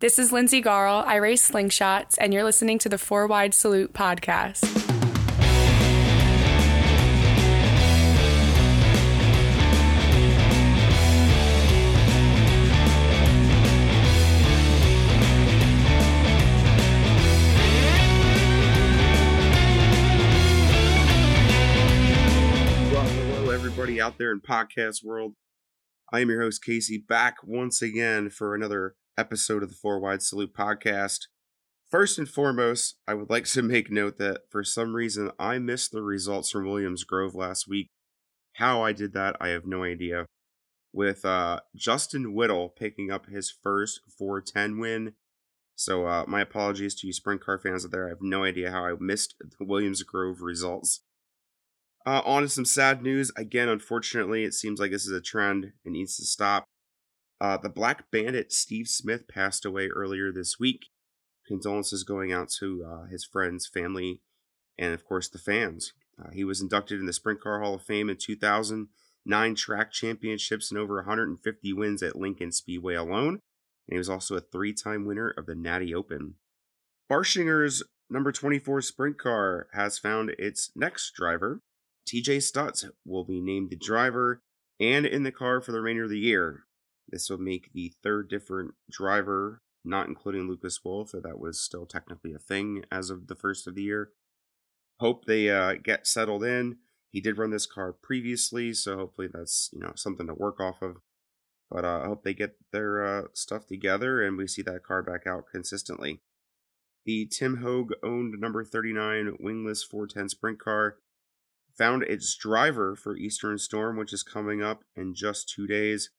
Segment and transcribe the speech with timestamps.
[0.00, 1.04] This is Lindsay Garl.
[1.04, 4.62] I race slingshots, and you're listening to the Four Wide Salute podcast.
[22.92, 25.34] Well, hello, everybody out there in podcast world.
[26.12, 30.22] I am your host, Casey, back once again for another episode of the Four Wide
[30.22, 31.26] Salute podcast.
[31.90, 35.90] First and foremost, I would like to make note that for some reason I missed
[35.90, 37.88] the results from Williams Grove last week.
[38.54, 40.26] How I did that, I have no idea.
[40.92, 45.12] With uh, Justin Whittall picking up his first 410 win.
[45.76, 48.06] So, uh, my apologies to you sprint car fans out there.
[48.06, 51.00] I have no idea how I missed the Williams Grove results.
[52.06, 53.30] Uh, on to some sad news.
[53.36, 56.64] Again, unfortunately, it seems like this is a trend and needs to stop.
[57.40, 60.86] Uh, the Black Bandit Steve Smith passed away earlier this week.
[61.46, 64.20] Condolences going out to uh, his friends, family,
[64.78, 65.92] and of course the fans.
[66.20, 68.88] Uh, he was inducted in the Sprint Car Hall of Fame in 2000,
[69.24, 73.38] nine track championships, and over 150 wins at Lincoln Speedway alone.
[73.88, 76.34] And he was also a three time winner of the Natty Open.
[77.10, 81.60] Barshinger's number 24 sprint car has found its next driver.
[82.06, 84.42] TJ Stutts will be named the driver
[84.80, 86.64] and in the car for the remainder of the year.
[87.10, 91.86] This will make the third different driver, not including Lucas Wolfe, so that was still
[91.86, 94.10] technically a thing as of the first of the year.
[95.00, 96.78] Hope they uh, get settled in.
[97.10, 100.82] He did run this car previously, so hopefully that's you know something to work off
[100.82, 100.96] of.
[101.70, 105.02] But uh, I hope they get their uh, stuff together and we see that car
[105.02, 106.20] back out consistently.
[107.04, 110.96] The Tim Hogue owned number 39 wingless 410 sprint car
[111.76, 116.10] found its driver for Eastern Storm, which is coming up in just two days,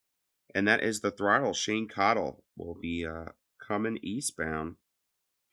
[0.55, 1.53] and that is the throttle.
[1.53, 3.31] Shane Cottle will be uh,
[3.65, 4.75] coming eastbound.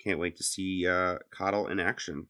[0.02, 2.28] Can't wait to see uh, Cottle in action.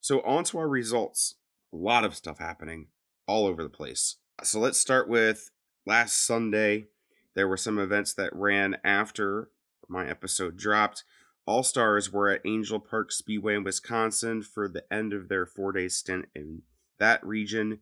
[0.00, 1.36] So, on to our results.
[1.72, 2.88] A lot of stuff happening
[3.26, 4.16] all over the place.
[4.42, 5.50] So, let's start with
[5.86, 6.86] last Sunday.
[7.34, 9.50] There were some events that ran after
[9.88, 11.04] my episode dropped.
[11.46, 15.72] All Stars were at Angell Park Speedway in Wisconsin for the end of their four
[15.72, 16.62] day stint in
[16.98, 17.80] that region.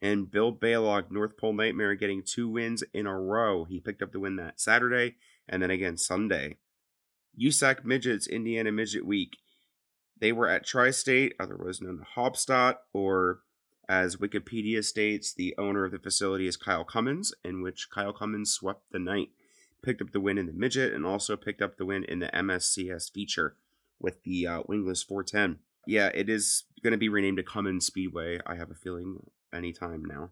[0.00, 3.64] And Bill Balog, North Pole Nightmare, getting two wins in a row.
[3.64, 5.16] He picked up the win that Saturday
[5.48, 6.56] and then again Sunday.
[7.40, 9.38] USAC Midgets, Indiana Midget Week.
[10.20, 13.40] They were at Tri State, otherwise known as Haubstadt, or
[13.88, 18.52] as Wikipedia states, the owner of the facility is Kyle Cummins, in which Kyle Cummins
[18.52, 19.30] swept the night
[19.82, 22.28] picked up the win in the midget and also picked up the win in the
[22.28, 23.56] MSCS feature
[24.00, 25.60] with the uh, wingless 410.
[25.86, 28.40] Yeah, it is going to be renamed to Cummins Speedway.
[28.46, 30.30] I have a feeling anytime now.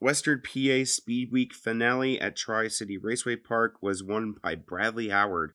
[0.00, 5.52] Western PA Speed Week finale at Tri City Raceway Park was won by Bradley Howard.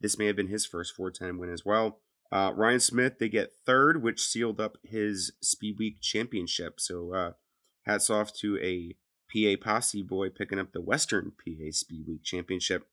[0.00, 2.00] This may have been his first 410 win as well.
[2.32, 6.80] Uh, Ryan Smith, they get third, which sealed up his Speed Week championship.
[6.80, 7.32] So, uh,
[7.86, 8.96] hats off to a
[9.32, 12.86] PA Posse boy picking up the Western PA Speed Week Championship.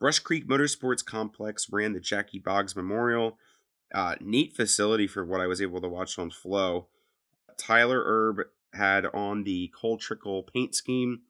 [0.00, 3.38] Brush Creek Motorsports Complex ran the Jackie Boggs Memorial.
[3.94, 6.88] Uh, neat facility for what I was able to watch on Flow.
[7.56, 11.22] Tyler Erb had on the Cole Trickle paint scheme,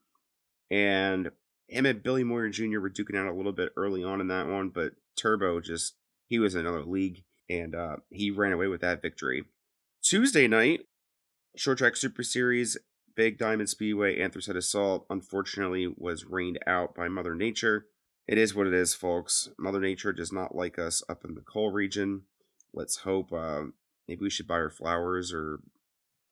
[0.71, 1.31] and
[1.71, 2.81] and Billy Moyer Jr.
[2.81, 5.95] were duking out a little bit early on in that one, but Turbo just,
[6.27, 9.45] he was in another league, and uh, he ran away with that victory.
[10.03, 10.81] Tuesday night,
[11.57, 12.77] Short Track Super Series
[13.17, 17.87] Big Diamond Speedway Anthracite Assault unfortunately was rained out by Mother Nature.
[18.27, 19.51] It is what it is, folks.
[19.59, 22.23] Mother Nature does not like us up in the coal region.
[22.73, 23.65] Let's hope uh,
[24.09, 25.61] maybe we should buy her flowers or,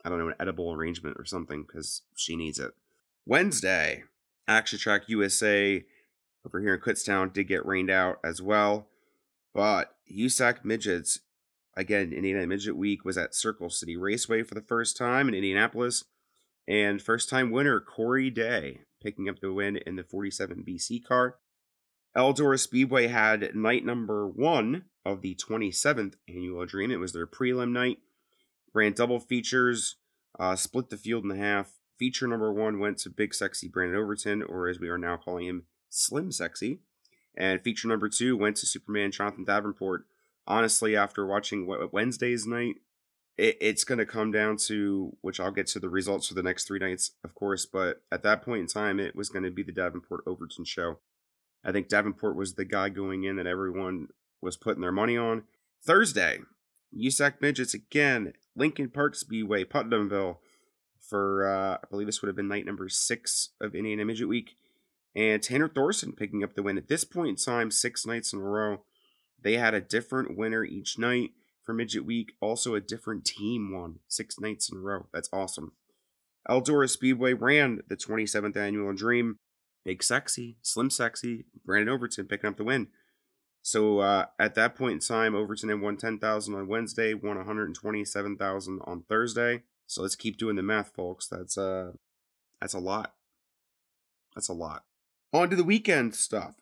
[0.05, 2.73] I don't know, an edible arrangement or something because she needs it.
[3.27, 4.05] Wednesday,
[4.49, 5.85] Action Track USA
[6.45, 8.89] over here in Kutztown did get rained out as well.
[9.55, 11.21] But USAC Midgets,
[11.77, 16.05] again, Indiana Midget Week was at Circle City Raceway for the first time in Indianapolis.
[16.67, 21.37] And first time winner, Corey Day, picking up the win in the 47 BC car.
[22.17, 26.91] Eldora Speedway had night number one of the 27th annual dream.
[26.91, 27.99] It was their prelim night.
[28.75, 29.97] Ran double features,
[30.39, 31.73] uh, split the field in half.
[31.99, 35.47] Feature number one went to Big Sexy Brandon Overton, or as we are now calling
[35.47, 36.81] him, Slim Sexy.
[37.37, 40.07] And feature number two went to Superman Jonathan Davenport.
[40.47, 42.77] Honestly, after watching Wednesday's night,
[43.39, 46.43] it, it's going to come down to which I'll get to the results for the
[46.43, 47.67] next three nights, of course.
[47.67, 50.99] But at that point in time, it was going to be the Davenport Overton show.
[51.65, 54.09] I think Davenport was the guy going in that everyone
[54.41, 55.45] was putting their money on.
[55.85, 56.41] Thursday,
[56.97, 60.41] USAC Midgets again, Lincoln Park Speedway, Putnamville,
[61.01, 64.57] for uh, I believe this would have been night number six of Indiana Midget Week.
[65.15, 66.79] And Tanner Thorson picking up the win.
[66.79, 68.83] At this point in time, six nights in a row,
[69.43, 71.33] they had a different winner each night
[71.63, 72.33] for Midget Week.
[72.41, 75.07] Also, a different team won six nights in a row.
[75.13, 75.73] That's awesome.
[76.49, 79.39] Eldora Speedway ran the 27th annual Dream.
[79.85, 82.89] Big Sexy, Slim Sexy, Brandon Overton picking up the win.
[83.63, 88.81] So uh, at that point in time, Overton had won 10000 on Wednesday, won 127000
[88.85, 89.63] on Thursday.
[89.87, 91.29] So let's keep doing the math, folks.
[91.29, 91.93] That's uh,
[92.61, 93.15] that's a lot.
[94.35, 94.85] That's a lot.
[95.33, 96.57] On to the weekend stuff.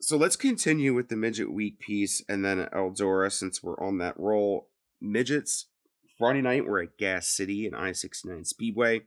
[0.00, 4.18] So let's continue with the midget week piece and then Eldora since we're on that
[4.18, 4.68] roll.
[5.00, 5.66] Midgets,
[6.18, 9.02] Friday night, we're at Gas City and I 69 Speedway.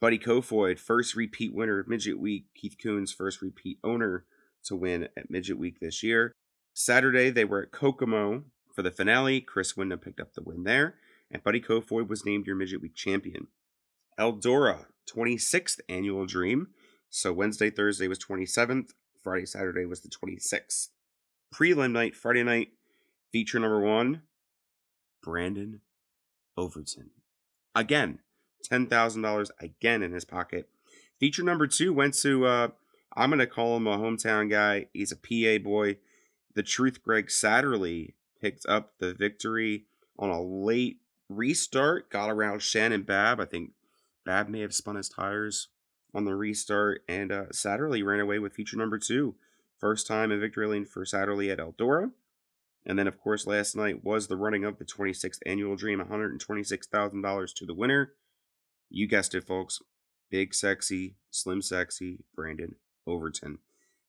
[0.00, 2.46] Buddy Kofoid, first repeat winner of Midget Week.
[2.54, 4.24] Keith Kunz, first repeat owner
[4.64, 6.32] to win at Midget Week this year.
[6.72, 8.44] Saturday, they were at Kokomo
[8.74, 9.40] for the finale.
[9.40, 10.96] Chris Windom picked up the win there,
[11.30, 13.46] and Buddy Kofoid was named your Midget Week champion.
[14.18, 16.68] Eldora, 26th annual dream.
[17.10, 18.90] So Wednesday, Thursday was 27th.
[19.22, 20.88] Friday, Saturday was the 26th.
[21.54, 22.68] Prelim night, Friday night,
[23.32, 24.22] feature number one,
[25.22, 25.80] Brandon
[26.56, 27.10] Overton.
[27.74, 28.18] Again,
[28.70, 30.68] $10,000 again in his pocket.
[31.20, 32.68] Feature number two went to, uh,
[33.16, 34.86] I'm going to call him a hometown guy.
[34.92, 35.98] He's a PA boy.
[36.54, 39.84] The Truth Greg Satterlee picked up the victory
[40.18, 43.40] on a late restart, got around Shannon Babb.
[43.40, 43.70] I think
[44.24, 45.68] Babb may have spun his tires
[46.14, 49.34] on the restart, and uh, ran away with feature number two.
[49.80, 52.12] First time in victory lane for Satterlee at Eldora.
[52.86, 57.54] And then, of course, last night was the running of the 26th annual dream, $126,000
[57.54, 58.12] to the winner.
[58.90, 59.80] You guessed it, folks.
[60.30, 62.76] Big, sexy, slim, sexy Brandon
[63.06, 63.58] Overton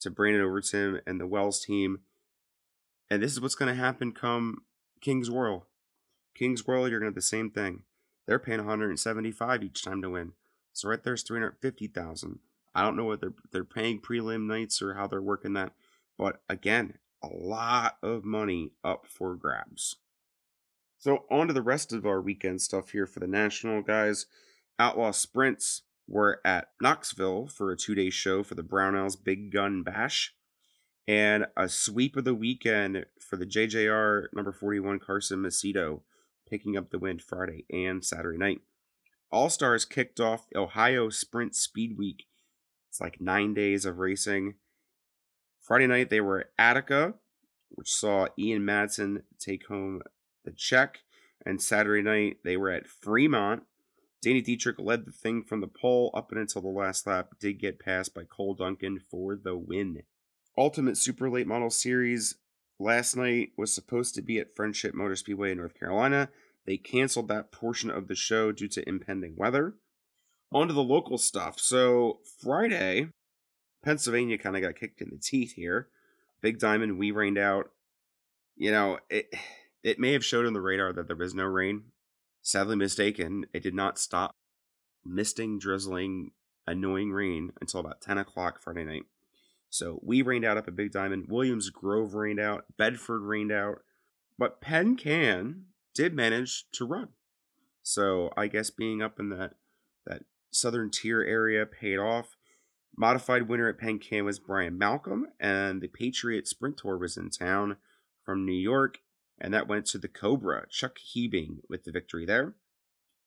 [0.00, 2.00] to Brandon Overton and the Wells team.
[3.10, 4.64] And this is what's going to happen come
[5.00, 5.66] Kings Royal.
[6.34, 7.82] Kings Royal, you're going to have the same thing.
[8.26, 10.32] They're paying 175 each time to win.
[10.72, 12.38] So right there's 350,000.
[12.74, 15.72] I don't know what they're they're paying prelim nights or how they're working that,
[16.16, 19.96] but again, a lot of money up for grabs.
[20.98, 24.26] So on to the rest of our weekend stuff here for the national guys.
[24.78, 30.34] Outlaw Sprints were at Knoxville for a two-day show for the Brownells Big Gun Bash.
[31.08, 36.02] And a sweep of the weekend for the JJR number 41 Carson Macedo,
[36.48, 38.60] picking up the win Friday and Saturday night.
[39.32, 42.26] All Stars kicked off Ohio Sprint Speed Week.
[42.90, 44.54] It's like nine days of racing.
[45.60, 47.14] Friday night they were at Attica,
[47.68, 50.02] which saw Ian Madsen take home
[50.44, 50.98] the check.
[51.46, 53.62] And Saturday night they were at Fremont.
[54.20, 57.60] Danny Dietrich led the thing from the pole up and until the last lap, did
[57.60, 60.02] get passed by Cole Duncan for the win.
[60.58, 62.34] Ultimate Super Late Model Series
[62.78, 66.28] last night was supposed to be at Friendship Motor Speedway in North Carolina.
[66.66, 69.76] They canceled that portion of the show due to impending weather.
[70.52, 71.60] On to the local stuff.
[71.60, 73.08] So, Friday,
[73.84, 75.88] Pennsylvania kind of got kicked in the teeth here.
[76.40, 77.70] Big Diamond, we rained out.
[78.56, 79.32] You know, it
[79.82, 81.84] it may have showed on the radar that there was no rain.
[82.42, 84.34] Sadly mistaken, it did not stop
[85.04, 86.32] misting, drizzling,
[86.66, 89.04] annoying rain until about 10 o'clock Friday night.
[89.68, 91.26] So we rained out up at Big Diamond.
[91.28, 92.64] Williams Grove rained out.
[92.76, 93.82] Bedford rained out.
[94.38, 97.08] But Penn Can did manage to run.
[97.82, 99.54] So I guess being up in that
[100.50, 102.36] southern tier area paid off.
[102.96, 107.30] Modified winner at Penn Can was Brian Malcolm, and the Patriot Sprint Tour was in
[107.30, 107.76] town
[108.24, 108.98] from New York,
[109.40, 112.54] and that went to the Cobra, Chuck Hebing with the victory there.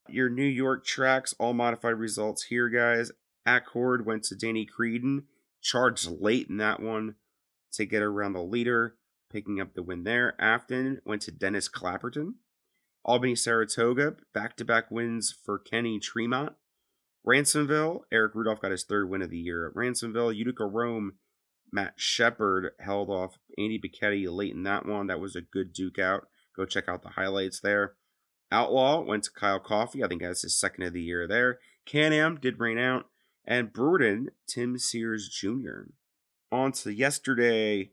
[0.10, 3.12] Your New York tracks, all modified results here, guys.
[3.46, 5.24] Accord went to Danny Creedon,
[5.62, 7.16] charged late in that one
[7.72, 8.96] to get around the leader,
[9.32, 10.40] picking up the win there.
[10.40, 12.34] Afton went to Dennis Clapperton.
[13.06, 16.54] Albany Saratoga, back to back wins for Kenny Tremont.
[17.26, 20.36] Ransomville, Eric Rudolph got his third win of the year at Ransomville.
[20.36, 21.14] Utica Rome,
[21.72, 25.08] Matt Sheppard held off Andy Bachetti late in that one.
[25.08, 26.28] That was a good duke out.
[26.56, 27.94] Go check out the highlights there.
[28.52, 30.04] Outlaw went to Kyle Coffey.
[30.04, 31.60] I think that's his second of the year there.
[31.86, 33.08] Can Am did rain out.
[33.46, 35.90] And Bruden, Tim Sears Jr.
[36.52, 37.90] On to yesterday,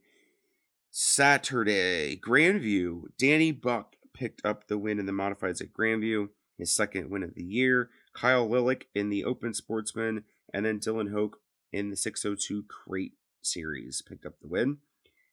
[0.90, 3.04] Saturday, Grandview.
[3.18, 7.34] Danny Bouc picked up the win in the modifieds at Grandview, his second win of
[7.34, 7.88] the year.
[8.12, 11.38] Kyle Lillick in the Open Sportsman, and then Dylan Hoke
[11.72, 14.78] in the 602 Crate Series picked up the win.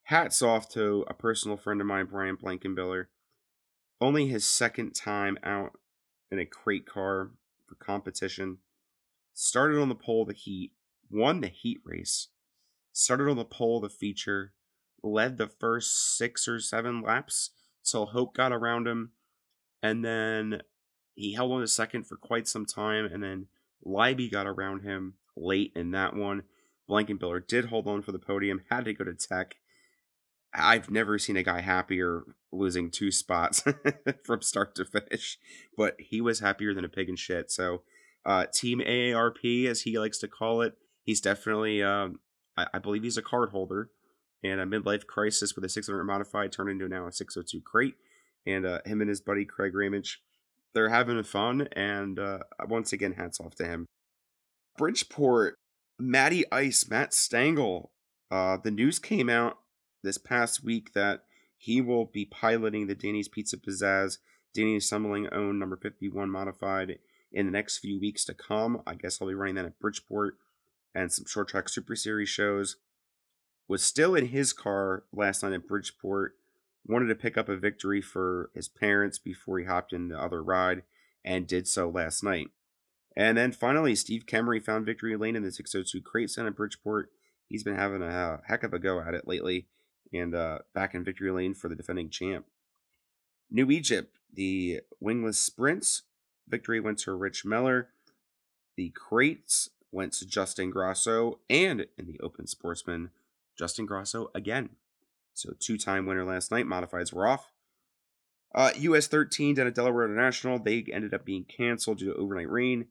[0.03, 3.07] Hats off to a personal friend of mine, Brian Blankenbiller.
[4.00, 5.72] Only his second time out
[6.31, 7.31] in a crate car
[7.65, 8.60] for competition.
[9.34, 10.72] Started on the pole the heat,
[11.10, 12.29] won the heat race,
[12.93, 14.53] started on the pole the feature,
[15.03, 17.51] led the first six or seven laps
[17.84, 19.12] till Hope got around him,
[19.84, 20.62] and then
[21.17, 23.47] he held on to second for quite some time, and then
[23.86, 26.43] Leiby got around him late in that one.
[26.88, 29.55] Blankenbiller did hold on for the podium, had to go to Tech.
[30.53, 33.63] I've never seen a guy happier losing two spots
[34.24, 35.39] from start to finish,
[35.75, 37.51] but he was happier than a pig in shit.
[37.51, 37.81] So,
[38.24, 42.19] uh, Team AARP, as he likes to call it, he's definitely, um,
[42.55, 43.89] I, I, believe he's a card holder.
[44.43, 47.95] And a midlife crisis with a 600 modified turned into now a 602 crate.
[48.45, 50.21] And uh, him and his buddy Craig Ramage,
[50.74, 51.67] they're having fun.
[51.74, 53.86] And uh, once again, hats off to him.
[54.77, 55.55] Bridgeport,
[56.00, 57.89] Matty Ice, Matt Stangle.
[58.29, 59.59] Uh, the news came out
[60.03, 61.24] this past week that
[61.57, 64.17] he will be piloting the Danny's Pizza Pizzazz
[64.57, 66.97] Danny Summerling owned number 51 modified
[67.31, 68.81] in the next few weeks to come.
[68.88, 70.38] I guess I'll be running that at Bridgeport
[70.95, 72.77] and some short track super series shows.
[73.67, 76.36] Was still in his car last night at Bridgeport.
[76.86, 80.41] Wanted to pick up a victory for his parents before he hopped in the other
[80.41, 80.84] ride
[81.24, 82.50] and did so last night.
[83.15, 87.10] And then finally, Steve Kemery found victory lane in the 602 crate center Bridgeport.
[87.50, 89.67] He's been having a heck of a go at it lately
[90.13, 92.46] and uh, back in victory lane for the defending champ.
[93.50, 96.03] New Egypt, the wingless sprints.
[96.48, 97.89] Victory went to Rich Miller.
[98.75, 103.10] The crates went to Justin Grosso, and in the open sportsman,
[103.57, 104.69] Justin Grosso again.
[105.38, 106.65] So two time winner last night.
[106.65, 107.51] Modifieds were off.
[108.56, 112.50] Uh, US 13 down at Delaware International, they ended up being canceled due to overnight
[112.50, 112.88] rain.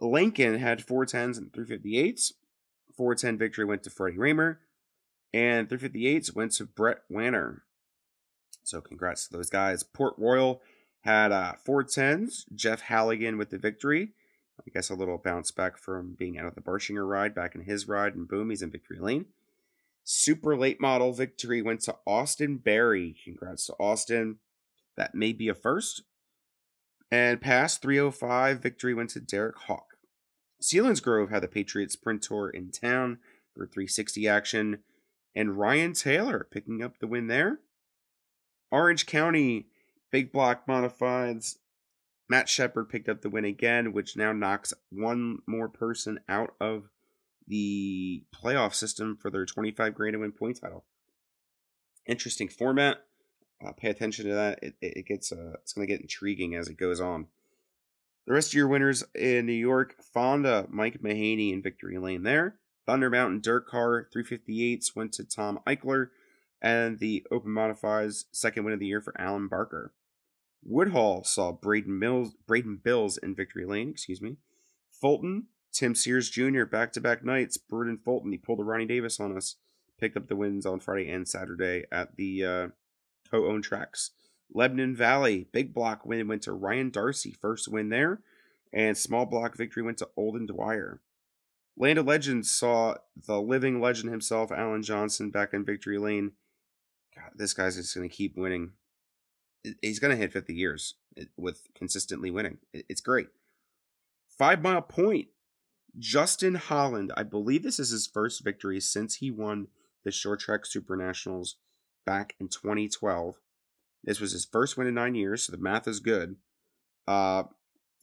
[0.00, 2.32] Lincoln had 410s and 358s.
[2.96, 4.58] 410 victory went to Freddie Rahmer.
[5.34, 7.62] And 358s went to Brett Wanner.
[8.62, 9.82] So congrats to those guys.
[9.82, 10.62] Port Royal
[11.00, 12.44] had uh, 410s.
[12.54, 14.12] Jeff Halligan with the victory.
[14.60, 17.62] I guess a little bounce back from being out of the Barshinger ride back in
[17.62, 19.26] his ride, and boom, he's in victory lane.
[20.08, 23.16] Super late model victory went to Austin Berry.
[23.24, 24.38] Congrats to Austin.
[24.96, 26.04] That may be a first.
[27.10, 29.96] And past 305 victory went to Derek Hawk.
[30.62, 33.18] Selinsgrove had the Patriots Sprint Tour in town
[33.52, 34.78] for 360 action
[35.34, 37.58] and Ryan Taylor picking up the win there.
[38.70, 39.66] Orange County
[40.12, 41.56] big block modifieds.
[42.28, 46.90] Matt Sheppard picked up the win again, which now knocks one more person out of
[47.46, 50.84] the playoff system for their 25 grand to win point title.
[52.06, 52.98] Interesting format.
[53.64, 54.58] Uh, pay attention to that.
[54.62, 57.26] It, it gets uh, it's going to get intriguing as it goes on.
[58.26, 62.56] The rest of your winners in New York, Fonda, Mike Mahaney, and Victory Lane there.
[62.84, 66.08] Thunder Mountain Dirt Car 358s went to Tom Eichler,
[66.60, 69.92] and the Open Modifies second win of the year for Alan Barker.
[70.64, 74.36] Woodhull saw Braden Mills, Braden Bills in victory lane, excuse me.
[74.90, 76.64] Fulton, Tim Sears Jr.
[76.64, 77.58] back to back nights.
[77.58, 79.56] Bruden Fulton, he pulled a Ronnie Davis on us.
[79.98, 82.68] Picked up the wins on Friday and Saturday at the uh,
[83.30, 84.10] co-owned tracks.
[84.52, 88.20] Lebanon Valley, big block win went to Ryan Darcy, first win there,
[88.72, 91.00] and small block victory went to Olden Dwyer.
[91.76, 92.94] Land of Legends saw
[93.26, 96.32] the living legend himself, Alan Johnson, back in Victory Lane.
[97.14, 98.72] God, this guy's just going to keep winning.
[99.82, 100.94] He's going to hit 50 years
[101.36, 102.58] with consistently winning.
[102.72, 103.28] It's great.
[104.28, 105.28] Five Mile Point,
[105.98, 107.12] Justin Holland.
[107.16, 109.68] I believe this is his first victory since he won
[110.04, 111.56] the Short Track Super Nationals
[112.04, 113.36] back in 2012.
[114.04, 116.36] This was his first win in nine years, so the math is good.
[117.08, 117.44] Uh,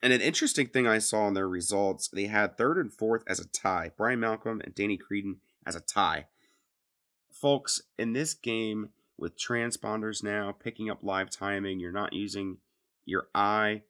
[0.01, 3.39] and an interesting thing I saw in their results, they had third and fourth as
[3.39, 3.91] a tie.
[3.95, 6.27] Brian Malcolm and Danny Creedon as a tie.
[7.31, 12.57] Folks, in this game with transponders now picking up live timing, you're not using
[13.05, 13.83] your eye.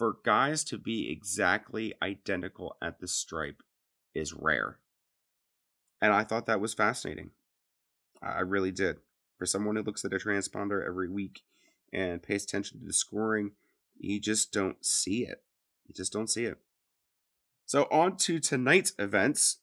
[0.00, 3.62] For guys to be exactly identical at the stripe
[4.14, 4.78] is rare.
[6.00, 7.32] And I thought that was fascinating.
[8.22, 9.00] I really did.
[9.36, 11.42] For someone who looks at a transponder every week
[11.92, 13.50] and pays attention to the scoring,
[13.98, 15.42] you just don't see it.
[15.86, 16.56] You just don't see it.
[17.66, 19.58] So on to tonight's events.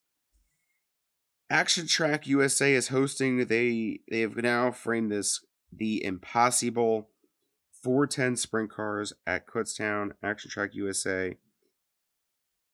[1.50, 3.48] Action Track USA is hosting.
[3.48, 7.10] They they have now framed this the impossible
[7.88, 11.38] 410 sprint cars at Kutztown Action Track USA.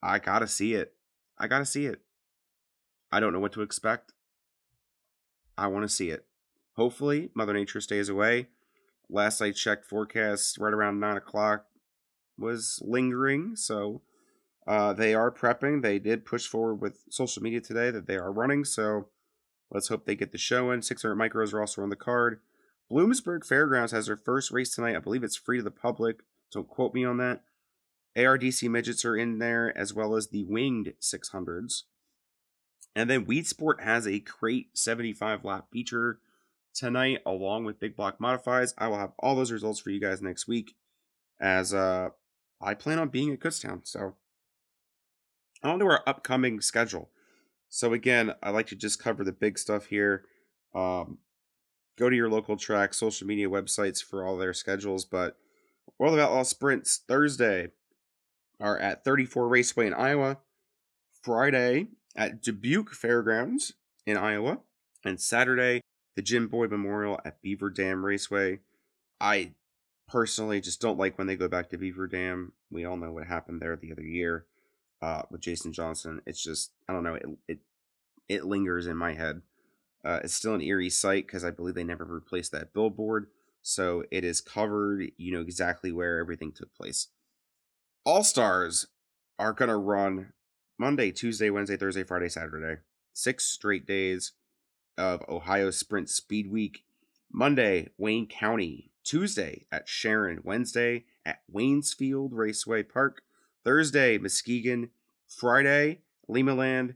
[0.02, 0.96] I gotta see it.
[1.38, 2.02] I gotta see it.
[3.12, 4.12] I don't know what to expect.
[5.56, 6.26] I want to see it.
[6.78, 8.48] Hopefully, Mother Nature stays away.
[9.08, 11.68] Last I checked, forecast right around nine o'clock
[12.36, 13.56] was lingering.
[13.56, 14.02] So
[14.66, 15.84] uh, they are prepping.
[15.84, 18.66] They did push forward with social media today that they are running.
[18.66, 19.10] So
[19.70, 20.82] let's hope they get the show in.
[20.82, 22.40] 600 micros are also on the card.
[22.92, 24.96] Bloomsburg Fairgrounds has their first race tonight.
[24.96, 26.22] I believe it's free to the public.
[26.52, 27.42] Don't quote me on that.
[28.16, 31.84] ARDC midgets are in there as well as the winged 600s.
[32.96, 36.20] And then Weedsport has a crate 75 lap feature
[36.76, 38.74] tonight, along with Big Block Modifies.
[38.78, 40.76] I will have all those results for you guys next week,
[41.40, 42.10] as uh,
[42.62, 43.82] I plan on being at Kutztown.
[43.84, 44.16] So,
[45.64, 47.10] on to our upcoming schedule.
[47.68, 50.26] So, again, I like to just cover the big stuff here.
[50.76, 51.18] Um,
[51.98, 55.06] go to your local track, social media websites for all their schedules.
[55.06, 55.38] But
[55.98, 57.70] World of Outlaw Sprints Thursday
[58.60, 60.38] are at 34 Raceway in Iowa.
[61.22, 63.74] Friday at Dubuque Fairgrounds
[64.06, 64.60] in Iowa.
[65.06, 65.82] And Saturday,
[66.16, 68.60] the Jim Boyd Memorial at Beaver Dam Raceway.
[69.20, 69.52] I
[70.08, 72.54] personally just don't like when they go back to Beaver Dam.
[72.70, 74.46] We all know what happened there the other year
[75.02, 76.22] uh, with Jason Johnson.
[76.26, 77.16] It's just I don't know.
[77.16, 77.60] It it
[78.30, 79.42] it lingers in my head.
[80.04, 83.28] Uh, it's still an eerie sight because I believe they never replaced that billboard,
[83.62, 85.12] so it is covered.
[85.18, 87.08] You know exactly where everything took place.
[88.06, 88.88] All stars
[89.40, 90.34] are gonna run
[90.78, 92.82] Monday, Tuesday, Wednesday, Thursday, Friday, Saturday.
[93.14, 94.34] Six straight days
[94.98, 96.84] of Ohio Sprint Speed Week.
[97.32, 98.92] Monday, Wayne County.
[99.04, 100.42] Tuesday at Sharon.
[100.44, 103.22] Wednesday at Waynesfield Raceway Park.
[103.64, 104.90] Thursday, Muskingum.
[105.28, 106.96] Friday, Limaland.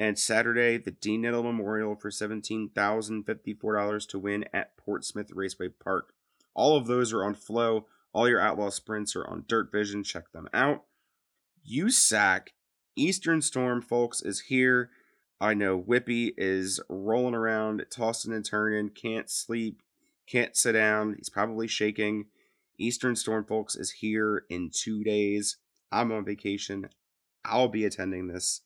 [0.00, 6.14] And Saturday, the Dean Knittel Memorial for $17,054 to win at Portsmouth Raceway Park.
[6.54, 7.84] All of those are on Flow.
[8.14, 10.02] All your Outlaw sprints are on Dirt Vision.
[10.02, 10.84] Check them out.
[11.70, 12.46] USAC
[12.96, 14.88] Eastern Storm, folks, is here.
[15.38, 19.82] I know Whippy is rolling around, tossing and turning, can't sleep,
[20.26, 21.16] can't sit down.
[21.18, 22.24] He's probably shaking.
[22.78, 25.58] Eastern Storm, folks, is here in two days.
[25.92, 26.88] I'm on vacation.
[27.44, 28.62] I'll be attending this.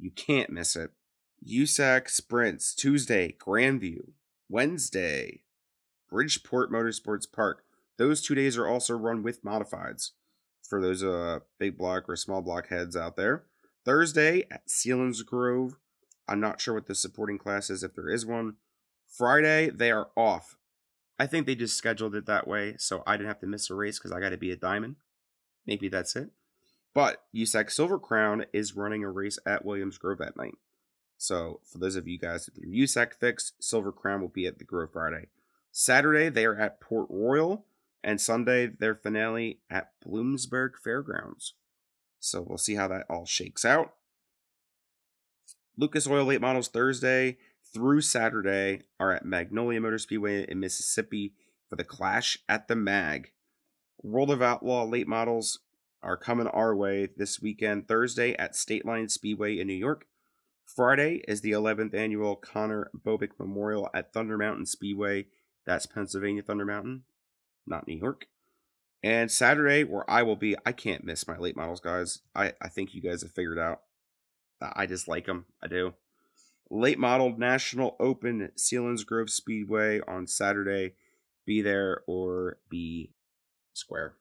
[0.00, 0.92] You can't miss it.
[1.46, 4.12] USAC Sprints, Tuesday, Grandview.
[4.48, 5.42] Wednesday,
[6.10, 7.62] Bridgeport Motorsports Park.
[7.98, 10.10] Those two days are also run with modifieds
[10.68, 13.44] for those uh big block or small block heads out there.
[13.84, 15.74] Thursday at Selinsgrove.
[16.26, 18.56] I'm not sure what the supporting class is if there is one.
[19.06, 20.56] Friday, they are off.
[21.18, 23.74] I think they just scheduled it that way so I didn't have to miss a
[23.74, 24.96] race because I got to be a diamond.
[25.66, 26.30] Maybe that's it.
[26.94, 30.54] But USAC Silver Crown is running a race at Williams Grove that night.
[31.16, 34.58] So for those of you guys with your USAC fix, Silver Crown will be at
[34.58, 35.26] the Grove Friday.
[35.70, 37.66] Saturday, they are at Port Royal.
[38.02, 41.52] And Sunday, their finale at Bloomsburg Fairgrounds.
[42.18, 43.92] So we'll see how that all shakes out.
[45.76, 47.36] Lucas Oil Late Models Thursday
[47.72, 51.34] through Saturday are at Magnolia Motor Speedway in Mississippi
[51.68, 53.32] for the Clash at the Mag.
[54.02, 55.60] World of Outlaw Late Models
[56.02, 60.06] are coming our way this weekend, Thursday at State Line Speedway in New York.
[60.64, 65.26] Friday is the 11th annual Connor Bobick Memorial at Thunder Mountain Speedway.
[65.66, 67.02] That's Pennsylvania Thunder Mountain,
[67.66, 68.26] not New York.
[69.02, 72.20] And Saturday, where I will be, I can't miss my late models, guys.
[72.34, 73.80] I, I think you guys have figured out.
[74.60, 75.46] I just like them.
[75.62, 75.94] I do.
[76.70, 80.94] Late model National Open Selinsgrove Speedway on Saturday.
[81.46, 83.10] Be there or be
[83.72, 84.14] square.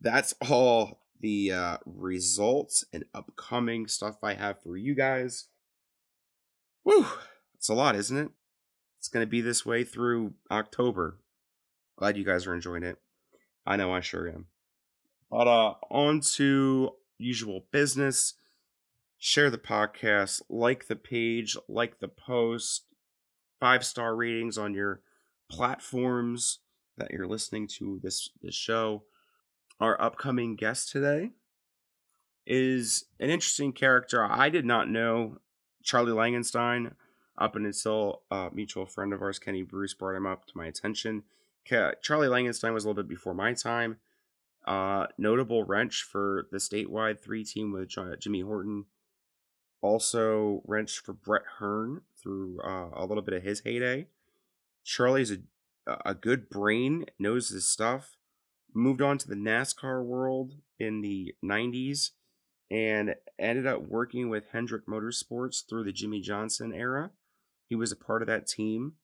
[0.00, 5.46] That's all the uh, results and upcoming stuff I have for you guys.
[6.84, 7.06] Woo!
[7.54, 8.30] It's a lot, isn't it?
[8.98, 11.18] It's going to be this way through October.
[11.96, 12.98] Glad you guys are enjoying it.
[13.66, 14.46] I know I sure am.
[15.30, 18.34] But uh on to usual business.
[19.18, 22.84] Share the podcast, like the page, like the post,
[23.58, 25.00] five star ratings on your
[25.50, 26.58] platforms
[26.98, 29.04] that you're listening to this this show.
[29.84, 31.32] Our upcoming guest today
[32.46, 34.24] is an interesting character.
[34.24, 35.40] I did not know
[35.82, 36.92] Charlie Langenstein
[37.36, 41.24] up until a mutual friend of ours, Kenny Bruce, brought him up to my attention.
[41.66, 43.98] Charlie Langenstein was a little bit before my time.
[44.66, 48.86] Uh, notable wrench for the statewide three team with Jimmy Horton.
[49.82, 54.06] Also wrench for Brett Hearn through uh, a little bit of his heyday.
[54.82, 55.40] Charlie's a
[55.86, 58.16] a good brain, knows his stuff.
[58.74, 62.10] Moved on to the NASCAR world in the 90s
[62.70, 67.10] and ended up working with Hendrick Motorsports through the Jimmy Johnson era.
[67.68, 68.94] He was a part of that team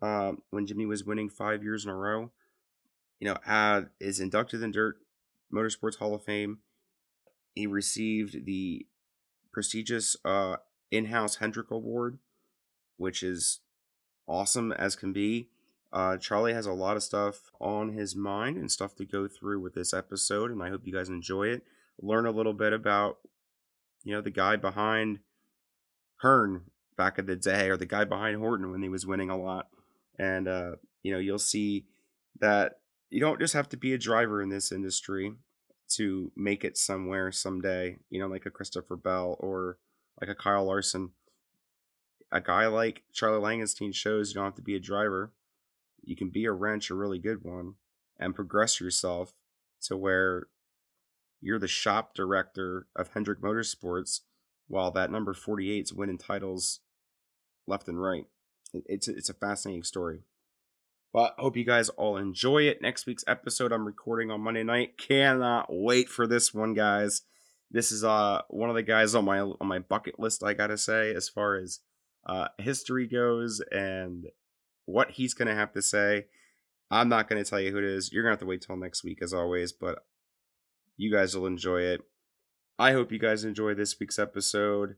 [0.00, 2.30] um, when Jimmy was winning five years in a row.
[3.18, 4.98] You know, had, is inducted in Dirt
[5.52, 6.58] Motorsports Hall of Fame.
[7.54, 8.86] He received the
[9.52, 10.56] prestigious uh,
[10.90, 12.18] in-house Hendrick Award,
[12.96, 13.60] which is
[14.28, 15.48] awesome as can be.
[15.92, 19.60] Uh, Charlie has a lot of stuff on his mind and stuff to go through
[19.60, 21.62] with this episode, and I hope you guys enjoy it.
[22.00, 23.18] Learn a little bit about,
[24.04, 25.20] you know, the guy behind
[26.16, 26.62] Hearn
[26.96, 29.68] back in the day, or the guy behind Horton when he was winning a lot
[30.18, 30.72] and uh,
[31.02, 31.86] you know you'll see
[32.40, 35.32] that you don't just have to be a driver in this industry
[35.88, 39.78] to make it somewhere someday you know like a christopher bell or
[40.20, 41.10] like a kyle larson
[42.32, 45.30] a guy like Charlie Langenstein shows you don't have to be a driver.
[46.06, 47.74] You can be a wrench, a really good one,
[48.18, 49.34] and progress yourself
[49.82, 50.46] to where
[51.40, 54.20] you're the shop director of Hendrick Motorsports,
[54.68, 56.80] while that number 48 is winning titles
[57.66, 58.26] left and right.
[58.72, 60.20] It's a, it's a fascinating story.
[61.12, 62.82] But I hope you guys all enjoy it.
[62.82, 64.98] Next week's episode I'm recording on Monday night.
[64.98, 67.22] Cannot wait for this one, guys.
[67.70, 70.44] This is uh one of the guys on my on my bucket list.
[70.44, 71.80] I gotta say, as far as
[72.26, 74.26] uh, history goes and
[74.86, 76.26] what he's gonna have to say.
[76.90, 78.12] I'm not gonna tell you who it is.
[78.12, 79.72] You're gonna have to wait till next week, as always.
[79.72, 80.04] But
[80.96, 82.00] you guys will enjoy it.
[82.78, 84.96] I hope you guys enjoy this week's episode.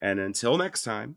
[0.00, 1.16] And until next time,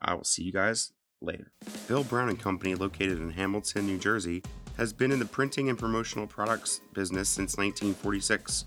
[0.00, 1.52] I will see you guys later.
[1.88, 4.42] Bill Brown and Company, located in Hamilton, New Jersey,
[4.76, 8.66] has been in the printing and promotional products business since 1946.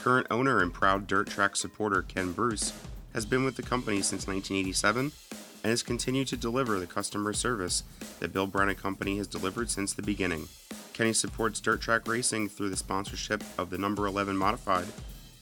[0.00, 2.72] Current owner and proud dirt track supporter Ken Bruce
[3.12, 5.12] has been with the company since 1987
[5.62, 7.82] and has continued to deliver the customer service
[8.18, 10.48] that Bill Brown and Company has delivered since the beginning.
[10.92, 14.86] Kenny supports dirt track racing through the sponsorship of the number 11 modified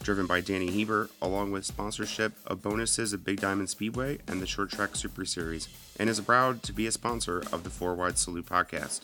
[0.03, 4.47] driven by Danny Heber, along with sponsorship of bonuses at Big Diamond Speedway and the
[4.47, 8.19] Short Track Super Series, and is proud to be a sponsor of the Four Wide
[8.19, 9.03] Salute podcast.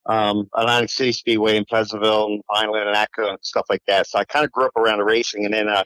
[0.07, 4.07] um, Atlantic City Speedway in Pleasantville and Vineland and Atco and stuff like that.
[4.07, 5.85] So I kind of grew up around the racing, and then uh,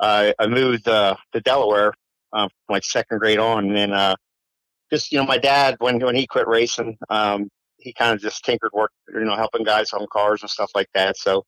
[0.00, 1.94] I, I moved uh, to Delaware
[2.32, 4.16] uh, from like second grade on, and then uh,
[4.92, 8.44] just you know, my dad when when he quit racing, um, he kind of just
[8.44, 11.16] tinkered, work, you know, helping guys on cars and stuff like that.
[11.16, 11.44] So,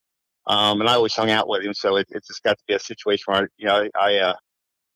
[0.46, 2.74] um, and I always hung out with him, so it, it just got to be
[2.74, 4.35] a situation where you know I, I uh,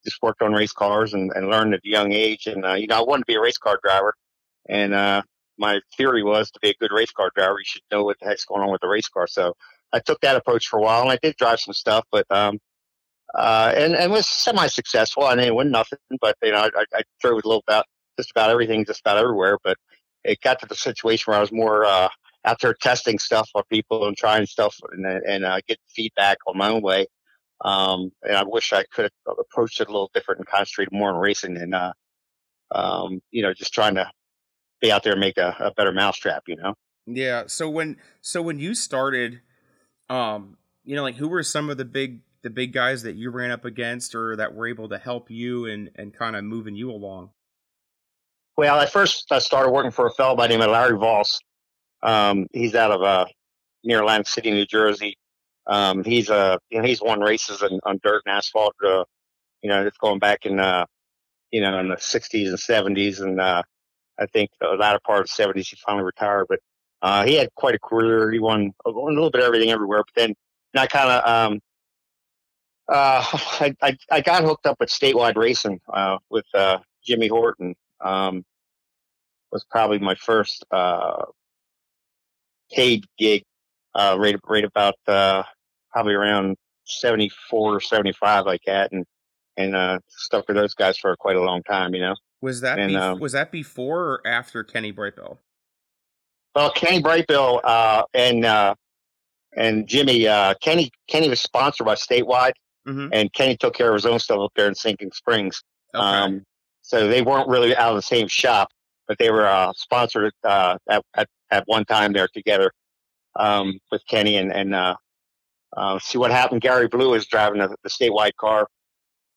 [0.04, 2.46] just worked on race cars and, and learned at a young age.
[2.46, 4.14] And, uh, you know, I wanted to be a race car driver.
[4.68, 5.22] And, uh,
[5.58, 8.26] my theory was to be a good race car driver, you should know what the
[8.26, 9.26] heck's going on with the race car.
[9.26, 9.54] So
[9.92, 12.58] I took that approach for a while and I did drive some stuff, but, um,
[13.34, 15.24] uh, and, and was semi-successful.
[15.24, 17.86] I didn't win nothing, but, you know, I, I drove a little about
[18.18, 19.58] just about everything, just about everywhere.
[19.62, 19.76] But
[20.24, 22.08] it got to the situation where I was more, uh,
[22.44, 26.68] out there testing stuff for people and trying stuff and, and, uh, feedback on my
[26.68, 27.06] own way.
[27.64, 31.12] Um, and I wish I could have approached it a little different and concentrated more
[31.12, 31.92] on racing and, uh,
[32.72, 34.10] um, you know, just trying to
[34.80, 36.74] be out there and make a, a better mousetrap, you know?
[37.06, 37.44] Yeah.
[37.46, 39.40] So when, so when you started,
[40.08, 43.30] um, you know, like who were some of the big, the big guys that you
[43.30, 46.74] ran up against or that were able to help you and, and kind of moving
[46.74, 47.30] you along?
[48.56, 51.40] Well, I first I started working for a fellow by the name of Larry Voss.
[52.02, 53.24] Um, he's out of, uh,
[53.84, 55.16] near Atlantic City, New Jersey.
[55.66, 58.74] Um, he's uh, you know, he's won races on, on dirt and asphalt.
[58.84, 59.04] Uh,
[59.62, 60.84] you know, it's going back in uh,
[61.50, 62.58] you know, in the '60s and
[62.96, 63.62] '70s, and uh,
[64.18, 66.46] I think the latter part of the '70s he finally retired.
[66.48, 66.58] But
[67.00, 68.30] uh, he had quite a career.
[68.32, 70.02] He won a little bit of everything everywhere.
[70.04, 70.34] But then,
[70.74, 71.60] I kind of um,
[72.88, 73.24] uh,
[73.60, 77.74] I, I, I got hooked up with statewide racing uh, with uh, Jimmy Horton.
[78.02, 78.44] Um,
[79.50, 81.24] was probably my first uh,
[82.72, 83.42] paid gig
[83.94, 85.42] uh, right, right about, uh,
[85.90, 88.92] probably around 74 or 75 like that.
[88.92, 89.04] And,
[89.56, 92.16] and, uh, stuck with those guys for quite a long time, you know?
[92.40, 95.36] Was that, and, um, was that before or after Kenny Brightbill?
[96.54, 98.74] Well, Kenny Brightbill, uh, and, uh,
[99.54, 102.52] and Jimmy, uh, Kenny, Kenny was sponsored by Statewide
[102.86, 103.08] mm-hmm.
[103.12, 105.62] and Kenny took care of his own stuff up there in Sinking Springs.
[105.94, 106.04] Okay.
[106.04, 106.44] Um,
[106.92, 108.68] so they weren't really out of the same shop,
[109.08, 112.70] but they were, uh, sponsored, uh, at, at, at one time there together
[113.36, 114.96] um, with Kenny and, and uh,
[115.74, 116.60] uh, see what happened.
[116.60, 118.66] Gary Blue was driving the, the statewide car,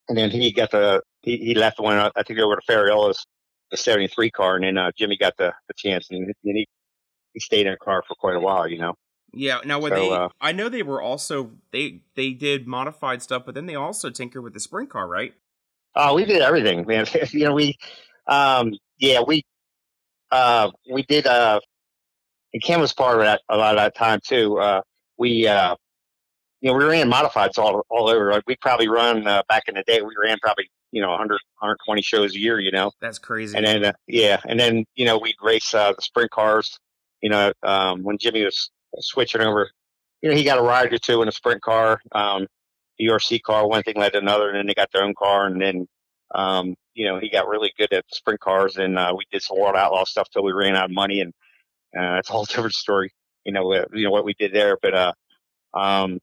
[0.09, 1.97] and then he got the he, he left one.
[1.97, 3.25] I think over to Ferriolas,
[3.71, 6.67] the '73 car, and then uh, Jimmy got the, the chance, and he
[7.33, 8.67] he stayed in a car for quite a while.
[8.67, 8.95] You know.
[9.33, 9.59] Yeah.
[9.65, 13.43] Now, when so, they, uh, I know they were also they they did modified stuff,
[13.45, 15.33] but then they also tinkered with the sprint car, right?
[15.95, 17.05] Oh, we did everything, man.
[17.31, 17.77] you know, we,
[18.27, 19.43] um, yeah, we,
[20.31, 21.27] uh, we did.
[21.27, 21.59] Uh,
[22.53, 24.57] and Ken was part of that a lot of that time too.
[24.57, 24.81] Uh,
[25.17, 25.75] we, uh,
[26.61, 28.31] you know, we ran modifieds all all over.
[28.31, 30.01] Like we probably run uh, back in the day.
[30.01, 32.59] We ran probably you know 100 120 shows a year.
[32.59, 33.55] You know, that's crazy.
[33.55, 36.79] And then uh, yeah, and then you know we'd race uh, the sprint cars.
[37.21, 39.69] You know, um, when Jimmy was switching over,
[40.21, 42.47] you know, he got a ride or two in a sprint car, um,
[42.97, 43.67] the URC car.
[43.67, 45.87] One thing led to another, and then they got their own car, and then
[46.33, 49.59] um, you know he got really good at sprint cars, and uh, we did some
[49.59, 51.33] World Outlaw stuff till we ran out of money, and
[51.97, 53.11] uh, it's a whole different story.
[53.45, 55.13] You know, you know what we did there, but uh,
[55.73, 56.19] um,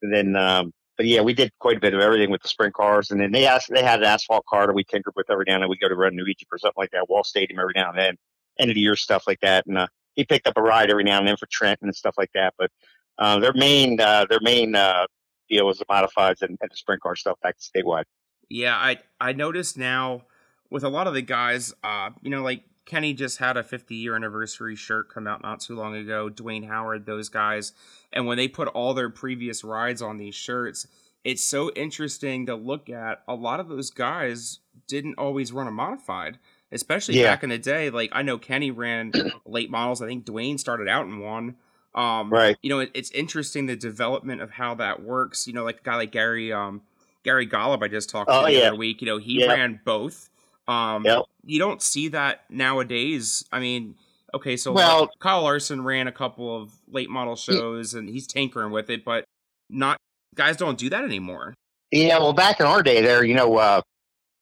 [0.00, 3.10] then um, but yeah, we did quite a bit of everything with the sprint cars,
[3.10, 5.54] and then they asked they had an asphalt car that we tinkered with every now
[5.54, 5.70] and then.
[5.70, 7.98] We go to run New Egypt or something like that, Wall Stadium every now and
[7.98, 8.16] then,
[8.58, 11.04] end of the year stuff like that, and uh, he picked up a ride every
[11.04, 12.54] now and then for Trenton and stuff like that.
[12.58, 12.70] But
[13.18, 15.06] uh, their main uh, their main uh,
[15.52, 18.04] deal was the modifieds and, and the sprint car stuff back to statewide.
[18.48, 20.22] Yeah, I I noticed now
[20.70, 23.94] with a lot of the guys, uh, you know, like Kenny just had a 50
[23.94, 26.28] year anniversary shirt come out not too long ago.
[26.28, 27.72] Dwayne Howard, those guys,
[28.12, 30.86] and when they put all their previous rides on these shirts,
[31.24, 33.22] it's so interesting to look at.
[33.28, 36.38] A lot of those guys didn't always run a modified,
[36.72, 37.32] especially yeah.
[37.32, 37.90] back in the day.
[37.90, 39.12] Like I know Kenny ran
[39.46, 40.02] late models.
[40.02, 41.56] I think Dwayne started out in one.
[41.94, 42.56] Um, right.
[42.62, 45.46] You know, it, it's interesting the development of how that works.
[45.46, 46.82] You know, like a guy like Gary, um,
[47.22, 48.60] Gary Golub, I just talked to oh, the yeah.
[48.68, 49.00] other week.
[49.00, 49.46] You know, he yeah.
[49.46, 50.30] ran both.
[50.68, 51.24] Um, yep.
[51.44, 53.44] You don't see that nowadays.
[53.52, 53.96] I mean,
[54.32, 58.70] okay, so well, Kyle Larson ran a couple of late model shows, and he's tinkering
[58.70, 59.24] with it, but
[59.68, 59.98] not
[60.34, 61.54] guys don't do that anymore.
[61.90, 63.82] Yeah, well, back in our day, there, you know, uh,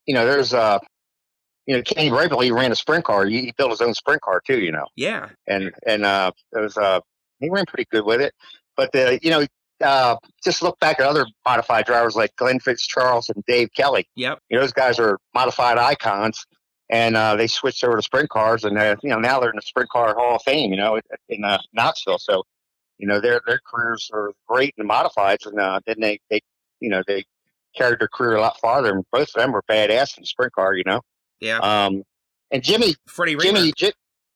[0.07, 0.79] you know, there's uh,
[1.67, 3.27] you know, Kenny Brightbill, ran a sprint car.
[3.27, 4.87] He, he, built his own sprint car too, you know.
[4.97, 5.29] Yeah.
[5.47, 7.01] And and uh, it was uh,
[7.41, 8.35] he ran pretty good with it.
[8.77, 9.47] But the, you know,
[9.83, 14.07] uh, just look back at other modified drivers like Glenn Fitzcharles and Dave Kelly.
[14.15, 14.39] Yep.
[14.49, 16.45] You know, those guys are modified icons,
[16.91, 19.57] and uh, they switched over to sprint cars, and uh, you know now they're in
[19.57, 20.71] the sprint car Hall of Fame.
[20.71, 22.19] You know, in uh, Knoxville.
[22.19, 22.45] So,
[22.99, 26.41] you know, their their careers are great in the modifieds, and uh, then they they
[26.81, 27.25] you know they
[27.77, 30.53] carried their career a lot farther, and both of them were badass in the sprint
[30.53, 30.75] car.
[30.75, 31.01] You know.
[31.41, 31.59] Yeah.
[31.59, 32.05] Um,
[32.51, 33.93] and Jimmy, Freddie, Jimmy, J-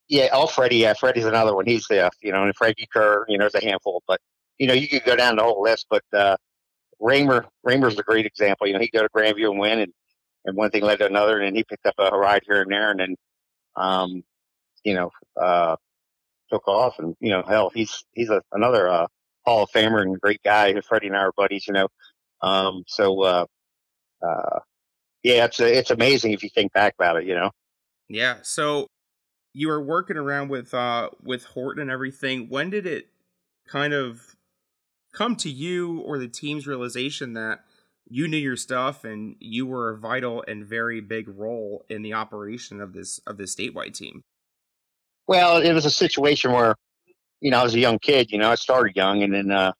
[0.09, 1.67] yeah, oh Freddie, yeah, Freddie's another one.
[1.67, 4.21] He's there, you know, and Freddie Kerr, you know, there's a handful, but
[4.59, 6.37] you know, you could go down the whole list, but uh,
[7.01, 8.67] Rahmer Rahmer's a great example.
[8.67, 9.93] You know, he'd go to Grandview and win, and
[10.45, 12.90] and one thing led to another, and he picked up a ride here and there,
[12.90, 13.17] and then,
[13.77, 14.23] um,
[14.85, 15.77] you know, uh,
[16.51, 19.07] took off, and you know, hell, he's he's a, another uh,
[19.45, 20.69] Hall of Famer and great guy.
[20.69, 21.88] And Freddie and I are buddies, you know.
[22.43, 23.47] Um, so, uh,
[24.23, 24.61] uh,
[25.23, 27.51] yeah, it's it's amazing if you think back about it, you know.
[28.09, 28.37] Yeah.
[28.43, 28.88] So
[29.55, 32.49] you were working around with uh with Horton and everything.
[32.49, 33.09] When did it
[33.67, 34.37] kind of
[35.14, 37.61] come to you or the team's realization that
[38.07, 42.12] you knew your stuff and you were a vital and very big role in the
[42.12, 44.23] operation of this of this statewide team?
[45.27, 46.75] Well, it was a situation where,
[47.40, 48.31] you know, I was a young kid.
[48.31, 49.73] You know, I started young, and then, uh,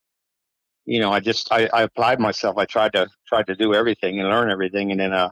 [0.87, 2.57] you know, I just I, I applied myself.
[2.57, 5.31] I tried to tried to do everything and learn everything, and then, uh,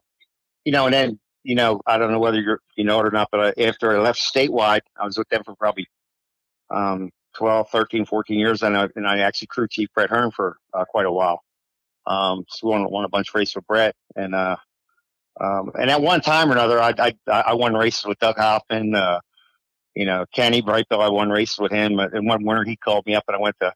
[0.65, 3.11] you know, and then, you know, I don't know whether you're you know it or
[3.11, 5.89] not, but uh, after I left statewide, I was with them for probably
[6.71, 10.57] um, 12, 13, 14 years, and I, and I actually crew chief Brett Hearn for
[10.73, 11.43] uh, quite a while.
[12.07, 14.57] Um, so won, won a bunch of races with Brett, and uh,
[15.41, 18.95] um, and at one time or another, I I, I won races with Doug Hoffman.
[18.95, 19.21] Uh,
[19.95, 21.99] you know, Kenny Brightbill, I won races with him.
[21.99, 23.73] And one winter, he called me up, and I went to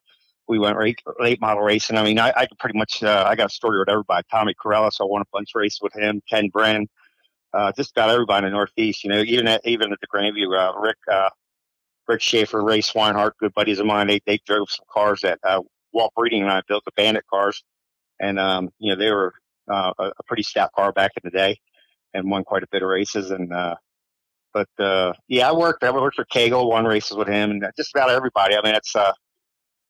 [0.47, 1.97] we went late, late model racing.
[1.97, 4.25] I mean, I, I pretty much uh, I got a story with everybody.
[4.31, 6.21] Tommy Corella, so I won a bunch of races with him.
[6.29, 6.85] Ken Bren,
[7.53, 9.03] uh, just about everybody in the Northeast.
[9.03, 11.29] You know, even at even at the Grandview, uh, Rick uh,
[12.07, 14.07] Rick Schaefer, Ray Swinehart, good buddies of mine.
[14.07, 15.61] They they drove some cars that uh,
[15.93, 17.63] Walt Breeding and I built the Bandit cars,
[18.19, 19.33] and um, you know they were
[19.69, 21.59] uh, a, a pretty stout car back in the day,
[22.13, 23.31] and won quite a bit of races.
[23.31, 23.75] And uh,
[24.53, 25.83] but uh, yeah, I worked.
[25.83, 28.55] I worked for Kegel, won races with him, and just about everybody.
[28.55, 29.13] I mean, it's uh,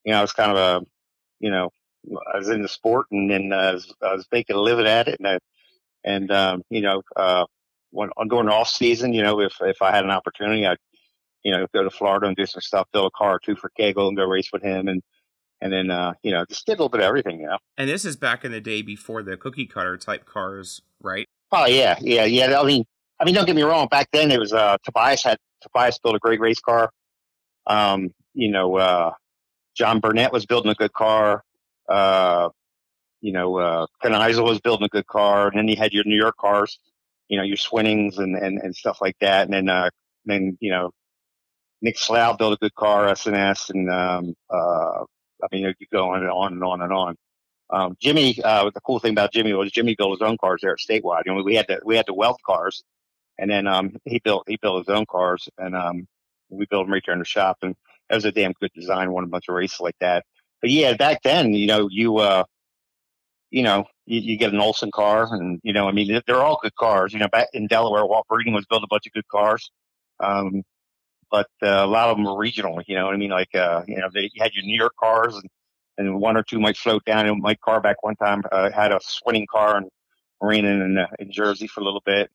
[0.07, 0.85] you know, it's kind of a,
[1.41, 1.69] you know,
[2.33, 4.87] I was in the sport, and then uh, I, was, I was making a living
[4.87, 5.39] at it, and I,
[6.07, 7.45] and um, you know, uh,
[7.91, 10.77] when during the off season, you know, if if I had an opportunity, I'd
[11.43, 13.69] you know, go to Florida and do some stuff, build a car or two for
[13.69, 14.89] Kegel and go race with him.
[14.89, 15.01] And,
[15.61, 17.57] and then, uh, you know, just did a little bit of everything, you know.
[17.77, 21.25] And this is back in the day before the cookie cutter type cars, right?
[21.53, 21.97] Oh, yeah.
[22.01, 22.25] Yeah.
[22.25, 22.59] Yeah.
[22.59, 22.83] I mean,
[23.17, 23.87] I mean, don't get me wrong.
[23.87, 26.89] Back then it was, uh, Tobias had, Tobias built a great race car.
[27.65, 29.11] Um, you know, uh,
[29.73, 31.45] John Burnett was building a good car.
[31.87, 32.49] uh,
[33.21, 36.17] you know, uh, Kanizel was building a good car, and then you had your New
[36.17, 36.79] York cars,
[37.27, 39.45] you know, your Swinnings and, and, and stuff like that.
[39.45, 39.89] And then, uh,
[40.25, 40.91] then, you know,
[41.81, 45.03] Nick Slough built a good car, SNS, and, um, uh,
[45.43, 47.15] I mean, you go on and on and on and on.
[47.69, 50.71] Um, Jimmy, uh, the cool thing about Jimmy was Jimmy built his own cars there
[50.71, 51.23] at Statewide.
[51.25, 52.83] You know, we had the, we had the wealth cars
[53.37, 56.07] and then, um, he built, he built his own cars and, um,
[56.49, 57.75] we built them right there in the shop and
[58.09, 60.25] that was a damn good design, won a bunch of races like that.
[60.61, 62.45] But yeah, back then, you know, you, uh,
[63.49, 66.59] you know, you, you, get an Olson car and, you know, I mean, they're all
[66.61, 67.13] good cars.
[67.13, 69.71] You know, back in Delaware, Walt Breeding was building a bunch of good cars.
[70.19, 70.63] Um,
[71.29, 73.31] but uh, a lot of them were regional, you know what I mean?
[73.31, 75.45] Like, uh, you know, they had your New York cars and,
[75.97, 77.27] and one or two might float down.
[77.27, 79.87] And Mike Carback one time uh, had a swinning car and
[80.41, 82.29] ran in, in, uh, in Jersey for a little bit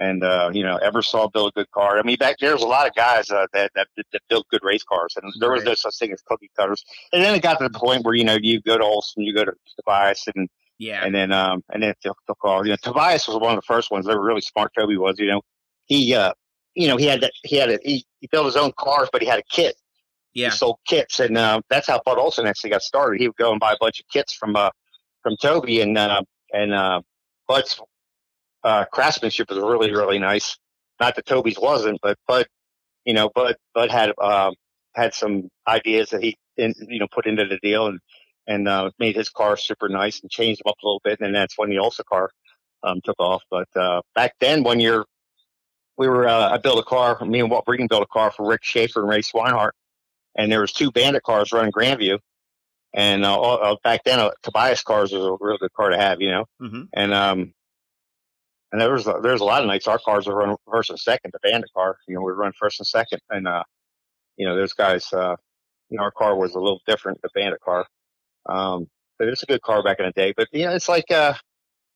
[0.00, 1.98] and uh, you know, Eversaw built a good car.
[1.98, 4.64] I mean, back there there's a lot of guys uh, that, that that built good
[4.64, 6.82] race cars, and there was no such thing as cookie cutters.
[7.12, 9.34] And then it got to the point where you know you go to Olson, you
[9.34, 12.66] go to Tobias, and yeah, and then um and then took, took all.
[12.66, 14.06] You know, Tobias was one of the first ones.
[14.06, 14.72] They were really smart.
[14.76, 15.42] Toby was, you know,
[15.84, 16.32] he uh
[16.74, 19.20] you know he had that he had a he, he built his own cars, but
[19.20, 19.76] he had a kit.
[20.32, 23.20] Yeah, he sold kits, and uh, that's how Bud Olson actually got started.
[23.20, 24.70] He would go and buy a bunch of kits from uh
[25.22, 27.02] from Toby, and uh, and uh,
[27.48, 27.80] Bud's
[28.64, 30.56] uh, craftsmanship was really really nice.
[31.00, 32.46] Not that Toby's wasn't, but Bud,
[33.04, 34.52] you know, Bud Bud had uh,
[34.94, 38.00] had some ideas that he in, you know put into the deal and
[38.46, 41.20] and uh, made his car super nice and changed them up a little bit.
[41.20, 42.30] And that's when the Olson car
[42.82, 43.42] um, took off.
[43.50, 45.04] But uh, back then, one year
[45.96, 47.24] we were uh, I built a car.
[47.24, 49.72] Me and Walt Breeding built a car for Rick Schaefer and Ray Swinehart,
[50.36, 52.18] and there was two Bandit cars running Grandview.
[52.92, 56.20] And uh, uh back then, uh, Tobias cars was a real good car to have,
[56.20, 56.46] you know.
[56.60, 56.82] Mm-hmm.
[56.92, 57.52] And um,
[58.72, 60.98] and there was a, there's a lot of nights our cars were run first and
[60.98, 61.96] second, the bandit car.
[62.06, 63.64] You know, we run first and second, and uh,
[64.36, 65.12] you know, those guys.
[65.12, 65.36] Uh,
[65.88, 67.84] you know, our car was a little different, the bandit car.
[68.48, 68.86] Um,
[69.18, 70.32] but it's a good car back in the day.
[70.36, 71.34] But you know, it's like uh,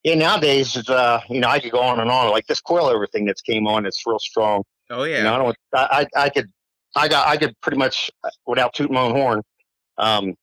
[0.03, 2.31] yeah, nowadays it's uh, you know, I could go on and on.
[2.31, 4.63] Like this coilover thing that's came on, it's real strong.
[4.91, 5.19] Oh yeah.
[5.19, 5.57] You know, I don't.
[5.75, 6.53] I I, I could.
[6.95, 7.27] I got.
[7.27, 8.11] I could pretty much
[8.47, 9.43] without tooting my own horn.
[9.97, 10.35] Um,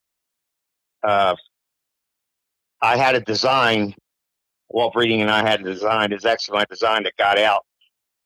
[1.04, 1.36] uh,
[2.82, 3.94] I had a design
[4.74, 7.66] Walt Breeding and I had designed is actually my design that got out,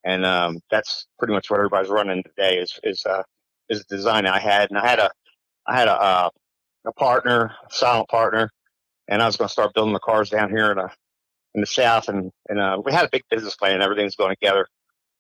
[0.04, 3.24] and um, that's pretty much what everybody's running today is is uh,
[3.70, 5.10] is a design I had, and I had a
[5.68, 6.30] I had a uh,
[6.86, 8.52] a partner, a silent partner,
[9.08, 10.92] and I was going to start building the cars down here in a,
[11.54, 13.74] in the south, and and uh, we had a big business plan.
[13.74, 14.68] And everything's going together.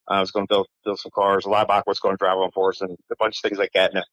[0.07, 1.45] I was going to build build some cars.
[1.45, 3.93] Leibach was going to drive them for us, and a bunch of things like that.
[3.93, 4.03] And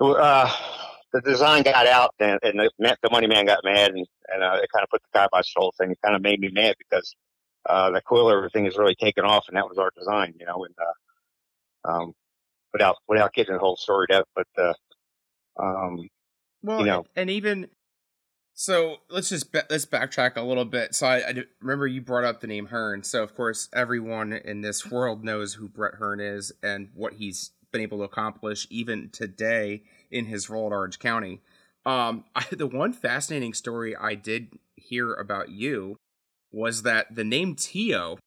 [0.00, 0.52] uh,
[1.12, 2.70] the design got out and, and the,
[3.02, 5.60] the money man got mad and, and uh, it kind of put the kibosh the
[5.60, 5.90] whole thing.
[5.90, 7.14] It kind of made me mad because
[7.68, 10.64] uh, the coilover thing is really taken off and that was our design, you know,
[10.64, 12.12] and uh, um,
[12.72, 14.72] without without getting the whole story out, but uh,
[15.58, 16.08] um,
[16.62, 17.68] well, you know, and even
[18.60, 20.94] so, let's just let's backtrack a little bit.
[20.94, 23.02] So I, I, remember you brought up the name Hearn.
[23.04, 27.52] So of course, everyone in this world knows who Brett Hearn is and what he's
[27.72, 31.40] been able to accomplish even today in his role at Orange County.
[31.86, 35.96] Um, I, the one fascinating story I did hear about you
[36.52, 38.18] was that the name Teo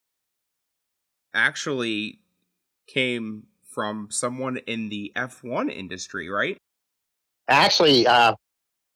[1.33, 2.19] actually
[2.87, 6.57] came from someone in the F1 industry, right?
[7.47, 8.35] Actually, uh,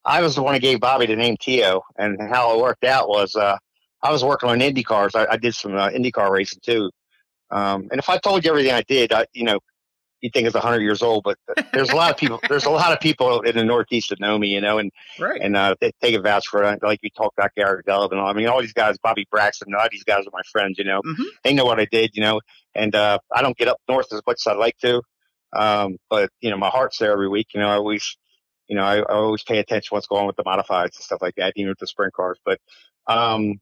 [0.06, 3.10] I was the one who gave Bobby the name Teo, and how it worked out
[3.10, 3.58] was uh,
[4.02, 5.16] I was working on Indy cars.
[5.16, 6.90] I, I did some uh, Indy car racing too.
[7.52, 9.60] Um, and if I told you everything I did, I, you know,
[10.22, 11.38] you think it's 100 years old, but
[11.74, 12.40] there's a lot of people.
[12.48, 15.40] There's a lot of people in the Northeast that know me, you know, and right.
[15.42, 16.82] and uh, they take a vouch for it.
[16.82, 18.28] Like you talked about Gary Dove and all.
[18.28, 21.02] I mean, all these guys, Bobby Braxton, all these guys are my friends, you know.
[21.02, 21.24] Mm-hmm.
[21.44, 22.42] They know what I did, you know,
[22.74, 25.02] and uh, I don't get up north as much as I'd like to,
[25.54, 27.48] um, but you know, my heart's there every week.
[27.54, 28.18] You know, I always,
[28.68, 31.04] you know, I, I always pay attention to what's going on with the modifieds and
[31.04, 32.40] stuff like that, even with the sprint cars.
[32.44, 32.60] But
[33.08, 33.60] um,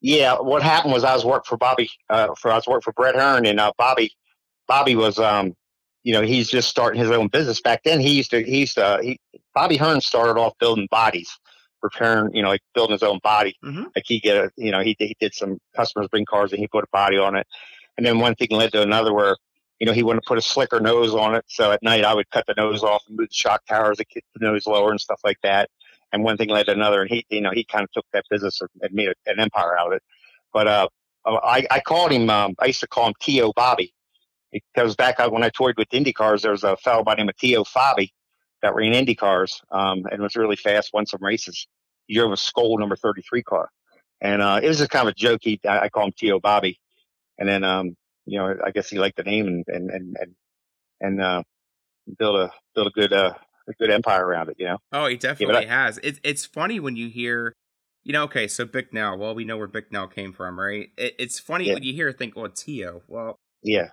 [0.00, 2.92] yeah, what happened was I was working for Bobby, uh, for I was working for
[2.92, 4.12] Brett Hearn, and uh, Bobby,
[4.66, 5.54] Bobby was um
[6.04, 7.60] you know, he's just starting his own business.
[7.60, 9.18] Back then, he used to, he used to, he,
[9.54, 11.30] Bobby Hearn started off building bodies,
[11.82, 13.56] repairing, you know, like building his own body.
[13.64, 13.84] Mm-hmm.
[13.96, 16.68] Like he get a, you know, he, he did some customers bring cars and he
[16.68, 17.46] put a body on it.
[17.96, 19.36] And then one thing led to another where,
[19.78, 21.44] you know, he wanted to put a slicker nose on it.
[21.48, 24.04] So at night I would cut the nose off and move the shock towers to
[24.04, 25.70] get the nose lower and stuff like that.
[26.12, 27.00] And one thing led to another.
[27.00, 29.86] And he, you know, he kind of took that business and made an empire out
[29.86, 30.02] of it.
[30.52, 30.88] But, uh,
[31.26, 33.54] I, I called him, um, I used to call him T.O.
[33.56, 33.94] Bobby
[34.72, 37.28] because back when I toured with Indy cars, there was a fellow by the name
[37.28, 38.10] of Teo Fabi
[38.62, 41.66] that ran Indy cars um, and was really fast, won some races.
[42.06, 43.68] He drove a Skoal number 33 car.
[44.20, 45.40] And uh, it was just kind of a joke.
[45.42, 46.78] He, I, call him Teo Bobby.
[47.38, 47.96] And then, um,
[48.26, 50.34] you know, I guess he liked the name and, and, and, and,
[51.00, 51.42] and uh,
[52.18, 53.34] build a, build a good, uh,
[53.68, 54.56] a good empire around it.
[54.58, 54.78] You know.
[54.92, 55.98] Oh, he definitely I, has.
[56.02, 57.54] It's it's funny when you hear,
[58.02, 59.18] you know, okay, so Bicknell.
[59.18, 60.90] Well, we know where Bicknell came from, right?
[60.96, 61.74] It, it's funny yeah.
[61.74, 63.02] when you hear think, well, Teo.
[63.08, 63.88] Well, yeah.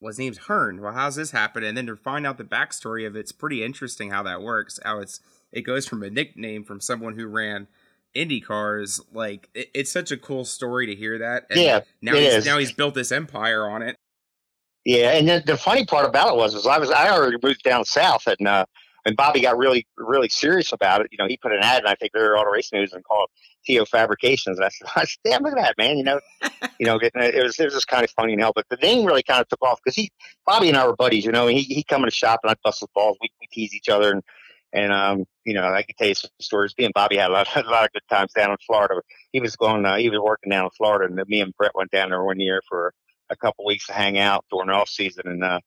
[0.00, 0.80] Well, his name's Hearn.
[0.80, 1.64] Well, how's this happen?
[1.64, 4.78] And then to find out the backstory of it, it's pretty interesting how that works.
[4.84, 5.20] How it's
[5.52, 7.66] it goes from a nickname from someone who ran
[8.14, 9.00] Indy cars.
[9.12, 11.46] Like it, it's such a cool story to hear that.
[11.50, 12.46] And yeah, now he's is.
[12.46, 13.96] now he's built this empire on it.
[14.84, 17.62] Yeah, and then the funny part about it was, was I was I already moved
[17.62, 18.64] down south, and uh,
[19.04, 21.08] and Bobby got really really serious about it.
[21.10, 23.28] You know, he put an ad, and I think they're Auto Race News and called
[23.64, 24.58] Teo Fabrications.
[24.58, 25.98] And I said, said, damn, look at that, man.
[25.98, 26.20] You know,
[26.78, 29.06] you know, it was it was just kind of funny and hell, but the name
[29.06, 30.10] really kind of took off because he
[30.46, 31.24] Bobby and I were buddies.
[31.24, 33.16] You know, he he come in the shop and I bust his balls.
[33.20, 34.22] We, we tease each other and
[34.72, 36.74] and um, you know, I can tell you some stories.
[36.78, 39.00] Me and Bobby had a lot, a lot of good times down in Florida.
[39.32, 41.90] He was going, uh, he was working down in Florida, and me and Brett went
[41.90, 42.92] down there one year for
[43.30, 45.24] a couple weeks to hang out during the off season.
[45.26, 45.60] And uh,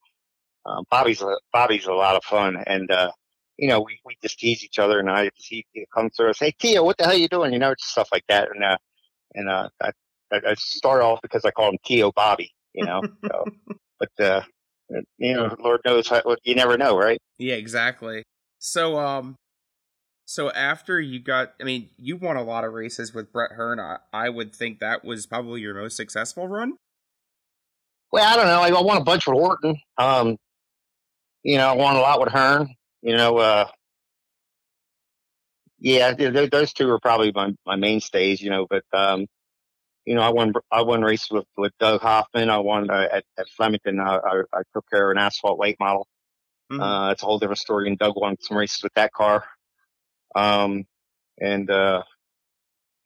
[0.65, 3.11] um, Bobby's a, Bobby's a lot of fun, and uh,
[3.57, 6.35] you know, we, we just tease each other, and I he, he comes through and
[6.35, 7.53] say, Teo, what the hell are you doing?
[7.53, 8.49] You know, just stuff like that.
[8.53, 8.77] And uh,
[9.35, 9.91] and uh, I,
[10.31, 12.51] I started off because I call him Teo Bobby.
[12.73, 13.45] You know, so,
[13.99, 14.41] but uh,
[15.17, 17.19] you know, Lord knows how, you never know, right?
[17.37, 18.23] Yeah, exactly.
[18.59, 19.35] So, um,
[20.25, 23.79] so after you got, I mean, you won a lot of races with Brett Hearn.
[23.79, 26.73] I, I would think that was probably your most successful run.
[28.11, 28.61] Well, I don't know.
[28.61, 29.77] I won a bunch with Horton.
[29.97, 30.37] Um,
[31.43, 32.73] you know, I won a lot with Hearn.
[33.01, 33.67] You know, uh,
[35.79, 38.41] yeah, those two are probably my, my mainstays.
[38.41, 39.27] You know, but um,
[40.05, 42.49] you know, I won I won races with, with Doug Hoffman.
[42.49, 43.99] I won uh, at, at Flemington.
[43.99, 46.07] I, I, I took care of an asphalt weight model.
[46.71, 46.81] Mm-hmm.
[46.81, 47.87] Uh, it's a whole different story.
[47.87, 49.43] And Doug won some races with that car.
[50.35, 50.85] Um,
[51.39, 52.03] and, uh,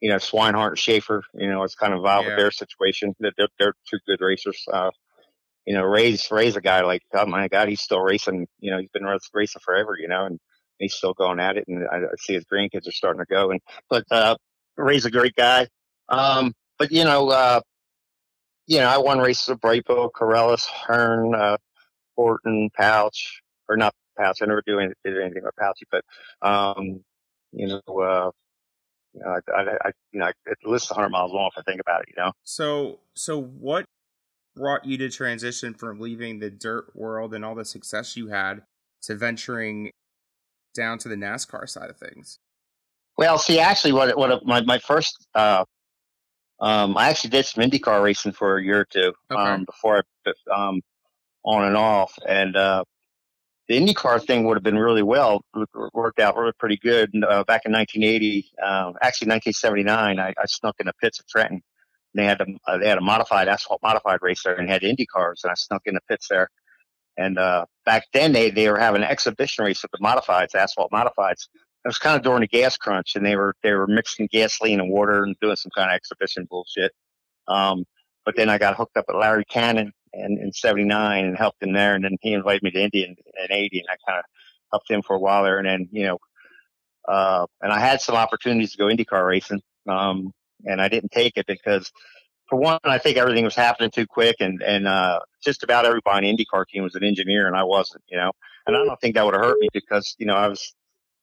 [0.00, 2.34] you know, Swinehart and Schaefer, you know, it's kind of involved yeah.
[2.34, 3.14] with their situation.
[3.18, 4.62] They're, they're two good racers.
[4.72, 4.90] Uh,
[5.66, 8.46] you know, Ray's, Ray's a guy like, oh my God, he's still racing.
[8.60, 10.38] You know, he's been racing forever, you know, and
[10.78, 11.64] he's still going at it.
[11.68, 13.50] And I, see his grandkids are starting to go.
[13.50, 13.60] And,
[13.90, 14.36] but, uh,
[14.76, 15.66] Ray's a great guy.
[16.08, 17.60] Um, but, you know, uh,
[18.66, 21.56] you know, I won races with Brightbill, Corellis, Hearn, uh,
[22.16, 24.42] Horton, Pauch, or not Pauch.
[24.42, 26.04] I never do anything, did anything with Pauchy, but
[26.42, 27.04] um,
[27.52, 28.30] you know, uh,
[29.14, 31.80] you know, I, I, I you know, it lists 100 miles long if I think
[31.80, 32.08] about it.
[32.16, 32.32] You know.
[32.44, 33.86] So, so what
[34.56, 38.62] brought you to transition from leaving the dirt world and all the success you had
[39.02, 39.90] to venturing
[40.74, 42.38] down to the NASCAR side of things?
[43.16, 45.64] Well, see, actually, what what my my first uh,
[46.60, 49.40] um, I actually did some IndyCar racing for a year or two okay.
[49.40, 50.80] um, before I um,
[51.44, 52.84] on and off, and uh,
[53.68, 55.42] the IndyCar thing would have been really well
[55.92, 57.10] worked out really pretty good.
[57.14, 61.62] Uh, back in 1980, uh, actually 1979, I, I, snuck in the pits of Trenton.
[62.16, 65.06] They had a uh, they had a modified asphalt modified race there and had Indy
[65.06, 66.48] cars, and I snuck in the pits there.
[67.16, 70.92] And uh, back then they they were having an exhibition race with the modifieds, asphalt
[70.92, 71.48] modifieds.
[71.84, 74.80] It was kind of during the gas crunch, and they were they were mixing gasoline
[74.80, 76.92] and water and doing some kind of exhibition bullshit.
[77.48, 77.84] Um,
[78.24, 81.72] but then I got hooked up with Larry Cannon, and in 79 and helped him
[81.72, 81.94] there.
[81.94, 84.24] And then he invited me to Indy in, in 80 and I kind of
[84.72, 85.58] helped him for a while there.
[85.58, 86.18] And then, you know,
[87.08, 89.62] uh, and I had some opportunities to go IndyCar racing.
[89.88, 90.32] Um,
[90.64, 91.90] and I didn't take it because
[92.48, 96.28] for one, I think everything was happening too quick and, and, uh, just about everybody
[96.28, 98.32] in IndyCar team was an engineer and I wasn't, you know,
[98.66, 100.74] and I don't think that would have hurt me because, you know, I was,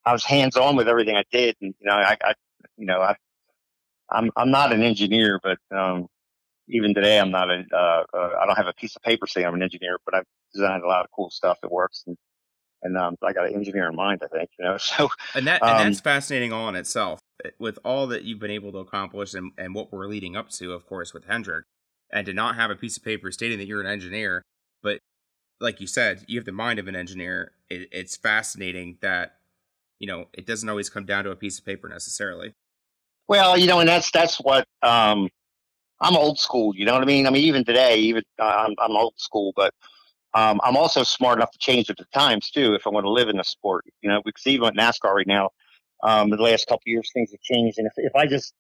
[0.05, 1.55] I was hands on with everything I did.
[1.61, 2.34] And, you know, I, I
[2.77, 3.15] you know, I,
[4.11, 6.07] I'm, I'm not an engineer, but, um,
[6.69, 9.45] even today, I'm not a, uh, uh, I don't have a piece of paper saying
[9.45, 12.03] I'm an engineer, but I've designed a lot of cool stuff that works.
[12.07, 12.17] And,
[12.84, 15.09] and um, I got an engineer in mind, I think, you know, so.
[15.34, 18.51] And that, and that's um, fascinating all in itself eh, with all that you've been
[18.51, 21.65] able to accomplish and, and what we're leading up to, of course, with Hendrick
[22.11, 24.43] and to not have a piece of paper stating that you're an engineer,
[24.81, 24.99] but
[25.59, 27.53] like you said, you have the mind of an engineer.
[27.69, 29.38] It, it's fascinating that,
[29.99, 32.53] you know, it doesn't always come down to a piece of paper necessarily.
[33.27, 35.29] Well, you know, and that's, that's what, um,
[36.01, 36.75] I'm old school.
[36.75, 37.25] You know what I mean?
[37.25, 39.73] I mean, even today, even uh, I'm, I'm old school, but
[40.34, 43.11] um, I'm also smart enough to change with the times too if I want to
[43.11, 43.86] live in the sport.
[44.01, 45.49] You know, because even at NASCAR right now,
[46.03, 48.53] um, the last couple of years things have changed, and if, if I just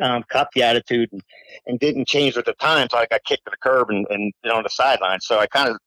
[0.00, 1.22] um, cut the attitude and,
[1.66, 4.52] and didn't change with the times, I got kicked to the curb and, and been
[4.52, 5.20] on the sideline.
[5.20, 5.78] So I kind of,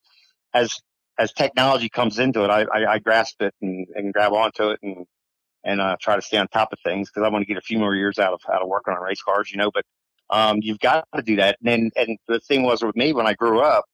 [0.53, 0.79] as
[1.19, 4.79] as technology comes into it, I, I, I grasp it and, and grab onto it
[4.81, 5.05] and
[5.63, 7.61] and uh, try to stay on top of things because I want to get a
[7.61, 9.71] few more years out of out of working on race cars, you know.
[9.73, 9.85] But
[10.29, 11.57] um, you've got to do that.
[11.65, 13.85] And and the thing was with me when I grew up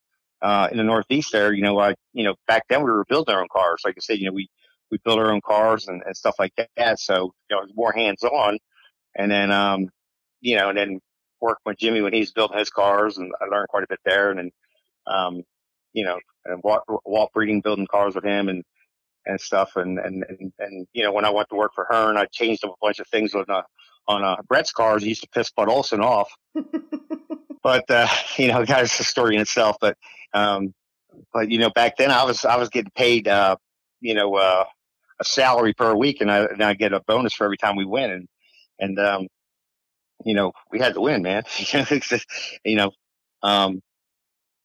[0.42, 3.34] uh, in the Northeast there, you know, I you know back then we were building
[3.36, 3.82] our own cars.
[3.86, 4.50] Like I said, you know, we
[4.92, 7.00] we built our own cars and, and stuff like that.
[7.00, 8.58] So you know, it was more hands on.
[9.16, 9.90] And then um,
[10.42, 11.00] you know, and then
[11.42, 14.32] worked with Jimmy when he's building his cars, and I learned quite a bit there.
[14.32, 14.52] And then
[15.08, 15.44] um,
[15.94, 18.64] you know, and Walt, Walt Breeding building cars with him, and
[19.26, 19.76] and stuff.
[19.76, 22.64] And, and, and, and, you know, when I went to work for Hearn, I changed
[22.64, 23.62] a bunch of things on, uh,
[24.08, 25.04] on, uh, Brett's cars.
[25.04, 26.32] He used to piss Bud Olson off.
[27.64, 28.08] but, uh,
[28.38, 29.78] you know, that's a story in itself.
[29.80, 29.98] But,
[30.34, 30.74] um,
[31.34, 33.56] but, you know, back then I was, I was getting paid, uh,
[34.02, 34.66] you know, uh,
[35.20, 37.86] a salary per week and I, and I get a bonus for every time we
[37.86, 38.12] win.
[38.12, 38.28] And,
[38.80, 39.28] and, um,
[40.26, 41.44] you know, we had to win, man.
[42.66, 42.92] you know,
[43.42, 43.82] um,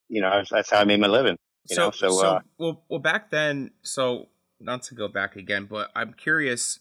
[0.08, 1.38] you know, that's how I made my living.
[1.68, 4.28] You so, know, so, so uh, well, well, back then, so
[4.60, 6.80] not to go back again, but I'm curious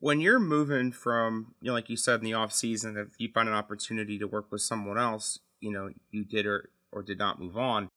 [0.00, 3.28] when you're moving from, you know, like you said in the off season, if you
[3.32, 7.18] find an opportunity to work with someone else, you know, you did or or did
[7.18, 7.88] not move on.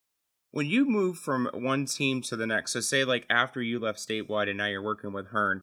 [0.51, 3.99] When you move from one team to the next, so say like after you left
[3.99, 5.61] statewide and now you're working with Hearn,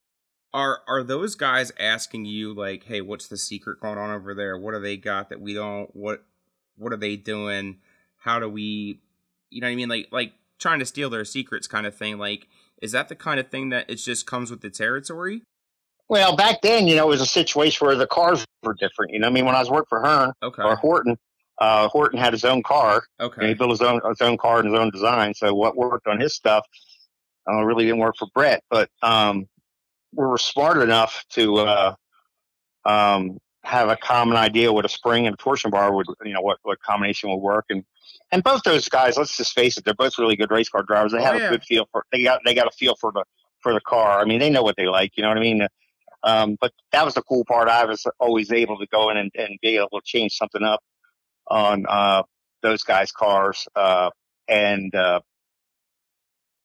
[0.53, 4.59] are are those guys asking you like, hey, what's the secret going on over there?
[4.59, 5.95] What do they got that we don't?
[5.95, 6.25] What
[6.77, 7.79] what are they doing?
[8.17, 9.01] How do we,
[9.51, 9.89] you know what I mean?
[9.91, 12.19] Like like trying to steal their secrets kind of thing.
[12.19, 12.49] Like,
[12.81, 15.43] is that the kind of thing that it just comes with the territory?
[16.11, 19.13] Well, back then, you know, it was a situation where the cars were different.
[19.13, 20.61] You know, I mean, when I was working for Hearn okay.
[20.61, 21.17] or Horton,
[21.61, 23.05] uh, Horton had his own car.
[23.21, 23.41] Okay.
[23.41, 25.35] And he built his own his own car and his own design.
[25.35, 26.67] So what worked on his stuff
[27.49, 28.65] uh, really didn't work for Brett.
[28.69, 29.47] But um,
[30.13, 31.95] we were smart enough to uh,
[32.85, 36.41] um, have a common idea what a spring and a torsion bar would, you know,
[36.41, 37.67] what what combination would work.
[37.71, 37.85] And
[38.33, 41.13] and both those guys, let's just face it, they're both really good race car drivers.
[41.13, 41.47] They Oh, have yeah.
[41.47, 43.23] a good feel for they got they got a feel for the
[43.61, 44.21] for the car.
[44.21, 45.13] I mean, they know what they like.
[45.17, 45.69] You know what I mean?
[46.23, 47.69] Um, but that was the cool part.
[47.69, 50.81] I was always able to go in and, and be able to change something up
[51.47, 52.23] on uh,
[52.63, 54.11] those guys' cars uh,
[54.49, 55.21] and uh,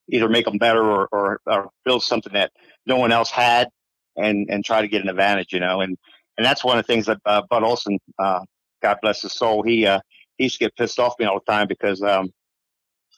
[0.09, 2.51] either make them better or, or, or build something that
[2.85, 3.69] no one else had
[4.15, 5.53] and and try to get an advantage.
[5.53, 5.97] You know, and
[6.37, 8.41] and that's one of the things that uh, Bud Olson, uh,
[8.81, 9.99] God bless his soul, he uh,
[10.37, 12.29] he used to get pissed off me all the time because um,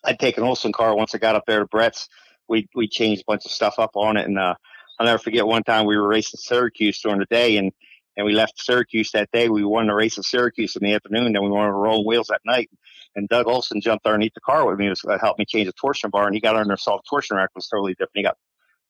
[0.03, 2.07] I'd take an Olson car once I got up there to Brett's.
[2.47, 4.55] We we changed a bunch of stuff up on it, and uh,
[4.99, 7.71] I'll never forget one time we were racing Syracuse during the day, and
[8.15, 9.47] and we left Syracuse that day.
[9.47, 12.27] We won the race in Syracuse in the afternoon, then we wanted to roll wheels
[12.27, 12.69] that night.
[13.15, 16.09] And Doug Olson jumped underneath the car with me to help me change the torsion
[16.09, 18.11] bar, and he got under a soft torsion rack was totally different.
[18.15, 18.37] He got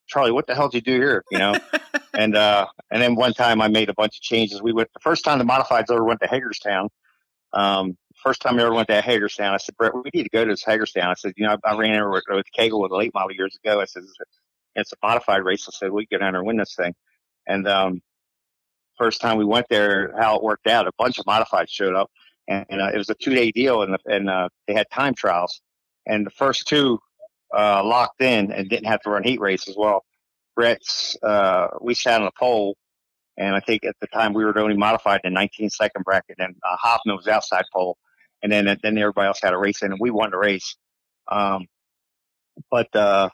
[0.07, 1.23] Charlie, what the hell did you do here?
[1.29, 1.55] You know,
[2.13, 4.61] and uh, and then one time I made a bunch of changes.
[4.61, 6.89] We went the first time the modifieds ever went to Hagerstown.
[7.53, 10.43] Um, first time I ever went to Hagerstown, I said, Brett, we need to go
[10.43, 11.09] to this Hagerstown.
[11.09, 13.31] I said, you know, I, I ran over with, with Kegel with a late model
[13.31, 13.79] years ago.
[13.79, 14.03] I said,
[14.77, 15.67] it's a modified race.
[15.67, 16.93] I said, we down there and win this thing.
[17.47, 18.01] And um,
[18.97, 22.09] first time we went there, how it worked out, a bunch of modifieds showed up,
[22.47, 25.13] and, and uh, it was a two day deal, and and uh, they had time
[25.13, 25.61] trials,
[26.05, 26.99] and the first two
[27.55, 30.03] uh, locked in and didn't have to run heat race as well.
[30.55, 32.75] Brett's, uh, we sat on a pole,
[33.37, 36.37] and I think at the time we were only modified in the 19 second bracket,
[36.39, 37.97] and uh, Hoffman was outside pole,
[38.43, 40.75] and then then everybody else had a race in, and we won the race.
[41.29, 41.67] Um,
[42.71, 43.29] but uh,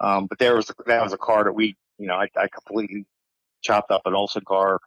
[0.00, 3.06] um, but there was that was a car that we, you know, I, I completely
[3.62, 4.80] chopped up an Olson car,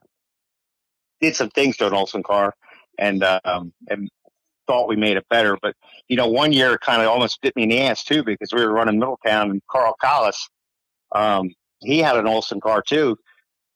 [1.22, 2.54] did some things to an Olson car,
[2.98, 4.10] and um, and
[4.68, 5.58] thought we made it better.
[5.62, 5.76] But
[6.08, 8.64] you know, one year kind of almost bit me in the ass too because we
[8.64, 10.50] were running Middletown and Carl Collis,
[11.14, 11.50] um,
[11.80, 13.18] he had an Olson car too,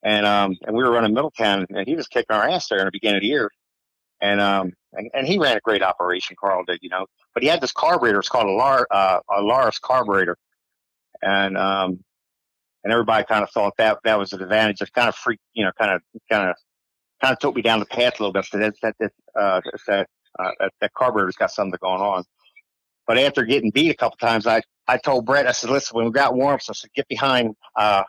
[0.04, 2.86] and um, and we were running Middletown and he was kicking our ass there in
[2.86, 3.52] the beginning of the year,
[4.22, 6.36] and um, and, and he ran a great operation.
[6.40, 8.20] Carl did, you know, but he had this carburetor.
[8.20, 10.38] It's called a Lar uh, a Laris carburetor,
[11.24, 12.04] and um,
[12.84, 14.82] and everybody kind of thought that that was an advantage.
[14.82, 16.56] It kind of freaked, you know, kind of kind of
[17.22, 18.46] kind of took me down the path a little bit.
[18.46, 20.08] So that that that uh, that,
[20.40, 22.24] uh, that that carburetor's got something going on.
[23.08, 26.06] But after getting beat a couple times, I I told Brett, I said, listen, when
[26.06, 28.04] we got warmth, I said, get behind uh,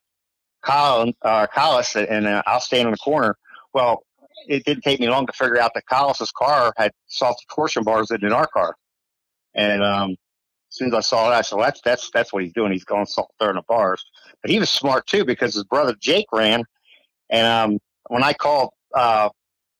[0.63, 3.37] Colin, uh, Collis, and uh, I'll stand in the corner.
[3.73, 4.03] Well,
[4.49, 8.11] it didn't take me long to figure out that Collis's car had soft torsion bars
[8.11, 8.77] in our car.
[9.55, 10.17] And um,
[10.75, 12.73] as soon as I saw that, I said, well, that's that's that's what he's doing.
[12.73, 14.05] He's going salt there in the bars.
[14.43, 16.65] But he was smart too because his brother Jake ran.
[17.31, 19.29] And um, when I called uh,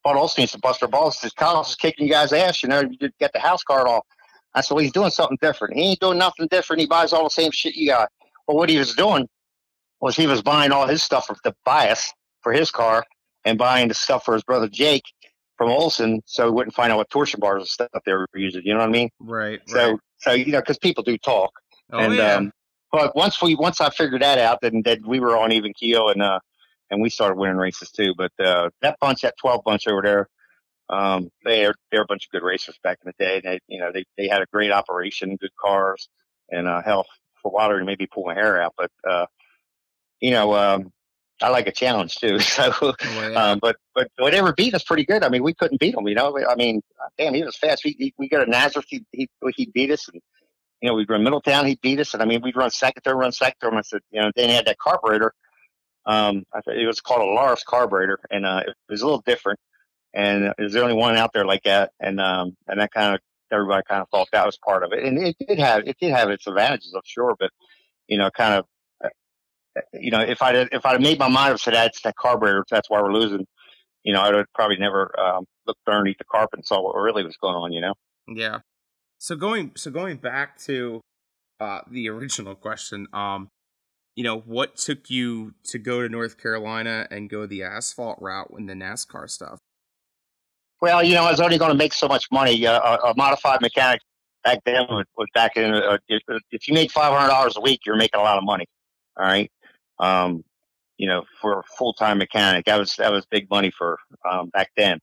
[0.05, 2.63] Bud Olson to bust Buster Balls, says Collis is kicking you guys' ass.
[2.63, 4.05] You know, you get the house card off.
[4.55, 5.75] I said, well, he's doing something different.
[5.75, 6.81] He ain't doing nothing different.
[6.81, 8.09] He buys all the same shit you got.
[8.47, 9.27] Well, what he was doing
[10.01, 13.03] was he was buying all his stuff for the bias for his car
[13.45, 15.03] and buying the stuff for his brother Jake
[15.57, 18.63] from Olson so we wouldn't find out what torsion bars and stuff they were using.
[18.65, 19.11] You know what I mean?
[19.21, 19.61] Right.
[19.67, 20.01] So, right.
[20.19, 21.53] so you know, because people do talk.
[21.93, 22.35] Oh and yeah.
[22.35, 22.53] um,
[22.91, 26.09] but once we once I figured that out, then, then we were on even keel
[26.09, 26.39] and uh
[26.91, 28.15] and we started winning races too.
[28.17, 30.29] But uh, that bunch, that twelve bunch over there,
[30.89, 33.41] um, they're they're a bunch of good racers back in the day.
[33.41, 36.09] They you know they they had a great operation, good cars,
[36.51, 37.07] and uh, hell
[37.43, 38.75] for water maybe pull my hair out.
[38.77, 39.27] But uh,
[40.21, 40.93] you know um,
[41.43, 42.39] I like a challenge too.
[42.41, 43.51] So Oh, yeah.
[43.53, 45.23] um, but but whatever beat us pretty good.
[45.25, 46.07] I mean we couldn't beat him.
[46.07, 46.81] You know I mean
[47.19, 47.83] damn he was fast.
[47.85, 48.87] He, he, we got a Nazareth.
[48.89, 50.21] He, he he beat us and.
[50.81, 53.17] you know, we'd run Middletown, he beat us, and I mean, we'd run second, third,
[53.17, 53.69] run second, third.
[53.73, 55.33] And I said, you know, then he had that carburetor.
[56.07, 59.59] Um, I it was called a Lars carburetor, and uh, it was a little different,
[60.13, 63.15] and it was the only one out there like that, and um, and that kind
[63.15, 63.21] of
[63.51, 66.11] everybody kind of thought that was part of it, and it did have it did
[66.11, 67.51] have its advantages, I'm sure, but
[68.09, 68.67] you know, kind of, uh,
[69.93, 72.89] you know, if I if I made my mind up, said that's that carburetor, that's
[72.91, 73.47] why we're losing,
[74.03, 77.25] you know, I would probably never um, looked underneath the carpet and saw what really
[77.25, 77.95] was going on, you know.
[78.29, 78.61] Yeah.
[79.19, 81.01] So going so going back to
[81.61, 83.49] uh, the original question, um,
[84.17, 88.53] you know, what took you to go to North Carolina and go the asphalt route
[88.57, 89.59] in the NASCAR stuff?
[90.81, 92.67] Well, you know, I was only going to make so much money.
[92.67, 94.01] Uh, a, a, modified mechanic
[94.45, 95.73] back then was, was back in.
[95.73, 98.45] Uh, if, if, you made five hundred dollars a week, you're making a lot of
[98.45, 98.67] money.
[99.17, 99.51] All right,
[99.99, 100.45] um,
[100.97, 104.49] you know, for a full time mechanic, that was that was big money for um,
[104.51, 105.01] back then.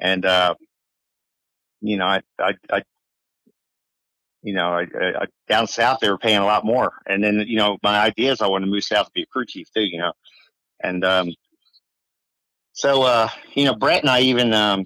[0.00, 0.54] And uh,
[1.80, 2.82] you know, I, I, I
[4.42, 6.92] you know, I, I, down south they were paying a lot more.
[7.06, 9.26] And then, you know, my idea is I want to move south to be a
[9.26, 10.12] crew chief too, you know.
[10.82, 11.32] And um,
[12.72, 14.84] so, uh, you know, Brett and I even, um,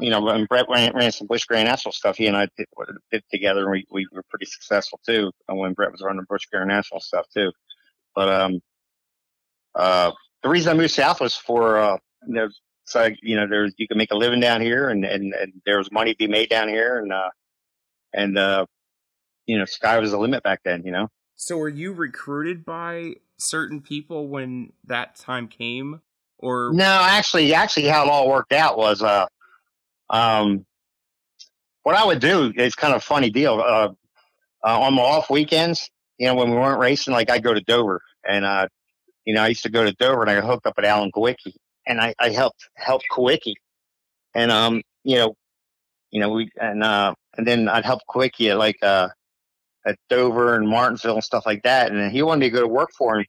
[0.00, 2.66] you know, when Brett ran, ran some Busch Grand National stuff, he and I did,
[3.12, 5.30] did together, and we, we were pretty successful too.
[5.48, 7.52] And when Brett was running Busch Grand National stuff too,
[8.14, 8.60] but um,
[9.74, 10.12] uh,
[10.42, 12.48] the reason I moved south was for uh, you know,
[12.84, 15.78] so you know, there's you can make a living down here, and and, and there
[15.78, 17.30] was money to be made down here, and uh,
[18.12, 18.66] and uh,
[19.46, 20.84] you know, sky was the limit back then.
[20.84, 21.08] You know.
[21.34, 26.00] So, were you recruited by certain people when that time came,
[26.38, 26.84] or no?
[27.02, 29.26] Actually, actually, how it all worked out was, uh,
[30.10, 30.64] um,
[31.82, 33.60] what I would do is kind of a funny deal.
[33.60, 33.92] Uh,
[34.66, 37.60] uh, on my off weekends, you know, when we weren't racing, like I go to
[37.60, 38.68] Dover, and uh,
[39.24, 41.54] you know, I used to go to Dover, and I hooked up with Alan Kulwicki,
[41.86, 43.54] and I, I helped help Kulwicki,
[44.34, 45.34] and um, you know,
[46.10, 49.08] you know, we and uh, and then I'd help Kulwicki at like uh,
[49.86, 51.90] at Dover and Martinsville and stuff like that.
[51.90, 53.26] And he wanted me to go to work for him,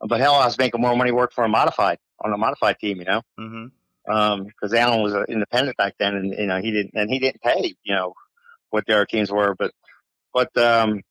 [0.00, 2.98] but hell, I was making more money work for a modified on a modified team,
[2.98, 3.22] you know.
[3.38, 4.12] Mm-hmm.
[4.12, 7.42] Um, because Alan was independent back then, and you know he didn't and he didn't
[7.42, 8.14] pay, you know,
[8.70, 9.54] what the other teams were.
[9.54, 9.72] But
[10.32, 11.02] but um,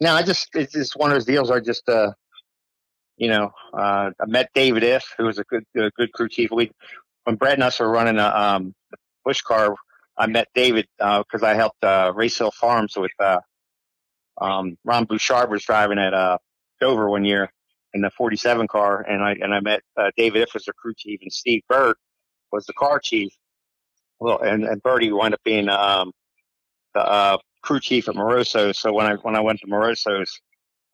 [0.00, 1.50] no, I just it's just one of those deals.
[1.50, 2.12] I just uh,
[3.16, 6.50] you know, uh, I met David Ifft, who was a good a good crew chief.
[6.50, 6.72] We
[7.24, 8.74] when Brett and us were running a um,
[9.24, 9.74] Busch car
[10.16, 13.40] I met David because uh, I helped uh, Race Hill Farms with uh,
[14.40, 16.38] um, Ron Bouchard was driving at uh,
[16.80, 17.50] Dover one year
[17.94, 20.94] in the 47 car, and I and I met uh, David Ifft was the crew
[20.96, 21.96] chief, and Steve Bird
[22.52, 23.32] was the car chief.
[24.20, 26.12] Well, and and Birdie wound up being um,
[26.94, 28.74] the uh, crew chief at Moroso.
[28.74, 30.40] So when I when I went to Moroso's,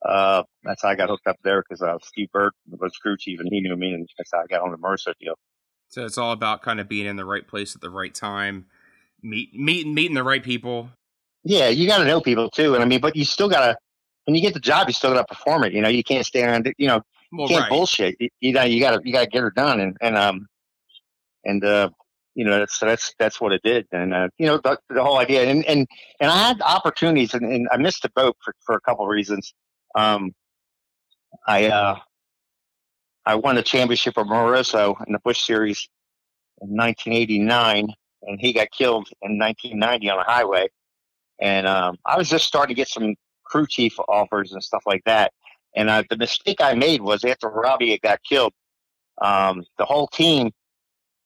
[0.07, 3.41] uh, that's how I got hooked up there because uh, Steve Bird was crew chief,
[3.41, 5.35] and he knew me, and that's how I got on the Moroso deal.
[5.89, 8.67] So it's all about kind of being in the right place at the right time
[9.23, 10.91] meet meeting meeting the right people.
[11.43, 13.77] Yeah, you got to know people too, and I mean, but you still got to
[14.25, 15.73] when you get the job, you still got to perform it.
[15.73, 16.73] You know, you can't stand.
[16.79, 17.01] You know,
[17.33, 17.71] well, you can't right.
[17.71, 18.17] bullshit.
[18.21, 20.47] You, you know, you got to you got to get her done, and and um
[21.45, 21.91] and uh
[22.41, 25.19] you know that's that's that's what it did, and uh, you know the, the whole
[25.19, 25.87] idea, and and
[26.21, 29.11] and I had opportunities, and, and I missed the boat for for a couple of
[29.11, 29.53] reasons.
[29.95, 30.33] Um,
[31.47, 31.99] I uh
[33.27, 35.87] I won the championship of Moroso in the Busch Series
[36.63, 40.69] in 1989 and he got killed in 1990 on a highway.
[41.41, 43.15] And um, I was just starting to get some
[43.45, 45.33] crew chief offers and stuff like that.
[45.75, 48.53] And uh, the mistake I made was after Robbie got killed,
[49.23, 50.51] um, the whole team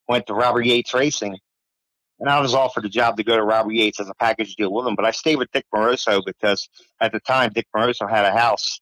[0.08, 1.38] went to Robert Yates Racing.
[2.20, 4.72] And I was offered a job to go to Robert Yates as a package deal
[4.72, 4.94] with him.
[4.94, 6.68] But I stayed with Dick Moroso because
[7.00, 8.80] at the time, Dick Moroso had a house,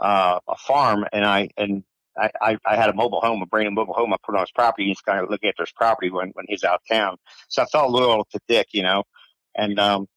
[0.00, 1.84] uh, a farm, and I, and
[2.18, 4.12] I, I, I had a mobile home, a brand new mobile home.
[4.12, 4.86] I put on his property.
[4.86, 7.18] He's kind of looking after his property when, when he's out of town.
[7.48, 9.04] So I felt loyal to Dick, you know.
[9.54, 10.08] And um,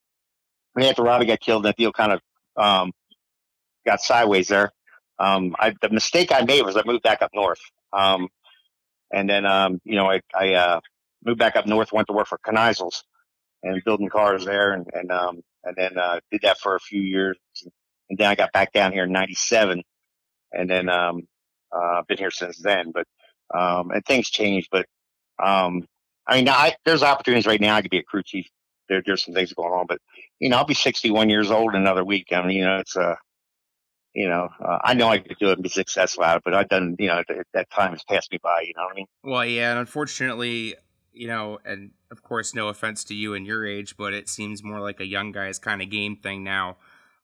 [0.79, 2.21] after Robbie got killed, that deal kind of
[2.57, 2.91] um,
[3.85, 4.71] got sideways there.
[5.19, 7.59] Um, I, the mistake I made was I moved back up north.
[7.91, 8.29] Um,
[9.11, 10.79] and then, um, you know, I, I uh,
[11.25, 13.03] moved back up north, went to work for Kneisels
[13.63, 14.73] and building cars there.
[14.73, 17.37] And, and, um, and then uh, did that for a few years.
[18.09, 19.83] And then I got back down here in 97.
[20.51, 21.27] And then um,
[21.71, 23.05] uh, been here since then, but
[23.53, 24.67] um, and things change.
[24.71, 24.85] But
[25.43, 25.85] um,
[26.27, 27.75] I mean, I, there's opportunities right now.
[27.75, 28.47] I could be a crew chief.
[28.87, 29.99] There, there's some things going on, but
[30.39, 32.27] you know, I'll be 61 years old in another week.
[32.31, 33.15] I mean, you know, it's uh,
[34.13, 36.53] you know, uh, I know I could do it and be successful at it, but
[36.53, 38.61] I've done, you know, th- that time has passed me by.
[38.61, 39.05] You know what I mean?
[39.23, 40.75] Well, yeah, and unfortunately,
[41.13, 44.63] you know, and of course, no offense to you and your age, but it seems
[44.63, 46.77] more like a young guy's kind of game thing now.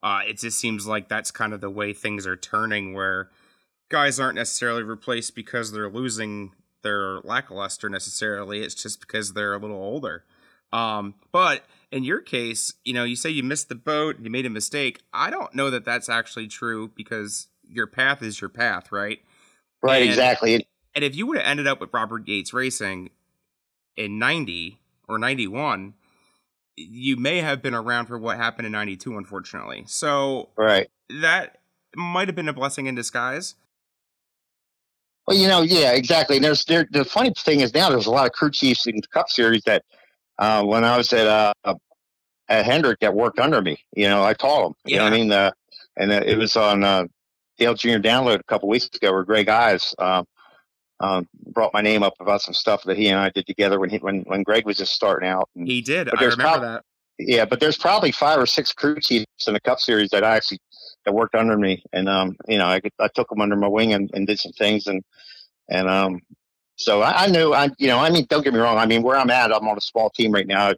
[0.03, 3.29] Uh, it just seems like that's kind of the way things are turning, where
[3.89, 6.51] guys aren't necessarily replaced because they're losing
[6.83, 8.61] their lackluster necessarily.
[8.61, 10.23] It's just because they're a little older.
[10.76, 14.32] Um, but in your case, you know, you say you missed the boat and you
[14.32, 15.01] made a mistake.
[15.13, 19.19] I don't know that that's actually true because your path is your path, right?
[19.82, 20.67] Right, And- exactly.
[20.93, 23.09] And if you would have ended up with Robert Yates Racing
[23.97, 25.93] in 90 or 91,
[26.78, 29.84] you may have been around for what happened in 92, unfortunately.
[29.88, 30.89] So Right.
[31.21, 31.59] that
[31.95, 33.55] might have been a blessing in disguise.
[35.28, 36.36] Well, you know, yeah, exactly.
[36.38, 38.97] And there's there, the funny thing is now there's a lot of crew chiefs in
[38.97, 39.84] the Cup Series that
[40.38, 41.75] uh, when I was at uh,
[42.47, 43.77] at Hendrick that worked under me.
[43.95, 44.73] You know, I taught them.
[44.86, 45.31] You know what I mean?
[45.31, 45.51] Uh,
[45.97, 47.05] and uh, it was on uh,
[47.57, 50.25] Dale Junior Download a couple weeks ago where Greg Ives um,
[50.99, 53.89] um, brought my name up about some stuff that he and I did together when
[53.89, 55.49] he when when Greg was just starting out.
[55.55, 56.09] And, He did.
[56.09, 56.83] I remember prob- that.
[57.17, 60.36] yeah, but there's probably five or six crew chiefs in the Cup Series that I
[60.36, 60.59] actually
[61.05, 63.67] that worked under me, and um, you know, I, could- I took them under my
[63.67, 65.03] wing and, and did some things, and
[65.69, 66.21] and um,
[66.76, 69.03] so I, I knew, I you know, I mean, don't get me wrong, I mean,
[69.03, 70.73] where I'm at, I'm on a small team right now,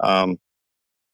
[0.00, 0.38] um,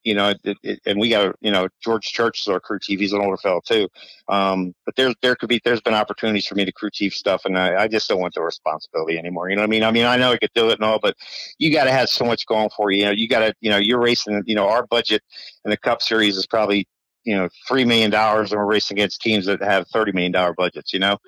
[0.05, 2.99] you know, it, it, and we got you know George Church is our crew chief,
[2.99, 3.89] he's an older fellow too,
[4.29, 7.45] um, but there's there could be there's been opportunities for me to crew chief stuff,
[7.45, 9.49] and I, I just don't want the responsibility anymore.
[9.49, 9.85] You know what I mean?
[9.85, 11.15] I mean, I know I could do it and all, but
[11.59, 13.01] you got to have so much going for you.
[13.01, 14.43] You know, you got to, you know, you're racing.
[14.47, 15.23] You know, our budget
[15.65, 16.89] in the Cup Series is probably,
[17.25, 20.55] you know, three million dollars, and we're racing against teams that have thirty million dollar
[20.55, 20.93] budgets.
[20.93, 21.19] You know,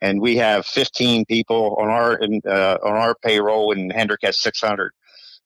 [0.00, 4.38] and we have fifteen people on our in, uh, on our payroll, and Hendrick has
[4.40, 4.92] six hundred.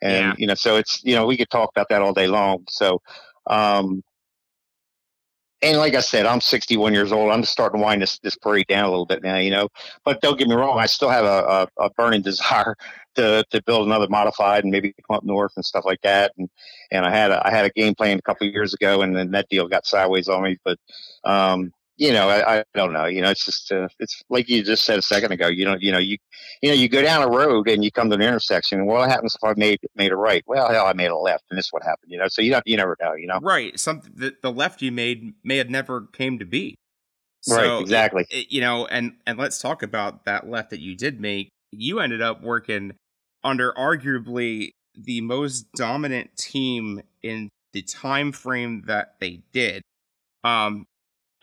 [0.02, 0.34] And Yeah.
[0.38, 2.64] you know, so it's you know we could talk about that all day long.
[2.68, 3.00] So,
[3.46, 4.02] um,
[5.62, 7.30] and like I said, I'm 61 years old.
[7.30, 9.68] I'm starting to wind this, this parade down a little bit now, you know.
[10.04, 12.76] But don't get me wrong, I still have a, a, a burning desire
[13.14, 16.32] to, to build another modified and maybe come up north and stuff like that.
[16.36, 16.48] And
[16.90, 19.30] and I had a, I had a game plan a couple years ago, and then
[19.30, 20.58] that deal got sideways on me.
[20.64, 20.78] But
[21.24, 21.72] um,
[22.02, 23.04] you know, I, I don't know.
[23.04, 25.46] You know, it's just uh, it's like you just said a second ago.
[25.46, 26.18] You know, you know, you
[26.60, 28.80] you know, you go down a road and you come to an intersection.
[28.80, 30.42] And what happens if I made made a right?
[30.48, 32.10] Well, hell, I made a left, and this is what happened.
[32.10, 33.14] You know, so you don't you never know.
[33.14, 33.78] You know, Right.
[33.78, 36.74] Something that the left you made may have never came to be.
[37.48, 37.66] right?
[37.66, 38.26] So, Exactly.
[38.30, 41.50] it- you know, and and let's talk about that left that you did make.
[41.70, 42.94] You ended up working
[43.44, 49.82] under arguably the most dominant team in the time frame that they did.
[50.44, 50.84] Um,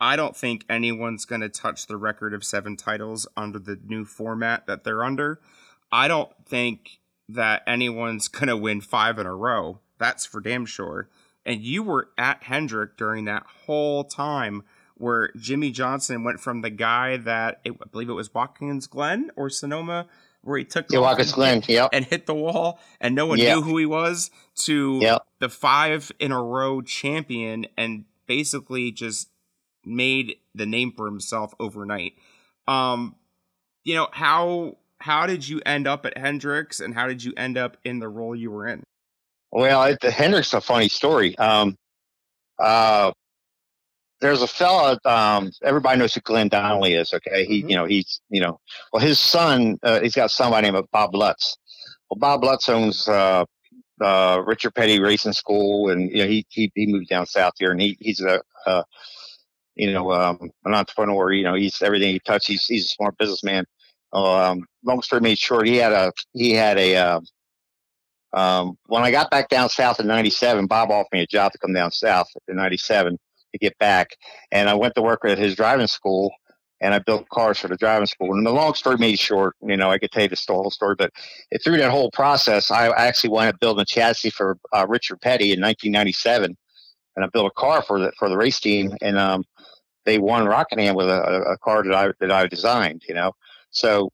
[0.00, 4.04] I don't think anyone's going to touch the record of seven titles under the new
[4.04, 5.40] format that they're under.
[5.92, 9.80] I don't think that anyone's going to win five in a row.
[9.98, 11.08] That's for damn sure.
[11.44, 14.62] And you were at Hendrick during that whole time
[14.96, 19.30] where Jimmie Johnson went from the guy that it, I believe it was Watkins Glen
[19.36, 20.06] or Sonoma,
[20.42, 21.62] where he took Yeah, Watkins Glen.
[21.66, 21.90] Yep.
[21.94, 23.54] and hit the wall, and no one Yeah.
[23.54, 25.26] knew who he was, to Yep.
[25.38, 29.29] the five in a row champion, and basically just
[29.84, 32.14] made the name for himself overnight.
[32.68, 33.16] Um,
[33.84, 37.56] you know how how did you end up at Hendrick's, and how did you end
[37.56, 38.82] up in the role you were in?
[39.50, 41.36] Well, it, the Hendrick's a funny story.
[41.38, 41.76] Um,
[42.58, 43.12] uh,
[44.20, 44.98] there's a fella.
[45.04, 47.12] Um, everybody knows who Glenn Donnelly is.
[47.14, 47.70] Okay, he, Mhm.
[47.70, 48.60] you know, he's, you know,
[48.92, 51.56] well, his son, uh, he's got somebody named Bob Lutz.
[52.10, 53.44] Well, Bob Lutz owns uh,
[54.00, 57.70] uh, Richard Petty Racing School, and you know, he he, he moved down south here,
[57.70, 58.82] and he he's a, uh,
[59.80, 61.32] you know, um, an entrepreneur.
[61.32, 62.46] You know, he's everything he touches.
[62.46, 63.64] He's he's a smart businessman.
[64.12, 67.20] Um, long story made short, he had a he had a uh,
[68.32, 71.58] um, when I got back down south in '97, Bob offered me a job to
[71.58, 73.16] come down south in '97
[73.52, 74.10] to get back,
[74.52, 76.30] and I went to work at his driving school,
[76.82, 78.34] and I built cars for the driving school.
[78.34, 80.96] And the long story made short, you know, I could tell you the whole story,
[80.98, 81.10] but
[81.64, 85.52] through that whole process, I actually wound up building a chassis for uh, Richard Petty
[85.52, 86.54] in 1997,
[87.16, 89.44] and I built a car for the for the race team, and um,
[90.04, 93.32] they won Rockingham with a, a, car that I that I designed, you know,
[93.70, 94.10] so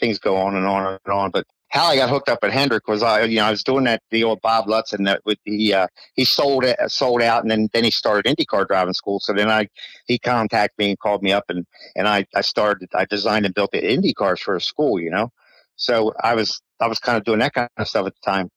[0.00, 2.86] things go on and on and on, but how I got hooked up at Hendrick
[2.86, 5.38] was I, you know, I was doing that deal with Bob Lutz, and that with
[5.44, 9.20] he uh, he sold it, sold out, and then then he started IndyCar driving school.
[9.20, 9.68] So then I
[10.06, 13.54] he contacted me and called me up, and and I I started I designed and
[13.54, 15.32] built the Indy cars for a school, you know.
[15.76, 18.50] So I was I was kind of doing that kind of stuff at the time,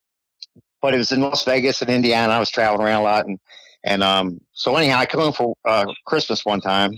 [0.86, 2.32] but it was in Las Vegas and Indiana.
[2.32, 3.40] I was traveling around a lot, and
[3.84, 6.94] and um so anyhow, I come home for uh, Christmas one time,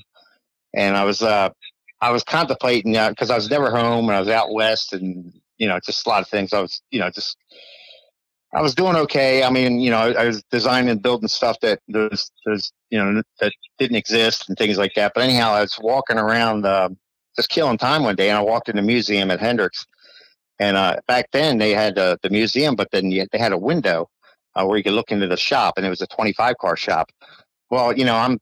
[0.73, 1.51] and I was uh
[2.01, 5.69] I was contemplating because I was never home and I was out west and you
[5.69, 6.51] know just a lot of things.
[6.51, 7.37] I was you know just
[8.53, 9.43] I was doing okay.
[9.43, 13.21] I mean you know I, was designing and building stuff that there's there's you know
[13.39, 15.13] that didn't exist and things like that.
[15.15, 16.89] But anyhow, I was walking around uh,
[17.37, 19.87] just killing time one day and I walked in the museum at Hendrick's.
[20.59, 24.09] And uh, back then they had uh, the museum, but then they had a window
[24.55, 27.11] uh, where you could look into the shop, and it was a 25 car shop.
[27.69, 28.39] Well, you know, I'm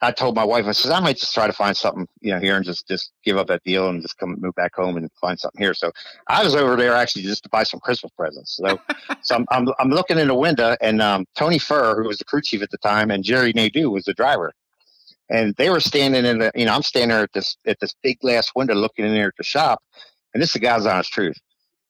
[0.00, 2.38] I told my wife, I said, I might just try to find something, you know,
[2.38, 5.10] here and just, just give up that deal and just come move back home and
[5.20, 5.74] find something here.
[5.74, 5.90] So
[6.28, 8.56] I was over there actually just to buy some Christmas presents.
[8.56, 8.78] So,
[9.22, 12.24] so I'm, I'm, I'm, looking in the window and, um, Tony Furr, who was the
[12.24, 14.52] crew chief at the time, and Jerry Nadeau was the driver.
[15.30, 17.94] And they were standing in the, you know, I'm standing there at this, at this
[18.02, 19.82] big glass window looking in there at the shop.
[20.32, 21.36] And this is the guy's honest truth.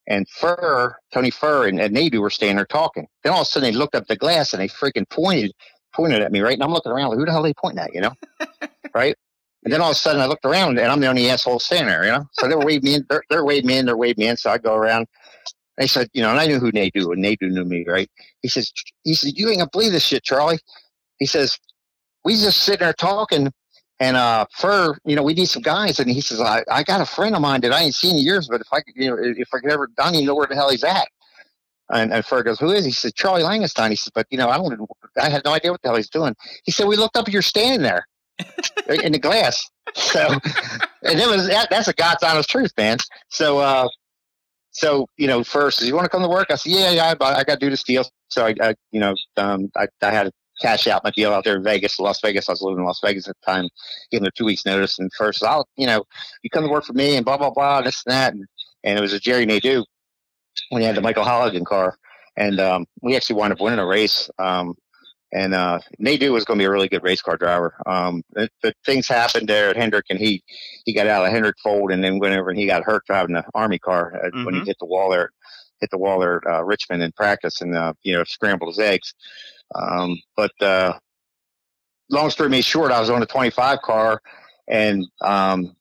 [0.08, 3.06] And Furr, Tony Furr and, and Nadeau were standing there talking.
[3.22, 5.52] Then all of a sudden they looked up the glass and they freaking pointed
[5.94, 6.54] pointed at me, right?
[6.54, 8.12] And I'm looking around, like, who the hell are they pointing at, you know?
[8.94, 9.14] right?
[9.64, 11.88] And then all of a sudden I looked around and I'm the only asshole standing
[11.88, 12.24] there, you know?
[12.32, 14.36] So they're waving me in, they're, they're waving me in, they're waving me in.
[14.36, 15.06] So I go around.
[15.76, 18.10] They said, you know, and I knew who Nadeau and Nadeau knew me, right?
[18.42, 18.72] He says,
[19.04, 20.58] he said, you ain't gonna believe this shit, Charlie.
[21.18, 21.58] He says,
[22.24, 23.52] we just sitting there talking
[24.00, 25.98] and uh Furr, you know, we need some guys.
[25.98, 28.22] And he says, I, I got a friend of mine that I ain't seen in
[28.22, 30.34] years, but if I could, you know, if I could ever, I don't even know
[30.34, 31.08] where the hell he's at.
[31.90, 32.90] And, and Ferg goes, who is he?
[32.90, 33.90] He said, Charlie Langenstein.
[33.90, 34.78] He says, but, you know, I don't,
[35.18, 36.34] I had no idea what the hell he's doing.
[36.64, 38.06] He said, we looked up, you're standing there
[39.02, 39.66] in the glass.
[39.94, 40.28] So,
[41.02, 42.98] and it was, that, that's a God's honest truth, man.
[43.28, 43.88] So, uh,
[44.70, 46.48] so, you know, first, you want to come to work?
[46.50, 48.04] I said, yeah, yeah, I, I got to do this deal.
[48.28, 50.30] So I, I you know, um, I, I had
[50.60, 52.48] cash out my deal out there in Vegas, Las Vegas.
[52.48, 53.68] I was living in Las Vegas at the time,
[54.10, 54.98] giving them two weeks notice.
[54.98, 56.04] And first, I'll, you know,
[56.42, 58.34] you come to work for me and blah, blah, blah, this and that.
[58.34, 58.44] And,
[58.84, 59.84] and it was a Jerry Nadeau
[60.70, 61.96] when he had the Michael Holigan car,
[62.36, 64.30] and um, we actually wound up winning a race.
[64.38, 64.74] Um,
[65.32, 67.74] and uh, Nadeau was going to be a really good race car driver.
[67.86, 70.42] Um, but, but things happened there at Hendrick, and he
[70.84, 73.34] he got out of Hendrick fold, and then went over and he got hurt driving
[73.34, 74.44] the Army car uh, mm-hmm.
[74.44, 74.68] when he mm-hmm.
[74.68, 75.30] hit the wall there,
[75.80, 78.78] hit the wall there at uh, Richmond in practice, and uh, you know scrambled his
[78.78, 79.14] eggs.
[79.74, 80.98] Um, but uh,
[82.10, 84.20] long story made short, I was on a 25 car,
[84.68, 85.76] and um,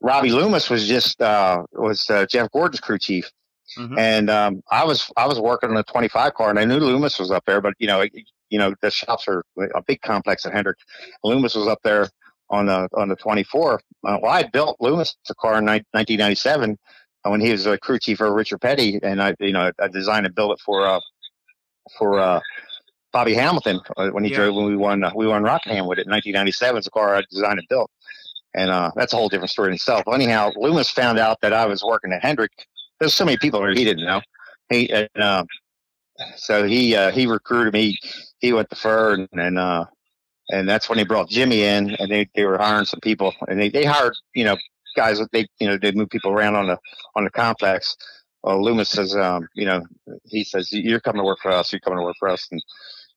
[0.00, 3.30] Robbie Loomis was just uh, was uh, Jeff Gordon's crew chief.
[3.78, 3.98] Mm-hmm.
[3.98, 7.18] And um, I was I was working on a 25 car, and I knew Loomis
[7.18, 8.12] was up there, but you know, it,
[8.50, 9.42] you know, the shops are
[9.74, 10.76] a big complex at Hendrick.
[11.24, 12.08] Loomis was up there
[12.50, 13.74] on the on the 24.
[13.74, 16.78] Uh, well, I built Loomis a car in 1997
[17.24, 19.88] uh, when he was a crew chief for Richard Petty, and I you know I
[19.88, 21.00] designed and built it for uh,
[21.98, 22.40] for uh,
[23.14, 24.36] Bobby Hamilton uh, when he yeah.
[24.36, 26.76] drove when we won uh, we won Rockingham with it in 1997.
[26.76, 27.90] It's a car I designed and built,
[28.54, 30.02] and uh, that's a whole different story in itself.
[30.12, 32.50] Anyhow, Loomis found out that I was working at Hendrick
[33.00, 34.20] there's so many people there he didn't know.
[34.70, 35.44] He and, uh,
[36.36, 37.98] so he uh, he recruited me.
[38.38, 39.84] He went to Furr and, and uh
[40.50, 43.58] and that's when he brought Jimmy in and they, they were hiring some people and
[43.58, 44.56] they, they hired you know
[44.96, 46.78] guys that they you know they move people around on the
[47.14, 47.96] on the complex.
[48.42, 49.82] Well, Loomis says um you know
[50.24, 51.72] he says you're coming to work for us.
[51.72, 52.62] You're coming to work for us and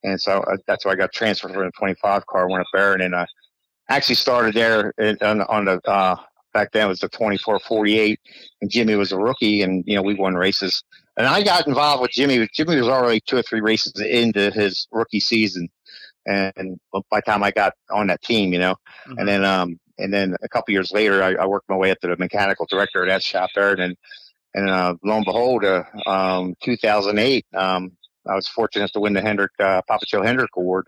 [0.03, 2.93] and so uh, that's why I got transferred from the 25 car went up there
[2.93, 3.25] and then I
[3.89, 6.15] actually started there on, on the uh
[6.53, 8.19] back then it was the 24 48
[8.61, 10.83] and jimmy was a rookie and you know we won races
[11.15, 14.87] and i got involved with jimmy jimmy was already two or three races into his
[14.91, 15.69] rookie season
[16.25, 18.75] and by the time i got on that team you know
[19.07, 19.19] mm-hmm.
[19.19, 21.99] and then um and then a couple years later I, I, worked my way up
[22.01, 23.95] to the mechanical director of that shop there and
[24.53, 27.91] and uh, lo and behold uh, um 2008 um
[28.29, 30.87] i was fortunate enough to win the hendrick uh, papa joe hendrick award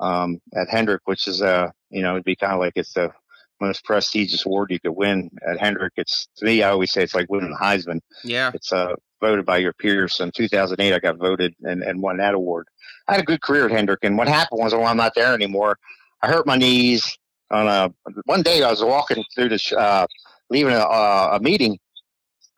[0.00, 3.12] um, at Hendrick, which is, uh, you know, it'd be kind of like it's the
[3.60, 5.92] most prestigious award you could win at Hendrick.
[5.96, 8.00] It's to me, I always say it's like winning the Heisman.
[8.24, 10.20] Yeah, it's uh, voted by your peers.
[10.20, 12.66] In 2008, I got voted and, and won that award.
[13.08, 15.34] I had a good career at Hendrick, and what happened was, while I'm not there
[15.34, 15.78] anymore,
[16.22, 17.16] I hurt my knees.
[17.50, 17.92] On a
[18.24, 20.06] one day, I was walking through the uh,
[20.50, 21.78] leaving a, a meeting.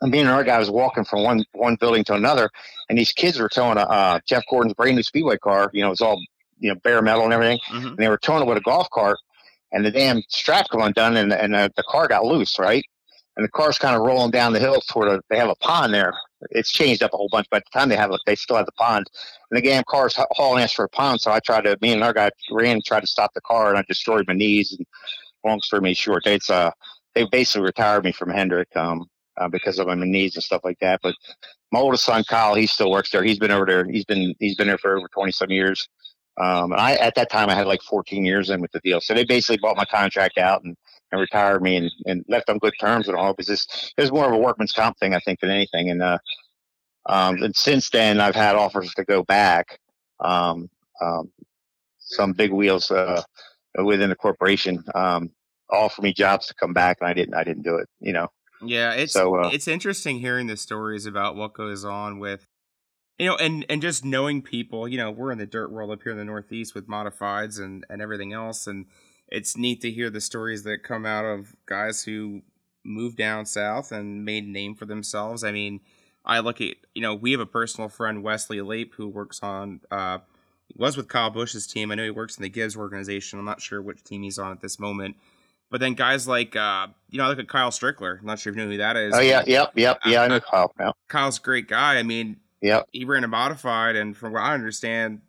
[0.02, 2.50] Me and our guy, was walking from one one building to another,
[2.88, 5.70] and these kids were towing a uh, Jeff Gordon's brand new speedway car.
[5.72, 6.20] You know, it's all
[6.58, 7.86] you know bare metal and everything, mm-hmm.
[7.88, 9.18] and they were towing it with a golf cart
[9.72, 12.84] and the damn strap come undone and, and the, the car got loose, right?
[13.36, 15.92] And the car's kind of rolling down the hill toward a, they have a pond
[15.92, 16.14] there.
[16.50, 17.48] It's changed up a whole bunch.
[17.50, 19.06] By the time they have it, they still have the pond.
[19.50, 21.20] And the damn car's hauling ass for a pond.
[21.20, 23.68] So I tried to, me and our guy ran, and tried to stop the car
[23.68, 24.72] and I destroyed my knees.
[24.72, 24.86] And
[25.44, 26.70] long story made short, it's, uh,
[27.14, 29.06] they basically retired me from Hendrick, um,
[29.38, 31.00] uh, because of my knees and stuff like that.
[31.02, 31.14] But
[31.72, 33.22] my oldest son, Kyle, he still works there.
[33.22, 33.84] He's been over there.
[33.84, 35.88] He's been, he's been there for over 20 some years.
[36.38, 39.00] Um, and I, at that time, I had like 14 years in with the deal.
[39.00, 40.76] So they basically bought my contract out and,
[41.10, 44.26] and retired me and, and left on good terms and all because this was more
[44.26, 45.90] of a workman's comp thing, I think, than anything.
[45.90, 46.18] And, uh,
[47.06, 49.78] um, and since then, I've had offers to go back.
[50.20, 50.68] Um,
[51.00, 51.30] um,
[51.98, 53.22] some big wheels, uh,
[53.82, 55.30] within the corporation, um,
[55.70, 58.28] offer me jobs to come back and I didn't, I didn't do it, you know?
[58.62, 58.92] Yeah.
[58.92, 62.46] It's, so, uh, it's interesting hearing the stories about what goes on with
[63.18, 66.02] you know and and just knowing people you know we're in the dirt world up
[66.02, 68.86] here in the northeast with modifieds and and everything else and
[69.28, 72.42] it's neat to hear the stories that come out of guys who
[72.84, 75.80] moved down south and made a name for themselves i mean
[76.26, 79.80] i look at you know we have a personal friend wesley lape who works on
[79.90, 80.18] uh
[80.74, 81.90] was with Kyle Busch's team.
[81.90, 83.38] I know he works in the Gibbs organization.
[83.38, 85.16] I'm not sure which team he's on at this moment.
[85.70, 88.20] But then guys like, uh, you know, I look at Kyle Strickler.
[88.20, 89.14] I'm not sure if you know who that is.
[89.14, 90.22] Oh yeah, yep, yep, yeah.
[90.22, 90.72] I know Kyle.
[90.78, 90.92] Yeah.
[91.08, 91.96] Kyle's a great guy.
[91.96, 92.88] I mean, Yep.
[92.92, 95.20] he ran a modified, and from what I understand,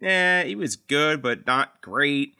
[0.00, 2.34] yeah, he was good, but not great.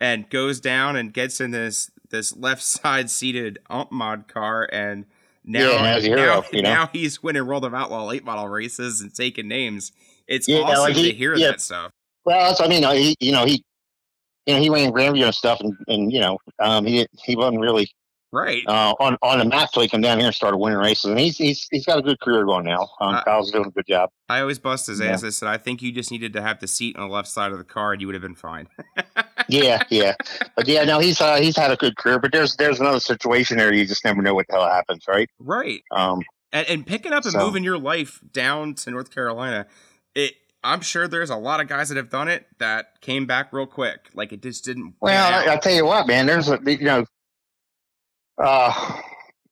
[0.00, 5.04] And goes down and gets in this this left side seated ump mod car, and
[5.44, 6.74] now Yeah, a hero, now, you know?
[6.74, 9.92] now he's winning World of Outlaw late model races and taking names.
[10.26, 11.50] It's Yeah, awesome like he- to hear yeah.
[11.52, 11.92] that stuff.
[12.24, 13.62] Well, that's I mean, uh, he you know he
[14.46, 17.60] you know he ran Grandview and stuff, and, and you know um, he he wasn't
[17.60, 17.88] really
[18.34, 18.62] Right.
[18.66, 21.18] uh, on on the map till he came down here and started winning races, and
[21.20, 22.88] he's he's he's got a good career going now.
[22.98, 24.08] Um, Uh, Kyle's doing a good job.
[24.30, 25.08] I always bust his Yeah.
[25.08, 25.22] ass.
[25.22, 27.52] I said, I think you just needed to have the seat on the left side
[27.52, 28.68] of the car, and you would have been fine.
[29.48, 30.14] Yeah, yeah,
[30.56, 32.18] but yeah, no, he's uh, he's had a good career.
[32.20, 35.28] But there's there's another situation there you just never know what the hell happens, right?
[35.40, 35.82] right.
[35.90, 36.22] Um,
[36.52, 39.66] and, and picking up and So- moving your life down to North Carolina,
[40.14, 40.34] it
[40.64, 43.66] I'm sure there's a lot of guys that have done it that came back real
[43.66, 44.08] quick.
[44.14, 44.94] Like it just didn't.
[45.00, 45.48] Well.
[45.48, 46.26] I, I tell you what, man.
[46.26, 47.04] There's a you know,
[48.38, 49.00] uh,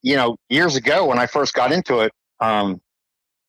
[0.03, 2.81] you know, years ago when I first got into it, um,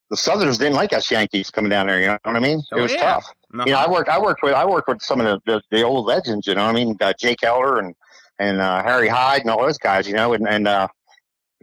[0.09, 1.99] the Southerners didn't like us Yankees coming down there.
[1.99, 2.61] You know what I mean?
[2.73, 3.13] Oh, it was yeah.
[3.13, 3.33] tough.
[3.53, 5.61] No, You know, I worked, I worked with, I worked with some of the the,
[5.71, 6.47] the old legends.
[6.47, 7.95] You know, what I mean, uh, Jake Elder and
[8.39, 10.07] and uh, Harry Hyde and all those guys.
[10.07, 10.87] You know, and and uh,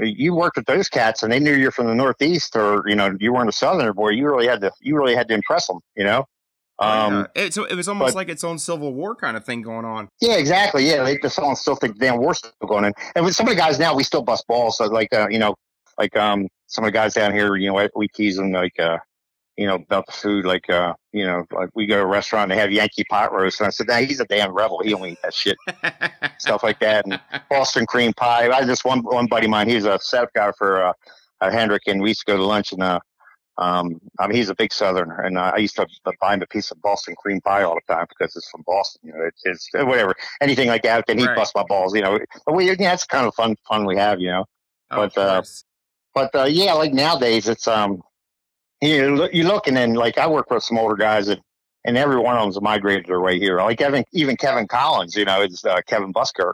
[0.00, 3.16] you worked with those cats, and they knew you're from the Northeast, or you know,
[3.20, 4.10] you weren't a Southerner boy.
[4.10, 5.80] You really had to, you really had to impress them.
[5.96, 6.24] You know.
[6.80, 9.44] Um, Oh, it, so it was almost but- like its own Civil War kind of
[9.44, 10.08] thing going on.
[10.20, 10.86] Yeah, exactly.
[10.88, 12.92] Yeah, they just all still think damn war's still going on.
[13.16, 14.78] And with some of the guys now, we still bust balls.
[14.78, 15.56] So like, uh, you know,
[15.98, 18.98] like um, some of the guys down here, you know, we tease them like, uh,
[19.58, 20.46] you know, about the food.
[20.46, 23.32] Like, uh, you know, like we go to a restaurant and they have Yankee pot
[23.32, 24.80] roast, and I said, nah, he's a damn rebel.
[24.82, 25.58] He don't eat that shit.
[26.38, 28.48] Stuff like that, and Boston cream pie.
[28.50, 29.68] I this one one buddy of mine.
[29.68, 30.92] He's a setup guy for uh,
[31.40, 32.82] uh, Hendrick, and we used to go to lunch and.
[32.82, 33.00] Uh,
[33.60, 35.86] um, I mean, he's a big Southerner, and uh, I used to
[36.20, 39.00] buy him a piece of Boston cream pie all the time because it's from Boston.
[39.02, 41.04] You know, it's, it's whatever, anything like that.
[41.08, 41.34] Then he'd Right.
[41.34, 41.92] bust my balls.
[41.92, 44.20] You know, but we, yeah, that's kind of fun, fun we have.
[44.20, 44.44] You know,
[44.92, 45.42] Oh, But, uh,
[46.14, 48.00] but uh, yeah, like nowadays, it's um,
[48.80, 51.40] you look, you look, and then like I work with some older guys, and
[51.84, 53.58] and every one of them's migrated their way here.
[53.58, 56.52] Like Kevin, even Kevin Collins, you know, is uh, Kevin Busker.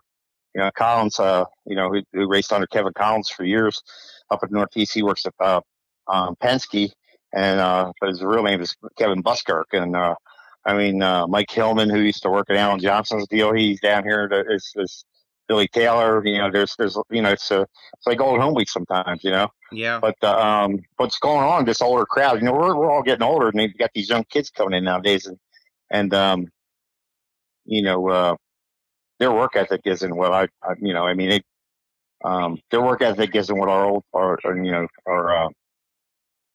[0.55, 3.83] You know, Collins, uh, you know, who, who raced under Kevin Collins for years
[4.31, 4.95] up at Northeast.
[4.95, 5.61] He works at uh,
[6.07, 6.91] um, Penske,
[7.35, 9.67] and uh, but his real name is Kevin Buskirk.
[9.73, 10.15] And uh,
[10.65, 14.05] I mean, uh, Mike Hillman, who used to work at Alan Johnson's deal, he's down
[14.05, 14.29] here.
[14.29, 15.05] To, is, is
[15.49, 16.25] Billy Taylor.
[16.27, 19.23] You know, there's there's you know, it's a it's like old home week sometimes.
[19.25, 19.49] You know.
[19.73, 20.01] yeah.
[20.01, 21.65] But uh, um, what's going on?
[21.65, 24.25] This older crowd, you know, we're we're all getting older, and they've got these young
[24.25, 25.39] kids coming in nowadays, and
[25.91, 26.49] and um,
[27.65, 28.37] you know, uh,
[29.19, 31.45] their work ethic isn't what I, I you know, I mean, it,
[32.25, 35.49] um, their work ethic isn't what our old, or, or you know, our uh,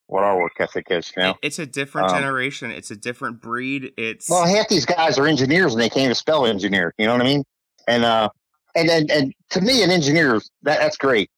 [0.06, 1.12] what our work ethic is.
[1.16, 2.70] You know, it's a different Um, generation.
[2.70, 3.92] It's a different breed.
[3.96, 6.92] It's well, half these guys are engineers, and they can't even spell engineer.
[6.98, 7.44] You know what I mean?
[7.86, 8.28] And uh,
[8.74, 11.30] and and, and to me, an engineer that that's great,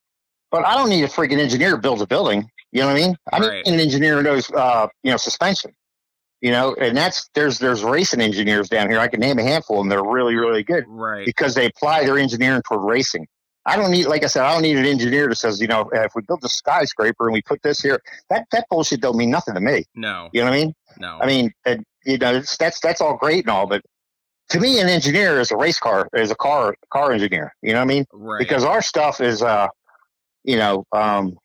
[0.50, 2.48] but I don't need a freaking engineer to build a building.
[2.72, 3.16] You know what I mean?
[3.32, 3.66] I need Right.
[3.66, 5.72] an engineer who knows, uh, you know, suspension.
[6.40, 8.98] You know, and that's there's there's racing engineers down here.
[8.98, 11.24] I can name a handful, and they're really really good right.
[11.24, 13.26] because they apply their engineering toward racing.
[13.64, 15.88] I don't need, like I said, I don't need an engineer that says, you know,
[15.92, 19.30] if we build a skyscraper and we put this here, that that bullshit don't mean
[19.30, 19.84] nothing to me.
[19.94, 20.74] No, You know what I mean?
[20.98, 21.18] no.
[21.22, 23.82] I mean, and, you know, it's, that's that's all great and all, but
[24.52, 27.54] to me, an engineer is a race car is a car car engineer.
[27.62, 28.06] You know what I mean?
[28.12, 28.38] right.
[28.38, 29.68] Because our stuff is, uh,
[30.44, 31.38] you know, um,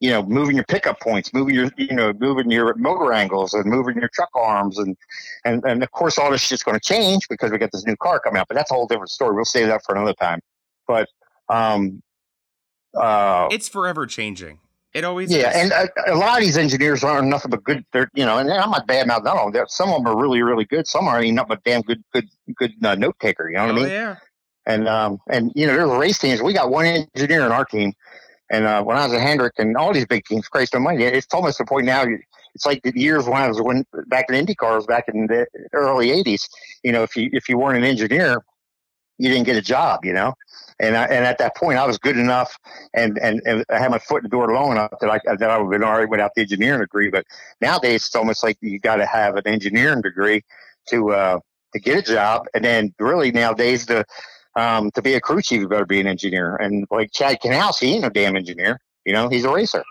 [0.00, 3.66] you know, moving your pickup points, moving your, you know, moving your motor angles and
[3.66, 4.96] moving your truck arms, and
[5.44, 7.96] and and of course, all this shit's going to change because we got this new
[7.96, 8.48] car coming out.
[8.48, 9.36] But that's a whole different story.
[9.36, 10.40] We'll save that for another time.
[10.88, 11.08] But
[11.48, 12.02] um,
[12.96, 14.58] uh, it's forever changing.
[14.92, 15.56] It always yeah, is.
[15.56, 17.84] and a, a lot of these engineers aren't nothing but good.
[17.92, 19.64] They're you know, and I'm not bad mouth none of them.
[19.68, 20.88] Some of them are really, really good.
[20.88, 23.48] Some are mean, nothing but damn good, good, good uh, note taker.
[23.48, 23.90] You know what oh I mean?
[23.90, 24.16] yeah.
[24.66, 26.42] And um, and you know, there's race teams.
[26.42, 27.92] We got one engineer in our team,
[28.50, 31.32] and uh, when I was at Hendrick and all these big teams, Christ Almighty, it's
[31.32, 32.04] almost the point now.
[32.54, 35.46] It's like the years when I was when back in Indy cars back in the
[35.72, 36.48] early '80s.
[36.82, 38.42] You know, if you if you weren't an engineer,
[39.18, 40.04] you didn't get a job.
[40.04, 40.34] You know,
[40.80, 42.58] and I, and at that point, I was good enough,
[42.94, 45.50] and, and and I had my foot in the door long enough that I that
[45.50, 47.10] I would have been all right without the engineering degree.
[47.10, 47.26] But
[47.60, 50.42] nowadays, it's almost like you got to have an engineering degree
[50.88, 51.40] to uh,
[51.74, 54.04] to get a job, and then really nowadays the
[54.56, 56.56] um, to be a crew chief, you better be an engineer.
[56.56, 58.80] And like Chad Knaus, he ain't no damn engineer.
[59.04, 59.84] You know, he's a racer.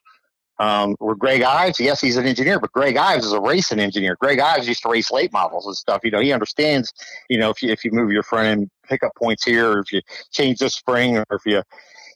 [0.60, 4.18] Um, where Greg Ives, yes, he's an engineer, but Greg Ives is a racing engineer.
[4.20, 6.02] Greg Ives used to race late models and stuff.
[6.04, 6.92] You know, he understands.
[7.30, 9.94] You know, if you if you move your front end pickup points here, or if
[9.94, 10.02] you
[10.32, 11.62] change the spring, or if you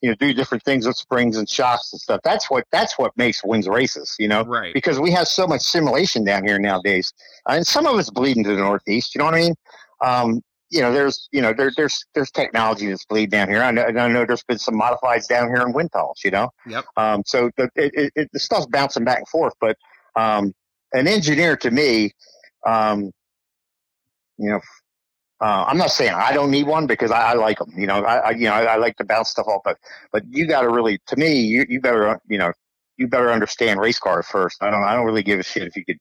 [0.01, 2.19] you know, do different things with springs and shocks and stuff.
[2.25, 4.73] That's what that's what makes wins races, you know, Right.
[4.73, 7.13] because we have so much simulation down here nowadays,
[7.47, 9.15] and some of it's bleeding to the northeast.
[9.15, 9.55] You know what I mean?
[10.01, 10.41] Um,
[10.73, 13.61] you know, there's you know there, there's there's technology that's bleeding down here.
[13.61, 16.19] I know, I know there's been some modifieds down here in wind tunnels.
[16.25, 16.85] You know, Yep.
[16.97, 19.53] um, so the it, it, it, the stuff's bouncing back and forth.
[19.61, 19.77] But
[20.15, 20.51] um,
[20.91, 22.11] an engineer to me,
[22.65, 23.11] um,
[24.39, 24.59] you know,
[25.41, 27.71] uh, I'm not saying I don't need one because I, I like them.
[27.77, 29.77] You know, I, I you know I, I like to bounce stuff off, but
[30.11, 32.51] but you got to really, to me, you you better you know
[32.97, 34.61] you better understand race cars first.
[34.61, 35.97] I don't I don't really give a shit if you could,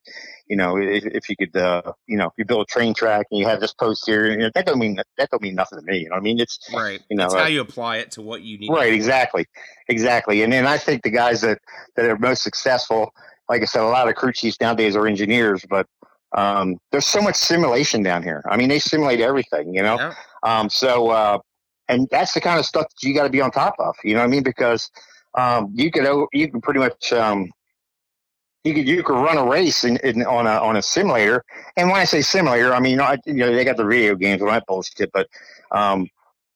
[0.47, 3.27] you know, if, if you could, uh, you know, if you build a train track
[3.31, 5.79] and you have this post here, you know, that don't mean that don't mean nothing
[5.79, 5.99] to me.
[5.99, 7.01] You know, what I mean it's Right.
[7.09, 8.71] you know, uh, how you apply it to what you need.
[8.71, 9.47] Right, exactly,
[9.89, 10.43] exactly.
[10.43, 11.59] And then I think the guys that
[11.97, 13.13] that are most successful,
[13.49, 15.87] like I said, a lot of crew chiefs nowadays are engineers, but
[16.37, 18.43] um, there's so much simulation down here.
[18.49, 19.97] I mean, they simulate everything, you know.
[19.97, 20.15] Yeah.
[20.43, 21.39] Um, so, uh,
[21.89, 23.95] and that's the kind of stuff that you got to be on top of.
[24.03, 24.43] You know what I mean?
[24.43, 24.91] Because
[25.35, 27.51] um, you could you can pretty much um,
[28.65, 31.45] you could you could run a race in, in, on a on a simulator.
[31.77, 34.41] And when I say simulator, I mean I, you know they got the video games
[34.41, 35.29] and all that bullshit, but
[35.73, 36.09] um,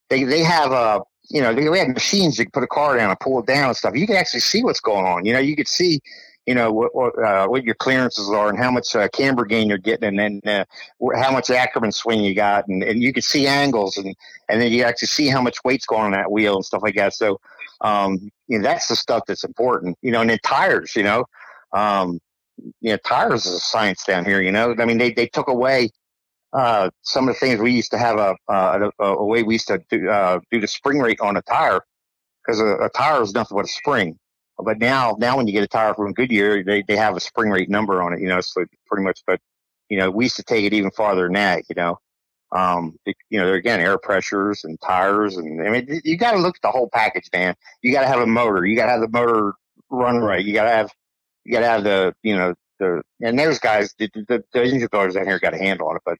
[0.09, 3.11] they they have uh, you know they have machines you can put a car down
[3.11, 3.97] and pull it down and stuff.
[3.97, 5.25] You can actually see what's going on.
[5.25, 6.01] You know, you could see.
[6.49, 9.69] You know what what, uh, what your clearances are and how much uh, camber gain
[9.69, 10.65] you're getting, and then uh,
[11.17, 14.15] how much Ackerman swing you got, and, and you can see angles, and
[14.49, 16.95] and then you actually see how much weight's going on that wheel and stuff like
[16.95, 17.15] that.
[17.15, 17.41] So,
[17.81, 18.19] um,
[18.49, 19.97] you know, that's the stuff that's important.
[20.03, 20.95] You know, and then tires.
[20.97, 21.25] You know,
[21.73, 22.19] um,
[22.81, 24.41] you know, tires is a science down here.
[24.41, 25.91] You know, I mean, they they took away
[26.53, 29.55] uh, some of the things we used to have a uh, a, a way we
[29.55, 31.81] used to do, uh, do the spring rate on a tire
[32.47, 34.19] because a, a tire is nothing but a spring.
[34.59, 37.51] But now, now when you get a tire from Goodyear, they, they have a spring
[37.51, 39.41] rate number on it, you know, so pretty much, but,
[39.91, 41.99] you know, we used to take it even farther than that, you know.
[42.53, 45.37] Um, it- you know, there again, air pressures and tires.
[45.37, 47.55] And I mean, you got to look at the whole package, man.
[47.83, 48.65] You got to have a motor.
[48.65, 49.53] You got to have the motor
[49.91, 50.45] run right.
[50.45, 50.91] You got to have,
[51.45, 54.89] you got to have the, you know, the, and there's guys, the, the, the engine
[54.91, 56.19] builders down here got a handle on it, but,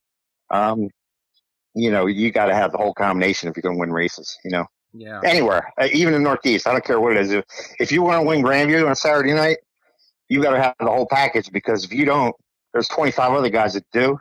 [0.51, 0.89] um,
[1.75, 4.37] you know, you got to have the whole combination if you're going to win races,
[4.45, 4.65] you know
[4.95, 5.21] Yeah.
[5.25, 6.67] anywhere, uh, even in the Northeast.
[6.67, 7.33] I don't care what it is.
[7.33, 7.45] If,
[7.79, 9.59] if you want to win Grandview on a Saturday night,
[10.29, 12.35] you got to have the whole package because if you don't,
[12.73, 14.19] there's 25 other guys that do,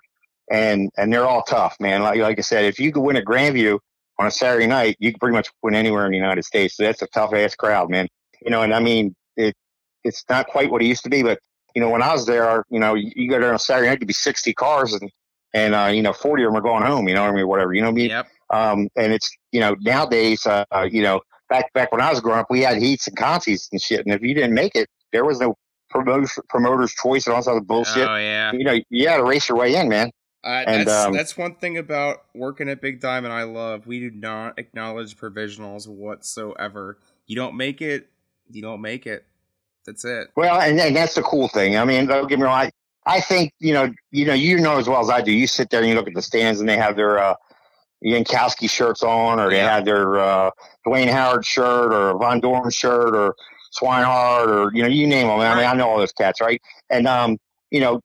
[0.51, 2.01] and and they're all tough, man.
[2.01, 3.79] Like like I said, if you could win at Grandview
[4.19, 6.77] on a Saturday night, you can pretty much win anywhere in the United States.
[6.77, 8.07] So that's a tough ass crowd, man.
[8.41, 9.55] You know, and I mean, it
[10.03, 11.39] it's not quite what it used to be, but
[11.75, 13.87] you know, when I was there, you know, you, you go there on a Saturday
[13.87, 15.11] night, it'd be 60 cars, and
[15.53, 17.07] and uh, you know, 40 of them are going home.
[17.07, 17.47] You know what I mean?
[17.47, 17.73] Whatever.
[17.73, 18.09] You know what I mean?
[18.09, 18.27] Yep.
[18.53, 22.39] Um, and it's, you know, nowadays, uh, you know, back, back when I was growing
[22.39, 24.05] up, we had heats and contests and shit.
[24.05, 25.55] And if you didn't make it, there was no
[25.89, 28.07] promoter, promoter's choice and all this other bullshit.
[28.07, 28.51] Oh yeah.
[28.51, 30.11] You know, you had to race your way in, man.
[30.45, 33.87] Uh, And, that's um, that's one thing about working at Big Diamond I love.
[33.87, 36.99] We do not acknowledge provisionals whatsoever.
[37.25, 38.09] You don't make it,
[38.51, 39.25] you don't make it.
[39.87, 40.27] That's it.
[40.35, 41.77] Well, and, and that's the cool thing.
[41.77, 42.53] I mean, don't get me wrong.
[42.53, 42.71] I,
[43.07, 45.69] I think, you know, you know, you know as well as I do, you sit
[45.71, 47.35] there and you look at the stands and they have their, uh,
[48.03, 49.75] Yankowski shirts on, or they Yeah.
[49.75, 50.51] have their, uh,
[50.85, 53.35] Duane Howard shirt or Von Dohren shirt or
[53.79, 55.39] Swinehart or, you know, you name them.
[55.39, 56.61] I mean, I know all those cats, right?
[56.91, 57.37] And, um,
[57.71, 58.01] you know,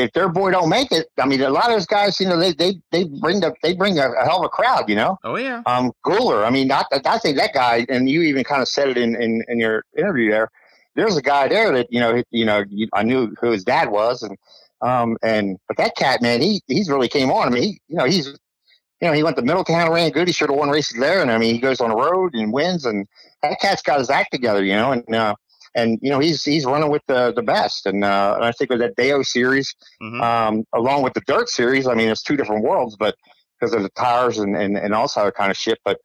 [0.00, 2.38] if their boy don't make it, I mean, a lot of those guys, you know,
[2.38, 5.18] they, they, they bring the, they bring a, a hell of a crowd, you know?
[5.24, 5.62] Oh yeah.
[5.66, 8.88] Um, Gular, I mean, I, I think that guy, and you even kind of said
[8.88, 10.50] it in, in, in your interview there.
[10.96, 14.24] There's a guy there that you know, you know, I knew who his dad was,
[14.24, 14.36] and
[14.82, 17.46] um, and but that cat, man, he he's really came on.
[17.46, 20.26] I mean, he, you know, he's, you know, he went to Middletown, and ran good.
[20.26, 22.52] He should have won races there, and I mean, he goes on the road and
[22.52, 23.06] wins, and
[23.42, 25.36] that cat's got his act together, you know, and uh,
[25.74, 28.70] and you know, he's he's running with the the best, and uh, and I think
[28.70, 30.20] with that Deo series, Mhm.
[30.22, 31.86] um, along with the dirt series.
[31.86, 33.14] I mean, it's two different worlds, but
[33.58, 35.78] because of the tires and, and, and also that kind of shit.
[35.84, 35.98] But,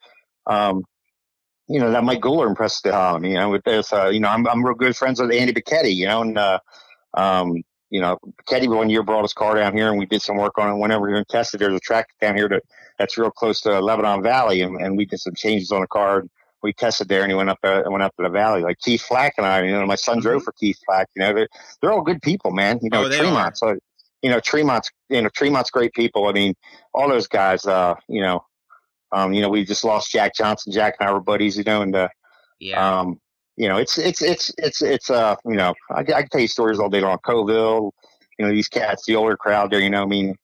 [0.45, 0.83] um,
[1.67, 3.93] you know, that Mike Gular impressed the hell out of me, you know, with this,
[3.93, 6.59] uh, you know, I'm, I'm real good friends with Andy Bachetti, you know, and, uh,
[7.13, 10.35] um, you know, Bachetti one year brought his car down here and we did some
[10.35, 10.77] work on it.
[10.79, 12.63] Whenever we were in tested, there's a track down here that,
[12.99, 16.19] that's real close to Lebanon Valley and, and we did some changes on the car.
[16.19, 16.29] And,
[16.65, 18.61] we tested there and he went up uh, went up to the valley.
[18.61, 21.07] Like Keith Flach and I, you know, my son drove for Keith Flach.
[21.15, 21.47] You know, they're
[21.81, 22.79] they're all good people, man.
[22.81, 23.37] You know, Oh, Tremont.
[23.37, 23.55] are.
[23.55, 23.77] So
[24.21, 26.27] you know, Tremont's you know Tremont's great people.
[26.27, 26.53] I mean,
[26.93, 27.65] all those guys.
[27.65, 28.43] Uh, you know,
[29.11, 30.73] um, you know, we just lost Jack Johnson.
[30.73, 31.57] Jack and I were buddies.
[31.57, 32.09] You know, and uh,
[32.59, 32.99] Yeah.
[32.99, 33.19] um,
[33.55, 36.47] you know, it's it's it's it's it's uh, you know, I, I can tell you
[36.47, 37.19] stories all day long.
[37.23, 37.91] Coville,
[38.37, 39.79] you know, these cats, the older crowd there.
[39.79, 40.35] You know, I mean,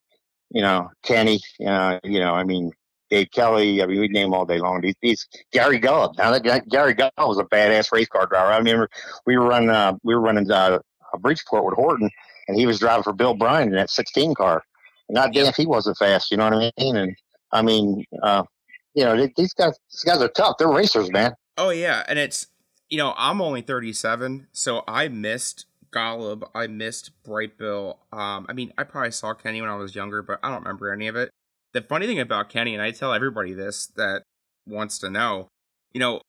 [0.52, 1.40] you know, Kenny.
[1.66, 2.72] Uh, you know, I mean.
[3.12, 4.82] Dave Kelly, I mean, we name all day long.
[4.82, 6.16] These, these Gary Gull.
[6.18, 8.52] Now that Gary Gull was a badass race car driver.
[8.52, 8.90] I remember
[9.26, 10.80] we were running, uh, we were running uh,
[11.14, 12.10] a Bridgeport with Horton,
[12.48, 14.64] and he was driving for Bill Bryan in that 16 car.
[15.10, 16.96] And damn if he wasn't fast, you know what I mean?
[16.96, 17.16] And
[17.52, 18.44] I mean, uh,
[18.94, 20.56] you know, these guys, these guys are tough.
[20.58, 21.34] They're racers, man.
[21.58, 22.48] Oh yeah, and it's
[22.90, 27.98] you know I'm only 37, so I missed Golub, I missed Brightbill.
[28.14, 30.94] Um, I mean I probably saw Kenny when I was younger, but I don't remember
[30.94, 31.32] any of it.
[31.74, 34.24] The funny thing about Kenny, and I tell everybody this that
[34.68, 35.48] wants to know,
[35.94, 36.22] you know,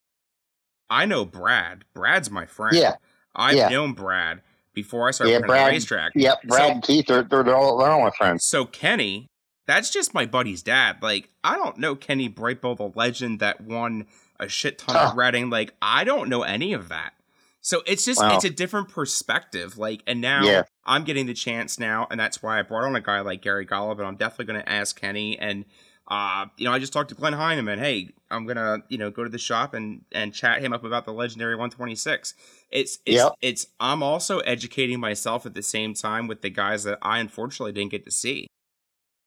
[0.90, 1.84] I know Brad.
[1.94, 2.76] Brad's my friend.
[2.76, 2.94] Yeah.
[3.34, 3.68] I've Yeah.
[3.68, 4.42] known Brad
[4.74, 6.12] before I started Yeah, at the Brad- racetrack.
[6.14, 8.44] Yep, Brad So- and Keith, they're, they're, they're, all, they're all my friends.
[8.46, 9.26] So Kenny,
[9.66, 11.02] that's just my buddy's dad.
[11.02, 14.06] Like I don't know Kenny Brightbill, the legend that won
[14.38, 15.10] a shit ton Huh.
[15.10, 15.50] of Reading.
[15.50, 17.14] Like I don't know any of that.
[17.62, 18.34] So it's just Wow.
[18.36, 19.78] it's a different perspective.
[19.78, 20.62] Like and now Yeah.
[20.84, 23.64] I'm getting the chance now, and that's why I brought on a guy like Gary
[23.66, 25.38] Golub, and I'm definitely going to ask Kenny.
[25.38, 25.64] And
[26.08, 27.78] uh, you know, I just talked to Glenn Heineman.
[27.78, 31.04] Hey, I'm gonna you know go to the shop and and chat him up about
[31.04, 32.34] the legendary 126.
[32.70, 33.32] It's it's Yep.
[33.40, 37.72] it's I'm also educating myself at the same time with the guys that I unfortunately
[37.72, 38.48] didn't get to see.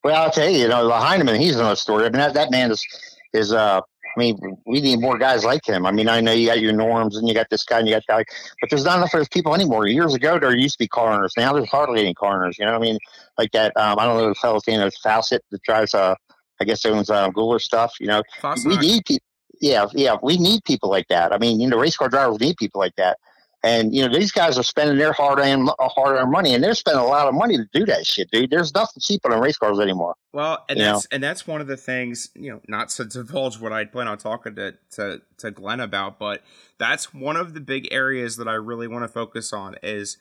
[0.04, 2.02] Well, I'll tell you, you know, the Heineman, he's another story.
[2.06, 2.86] I mean, that, that man is,
[3.34, 3.82] is, uh,
[4.16, 5.86] I mean, we need more guys like him.
[5.86, 7.94] I mean, I know you got your norms and you got this guy and you
[7.96, 9.88] got that, guy, but there's not enough of those people anymore.
[9.88, 11.34] Years ago, there used to be coroners.
[11.38, 12.58] Now there's hardly any coroners.
[12.58, 13.00] You know what I mean?
[13.38, 13.76] Like that.
[13.76, 14.80] Um, I don't know the fellow's name.
[14.80, 16.16] There's Fawcett that drives, uh,
[16.62, 17.94] I guess it owns uh, Gular stuff.
[18.00, 18.24] You know,
[18.66, 19.26] we need people.
[19.62, 21.32] Yeah, yeah, we need people like that.
[21.32, 23.18] I mean, you know, race car drivers need people like that.
[23.66, 26.76] And you know, these guys are spending their hard earned hard earned money, and they're
[26.76, 28.52] spending a lot of money to do that shit, dude.
[28.52, 30.14] There's nothing cheaper than race cars anymore.
[30.34, 33.74] Well, and that's and that's one of the things, you know, not to divulge what
[33.74, 36.44] I plan on talking to, to to Glenn about, but
[36.78, 40.18] that's one of the big areas that I really want to focus on is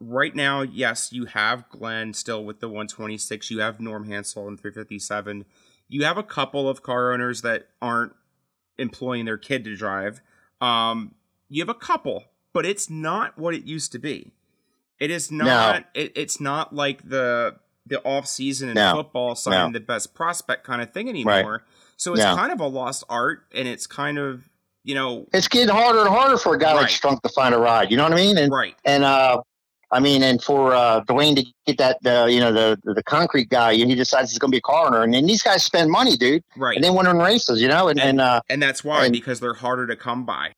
[0.00, 4.58] right now, yes, you have Glenn still with the 126, you have Norm Hansel and
[4.58, 5.44] 357.
[5.88, 8.14] You have a couple of car owners that aren't
[8.78, 10.20] employing their kid to drive.
[10.60, 11.14] Um,
[11.48, 14.32] you have a couple, but it's not what it used to be.
[14.98, 15.84] It is not.
[15.94, 17.56] It, it's not like the
[17.86, 18.94] the off season in No.
[18.94, 21.64] football signing the best prospect kind of thing anymore.
[21.96, 22.36] So it's No.
[22.36, 24.48] kind of a lost art, and it's kind of
[24.84, 27.58] you know It's getting harder and harder for a guy like Strunk to find a
[27.58, 27.90] ride.
[27.90, 28.36] You know what I mean?
[28.38, 28.74] And right.
[28.84, 29.40] and uh,
[29.90, 33.48] I mean, and for uh, Duane to get that, uh, you know, the the, concrete
[33.48, 35.64] guy, and he decides he's going to be a car owner, and then these guys
[35.64, 36.76] spend money, dude, Right.
[36.76, 39.40] and they win in races, you know, and and uh, and that's why and- because
[39.40, 40.52] they're harder to come by.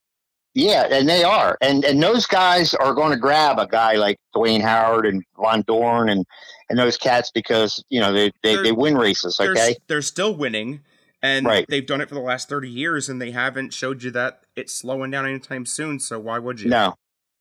[0.55, 4.19] Yeah, and they are, and and those guys are going to grab a guy like
[4.35, 6.25] Duane Howard and Von Dohren and
[6.69, 9.37] and those cats because you know they they, They're- they win races.
[9.37, 10.81] They're, Okay, they're still winning,
[11.23, 11.65] and Right.
[11.67, 14.73] they've done it for the last thirty years, and they haven't showed you that it's
[14.73, 15.99] slowing down anytime soon.
[15.99, 16.69] So why would you?
[16.69, 16.93] no,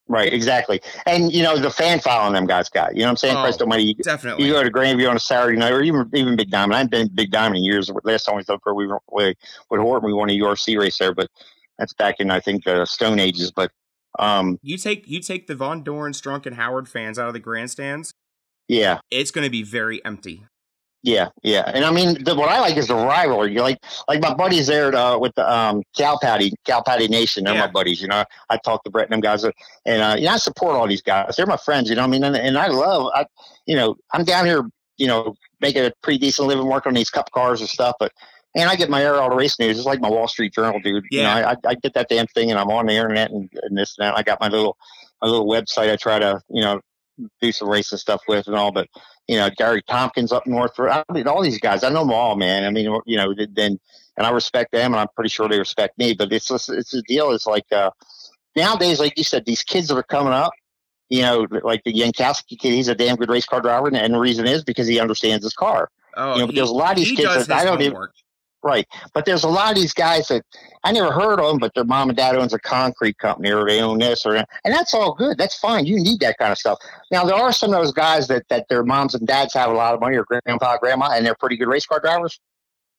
[0.09, 2.94] right, exactly, and you know the fan following them guys got.
[2.94, 3.36] You know what I'm saying?
[3.36, 4.47] Oh, Christ Almighty, you, Definitely.
[4.47, 6.76] you go to Grandview on a Saturday night, or even even Big Diamond.
[6.78, 7.90] I've been Big Diamond in years.
[8.05, 9.36] Last time we thought we were with
[9.70, 11.28] Horton, we won a URC race there, but
[11.83, 13.51] that's back in I think the Stone Ages.
[13.51, 13.73] But
[14.19, 17.41] um, you take you take the Von Dohren, Strunk, and Howard fans out of the
[17.41, 18.13] grandstands.
[18.69, 20.45] yeah, It's going to be very empty.
[21.05, 23.53] Yeah, yeah, and I mean, the, what I like is the rivalry.
[23.53, 27.43] You're Like, like my buddies there uh, with the um, Cal Patty, Cal Patty Nation.
[27.43, 27.63] They're Yeah.
[27.63, 28.01] my buddies.
[28.01, 29.53] You know, I talk to Brett and them guys, and
[30.01, 31.35] uh, you know, I support all these guys.
[31.37, 31.91] They're my friends.
[31.91, 33.27] You know, I mean, and, and I love, I,
[33.67, 34.63] you know, I'm down here,
[34.97, 38.13] you know, making a pretty decent living working on these cup cars and stuff, but.
[38.55, 39.79] And I get my air out of race news.
[39.79, 41.05] It's like my Wall Street Journal, dude.
[41.11, 41.37] Yeah.
[41.37, 43.77] You know, I, I get that damn thing, and I'm on the internet and, and
[43.79, 44.16] this and that.
[44.16, 44.77] I got my little,
[45.23, 45.91] my little website.
[45.91, 46.81] I try to, you know,
[47.41, 48.70] do some racing stuff with and all.
[48.73, 48.89] But
[49.29, 50.73] you know, Gary Tompkins up north.
[50.79, 52.65] I mean, all these guys, I know them all, man.
[52.65, 53.79] I mean, you know, then,
[54.16, 57.03] and I respect them and I'm pretty sure they respect me, but it's it's a
[57.03, 57.31] deal.
[57.31, 57.91] It's like, uh,
[58.57, 60.53] nowadays, like you said, these kids that are coming up,
[61.09, 63.87] you know, like the Yankowski kid, he's a damn good race car driver.
[63.87, 65.89] And, and the reason is because he understands his car.
[66.16, 68.12] Oh, You know, there's a lot of these kids that I don't even- homework.
[68.64, 68.86] Right.
[69.12, 70.44] But there's a lot of these guys that
[70.84, 73.66] I never heard of them, but their mom and dad owns a concrete company or
[73.66, 74.48] they own this or that.
[74.64, 75.36] And that's all good.
[75.36, 75.84] That's fine.
[75.84, 76.78] You need that kind of stuff.
[77.10, 79.74] Now, there are some of those guys that, that their moms and dads have a
[79.74, 82.39] lot of money or grandpa, grandma, and they're pretty good race car drivers.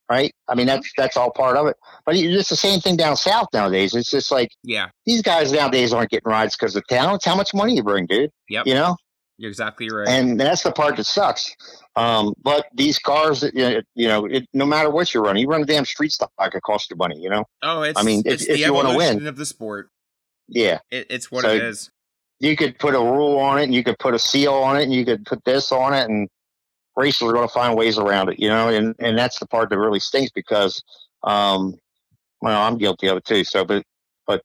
[0.09, 0.33] Right.
[0.49, 1.77] I mean, that's, that's all part of it.
[2.05, 3.95] But it's the same thing down south nowadays.
[3.95, 7.15] It's just like Yeah, these guys nowadays aren't getting rides because of talent.
[7.15, 8.29] It's how much money you bring, dude.
[8.49, 8.67] Yep.
[8.67, 8.97] You know?
[9.37, 10.07] You're exactly right.
[10.07, 11.55] and that's the part that sucks.
[11.95, 13.53] Um, but these cars, that,
[13.95, 16.61] you know, it, no matter what you run, you run a damn street stock, it
[16.63, 17.19] costs you money.
[17.19, 19.27] You know, oh, it's I mean, if- it's if the you wanna evolution win.
[19.27, 19.89] of the sport.
[20.47, 20.79] yeah.
[20.91, 21.89] It, it's what So- it is.
[22.39, 24.83] You could put a rule on it, and you could put a seal on it,
[24.83, 26.27] and you could put this on it, and
[26.97, 28.39] racers are going to find ways around it.
[28.39, 30.83] You know, and and that's the part that really stinks because,
[31.23, 31.75] um,
[32.41, 33.45] well, I'm guilty of it too.
[33.45, 33.83] So, but
[34.27, 34.41] but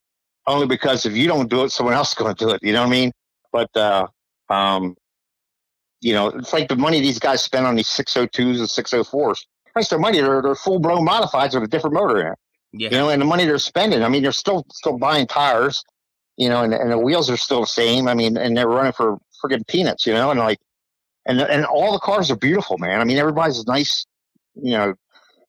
[0.46, 2.62] only because if you don't do it, someone else is going to do it.
[2.62, 3.10] You know what I mean?
[3.52, 4.06] But uh,
[4.48, 4.96] um,
[6.00, 9.44] you know, it's like the money these guys spend on these 602s and 604s.
[9.74, 10.20] That's their money.
[10.20, 12.38] They're, they're full blown modifieds with a different motor in it.
[12.72, 14.02] Yeah, You know, and the money they're spending.
[14.02, 15.82] I mean, they're still still buying tires.
[16.36, 18.06] You know, and, and the wheels are still the same.
[18.06, 20.06] I mean, and they're running for friggin' peanuts.
[20.06, 20.58] You know, and like,
[21.26, 23.00] and and all the cars are beautiful, man.
[23.00, 24.06] I mean, everybody's nice.
[24.54, 24.94] You know,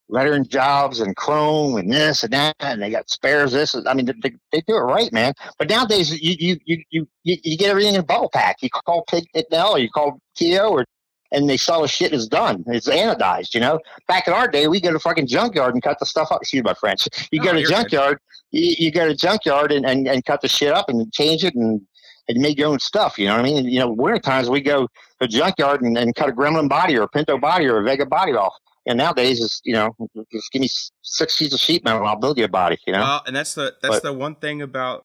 [0.09, 3.51] lettering jobs and chrome and this and that, and they got spares.
[3.51, 5.33] This, I mean, they, they do it right, man.
[5.57, 8.57] But nowadays, you you you you you get everything in a bubble pack.
[8.61, 10.85] You call Pig Nell, or you call Teo, or
[11.31, 12.63] and they sell the shit is done.
[12.67, 13.79] It's anodized, you know.
[14.07, 16.41] Back in our day, we go to fucking junkyard and cut the stuff up.
[16.41, 17.07] Excuse my French.
[17.31, 18.19] You oh, go to junkyard,
[18.51, 21.55] you, you, go to junkyard and, and, and cut the shit up and change it
[21.55, 21.81] and
[22.27, 23.17] and make your own stuff.
[23.17, 23.65] You know what I mean?
[23.65, 24.87] You know, winter times we go
[25.19, 28.05] to junkyard and, and cut a Gremlin body or a Pinto body or a Vega
[28.05, 28.53] body off.
[28.89, 29.95] And nowadays, it's you know,
[30.31, 30.69] just give me
[31.03, 32.79] six sheets of sheet metal and I'll build you a body.
[32.87, 33.01] You know.
[33.01, 35.03] Well, and that's the that's but, the one thing about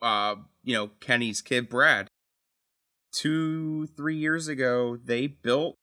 [0.00, 2.08] uh you know Kenny's kid Brad.
[3.12, 5.76] Two three years ago, they built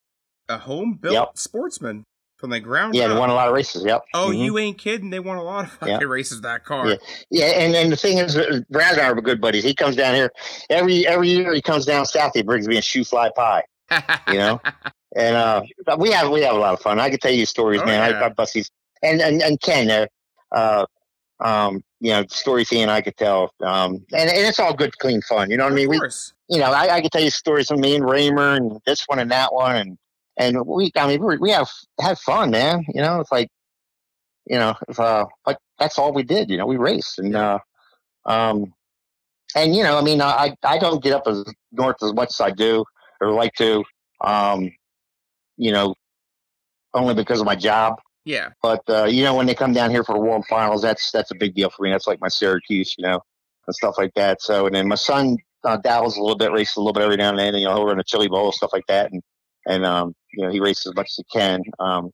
[0.50, 1.30] a home built yep.
[1.36, 2.04] sportsman
[2.38, 2.96] from the ground.
[2.96, 3.14] Yeah, up.
[3.14, 3.84] they won a lot of races.
[3.86, 4.06] Yep.
[4.16, 4.42] Oh, mm-hmm.
[4.42, 5.12] you ain't kidding!
[5.12, 6.10] They won a lot of fucking yep.
[6.10, 6.88] races that car.
[6.88, 6.96] Yeah,
[7.30, 9.64] yeah, and and the thing is, uh, Brad and I are good buddies.
[9.64, 10.32] He comes down here
[10.72, 11.54] every every year.
[11.54, 12.32] He comes down south.
[12.34, 13.64] He brings me a shoe fly pie.
[14.30, 14.60] you know,
[15.16, 15.62] and uh,
[15.98, 17.00] we have we have a lot of fun.
[17.00, 18.12] I can tell you stories, oh, man.
[18.12, 18.20] Yeah.
[18.20, 18.70] I, I bust these,
[19.02, 20.08] and and and Ken, uh,
[20.56, 20.86] uh,
[21.40, 24.98] um, you know, stories he and I could tell, um, and, and it's all good,
[24.98, 25.50] clean fun.
[25.50, 25.90] You know what I mean?
[25.90, 26.00] We,
[26.50, 29.20] you know, I, I could tell you stories of me and Rahmer and this one
[29.20, 29.98] and that one, and
[30.38, 31.70] and we, I mean, we have
[32.00, 32.86] had fun, man.
[32.94, 33.50] You know, it's like,
[34.46, 36.50] you know, if, uh, like that's all we did.
[36.50, 37.60] You know, we raced, and uh,
[38.26, 38.74] um,
[39.56, 42.42] and you know, I mean, I I don't get up as north as much as
[42.42, 42.84] I do
[43.22, 43.84] or like to,
[44.22, 44.70] um,
[45.58, 45.96] you know,
[46.94, 48.00] only because of my job.
[48.26, 48.50] Yeah.
[48.62, 51.32] But uh, you know, when they come down here for the World Finals, that's that's
[51.32, 51.92] a big deal for me.
[51.92, 53.22] That's like my Syracuse, you know,
[53.68, 54.42] and stuff like that.
[54.42, 57.18] So, and then my son uh, dabbles a little bit, races a little bit every
[57.18, 57.50] now and then.
[57.50, 59.22] And, you know, he'll run a chili bowl, stuff like that, and
[59.68, 61.62] and um, you know, he races as much as he can.
[61.80, 62.12] Um,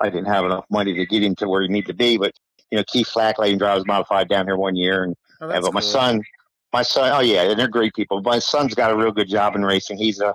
[0.00, 2.32] I didn't have enough money to get him to where he needed to be, but
[2.70, 5.48] you know, Keith Flach let him drive his modified down here one year, and oh,
[5.48, 6.22] yeah, but my son,
[6.72, 8.20] my son, oh yeah, they're great people.
[8.22, 9.96] My son's got a real good job in racing.
[9.96, 10.34] He's a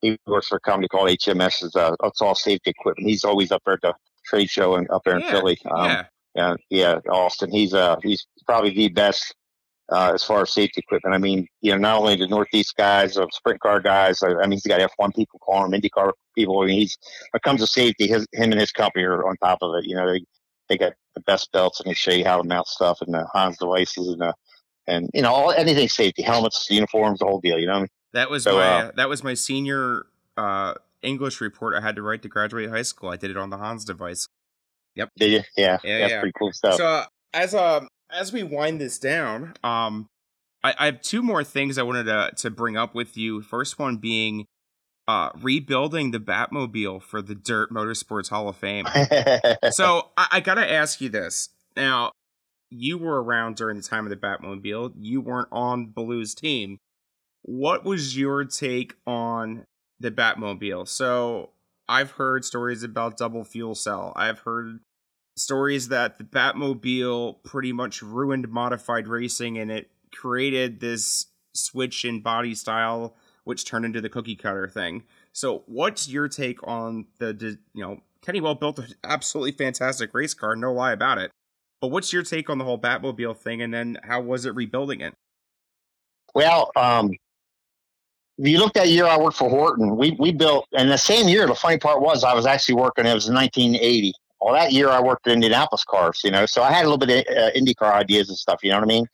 [0.00, 1.64] he works for a company called HMS.
[1.64, 3.08] It's, uh, it's all safety equipment.
[3.08, 3.94] He's always up there at the
[4.24, 5.58] trade show and up there yeah, in Philly.
[5.70, 6.04] Um, yeah.
[6.34, 7.50] yeah, yeah, Austin.
[7.50, 9.34] He's uh he's probably the best
[9.90, 11.14] uh, as far as safety equipment.
[11.14, 14.22] I mean, you know, not only the Northeast guys, of sprint car guys.
[14.22, 16.60] I, I mean, he's got F1 people calling him, IndyCar people.
[16.60, 16.96] I mean, he's
[17.30, 19.86] when it comes to safety, his, him and his company are on top of it.
[19.86, 20.24] You know, they
[20.68, 23.24] they got the best belts and they show you how to mount stuff and the
[23.32, 24.34] Hans devices and the
[24.86, 27.58] and you know all anything safety, helmets, uniforms, the whole deal.
[27.58, 27.86] You know.
[28.12, 30.06] That was so, my uh, that was my senior
[30.36, 33.10] uh, English report I had to write to graduate high school.
[33.10, 34.26] I did it on the Hans device.
[34.94, 35.10] Yep.
[35.16, 35.42] Did you?
[35.56, 35.78] Yeah.
[35.84, 36.20] yeah that's yeah.
[36.20, 36.74] pretty cool stuff.
[36.74, 37.04] So uh,
[37.34, 40.08] as a as we wind this down, um,
[40.64, 43.42] I, I have two more things I wanted to to bring up with you.
[43.42, 44.46] First one being
[45.06, 48.86] uh, rebuilding the Batmobile for the Dirt Motorsports Hall of Fame.
[49.70, 51.48] so I, I, gotta ask you this.
[51.76, 52.12] Now,
[52.68, 54.92] you were around during the time of the Batmobile.
[55.00, 56.78] You weren't on Balough's team.
[57.50, 59.64] What was your take on
[59.98, 60.86] the Batmobile?
[60.86, 61.48] So
[61.88, 64.12] I've heard stories about double fuel cell.
[64.14, 64.80] I've heard
[65.34, 72.20] stories that the Batmobile pretty much ruined modified racing and it created this switch in
[72.20, 75.04] body style which turned into the cookie cutter thing.
[75.32, 80.34] So, what's your take on the, you know, Kenny Weld built an absolutely fantastic race
[80.34, 81.30] car, no lie about it.
[81.80, 85.00] But what's your take on the whole Batmobile thing, and then how was it rebuilding
[85.00, 85.14] it?
[86.34, 87.12] Well, um,
[88.38, 91.46] you look that year I worked for Horton, we we built, and the same year.
[91.46, 93.06] The funny part was I was actually working.
[93.06, 94.12] It was 1980.
[94.40, 97.04] Well, that year I worked at Indianapolis cars, you know, so I had a little
[97.04, 98.60] bit of uh, IndyCar ideas and stuff.
[98.62, 99.06] You know what I mean?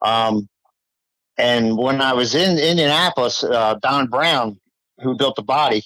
[0.00, 0.48] Um,
[1.36, 4.58] and when I was in Indianapolis, uh, Don Brown,
[5.00, 5.82] who built the body,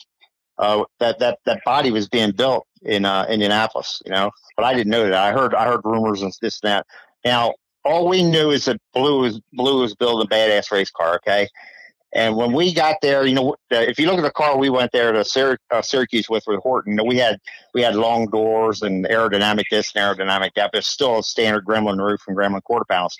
[0.59, 4.31] uh, that that that body was being built in uh, Indianapolis, you know.
[4.57, 5.15] But I didn't know that.
[5.15, 6.87] I heard I heard rumors and this and that.
[7.25, 7.55] Now
[7.85, 11.17] all we knew is that Balough was Balough was building a badass race car.
[11.17, 11.49] Okay,
[12.15, 14.93] and when we got there, you know, if you look at the car we went
[14.93, 15.21] there to
[15.71, 17.39] uh, Syracuse with with Horton, we had
[17.75, 21.65] we had long doors and aerodynamic this and aerodynamic that, but it's still a standard
[21.65, 23.17] Gremlin roof and Gremlin quarter panels.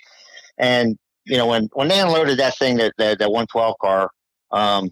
[0.57, 4.09] And you know, when when they unloaded that thing, that that, that 112 car,
[4.51, 4.91] um,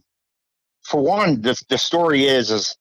[0.83, 2.77] for one, the the story is is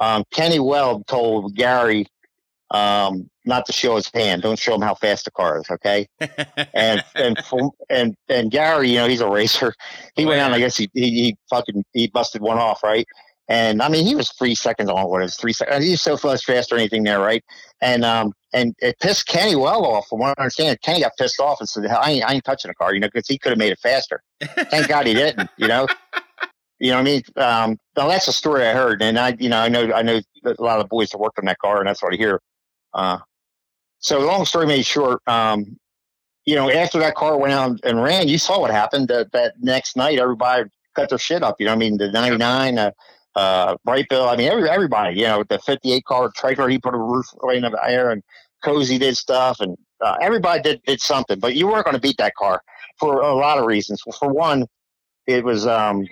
[0.00, 2.06] um, Kenny Weld told Gary
[2.70, 4.42] um, not to show his hand.
[4.42, 6.06] Don't show him how fast the car is, okay?
[6.74, 9.74] and and for, and and Gary, you know, he's a racer.
[10.14, 10.52] He oh, went out.
[10.52, 13.06] I guess he, he, he fucking he busted one off, right?
[13.48, 15.84] And I mean, he was three seconds on what is three seconds.
[15.84, 17.42] He's so much faster or anything there, right?
[17.80, 20.08] And um and it pissed Kenny Weld off.
[20.08, 22.68] From what I understand, Kenny got pissed off and said, "I ain't, I ain't touching
[22.68, 24.22] the car," you know, because he could have made it faster.
[24.40, 25.86] Thank God he didn't, you know.
[26.82, 27.22] You know what I mean?
[27.36, 30.18] Um, now that's a story I heard, and I, you know, I know, I know
[30.46, 32.40] a lot of the boys that worked on that car, and that's what I hear.
[32.92, 33.18] Uh,
[33.98, 35.76] so long story made short, um,
[36.46, 39.08] you know, after that car went out and ran, you saw what happened.
[39.08, 41.56] That that next night, everybody cut their shit up.
[41.60, 42.90] You know, I mean, the '99, uh,
[43.34, 44.32] uh, Brightbill.
[44.32, 47.62] I mean, every, everybody, you know, the 58 car trailer, he put a roof in
[47.62, 48.22] the air and
[48.62, 52.16] Cozy did stuff and uh, everybody did, did something, but you weren't going to beat
[52.18, 52.62] that car
[52.98, 54.02] for a lot of reasons.
[54.18, 54.66] For one,
[55.26, 56.06] it was, um,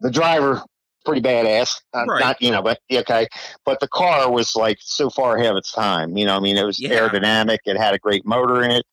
[0.00, 0.62] the driver
[1.04, 1.80] pretty badass.
[1.94, 2.20] Uh, Right.
[2.20, 3.26] Not, you know, but okay.
[3.64, 6.16] But the car was like so far ahead of its time.
[6.16, 6.90] You know, I mean, it was Yeah.
[6.90, 7.58] aerodynamic.
[7.64, 8.84] It had a great motor in it.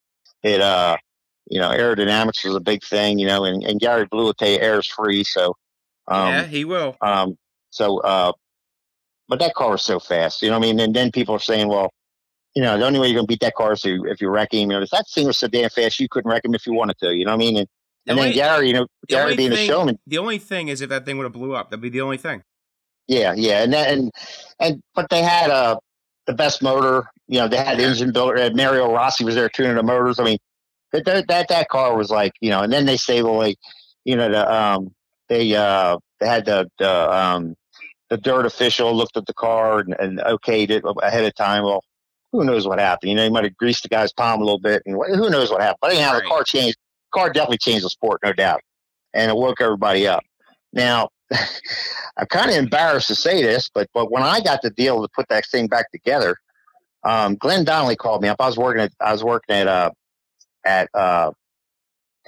[0.44, 0.98] It, uh,
[1.50, 4.50] you know, aerodynamics was a big thing, you know, and, and Gary Balough will tell
[4.50, 5.24] you air's free.
[5.24, 5.56] So,
[6.08, 6.96] um, yeah, he will.
[7.02, 7.38] um,
[7.70, 8.32] so, uh,
[9.30, 10.80] but that car was so fast, you know I mean?
[10.80, 11.92] And then people are saying, well,
[12.56, 14.54] you know, the only way you're going to beat that car is if you- wreck
[14.54, 14.72] him.
[14.72, 16.74] You know, if that thing was so damn fast, you couldn't wreck him if you
[16.74, 17.58] wanted to, you know what I mean?
[17.58, 17.68] And,
[18.08, 20.70] The and then only- Gary, you know, Gary being thing- a showman, The only thing
[20.70, 22.42] is if that thing would have blew up, that'd be the only thing.
[23.08, 24.12] Yeah, yeah, and that, and
[24.60, 25.78] and but they had uh
[26.26, 27.10] the best motor.
[27.28, 28.38] You know, they had engine builder.
[28.38, 30.20] uh, Mario Rossi was there tuning the motors.
[30.20, 30.38] I mean,
[30.94, 32.62] that that that, that car was like you know.
[32.64, 33.58] And then they say, well, like
[34.06, 34.94] you know, the um
[35.30, 37.56] they uh they had the the um
[38.10, 41.64] the dirt official looked at the car and, and okayed it ahead of time.
[41.64, 41.84] Well,
[42.34, 43.10] who knows what happened?
[43.10, 45.50] You know, he might have greased the guy's palm a little bit, and who knows
[45.50, 45.80] what happened.
[45.82, 46.24] But anyhow, Right.
[46.24, 46.78] the car changed.
[47.18, 48.61] Car definitely changed the sport, no doubt,
[49.14, 50.23] and it woke everybody up.
[50.73, 51.10] Now,
[52.18, 55.07] I'm kind of embarrassed to say this, but but when I got the deal to
[55.15, 56.38] put that thing back together,
[57.03, 58.38] um, Glenn Donnelly called me up.
[58.39, 59.91] I was working at I was working at uh
[60.65, 61.31] at uh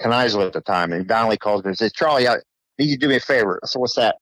[0.00, 2.36] Canizal at the time, and Donnelly calls me and says, "Charlie, I
[2.78, 4.16] need you to do me a favor." I said, "What's that?"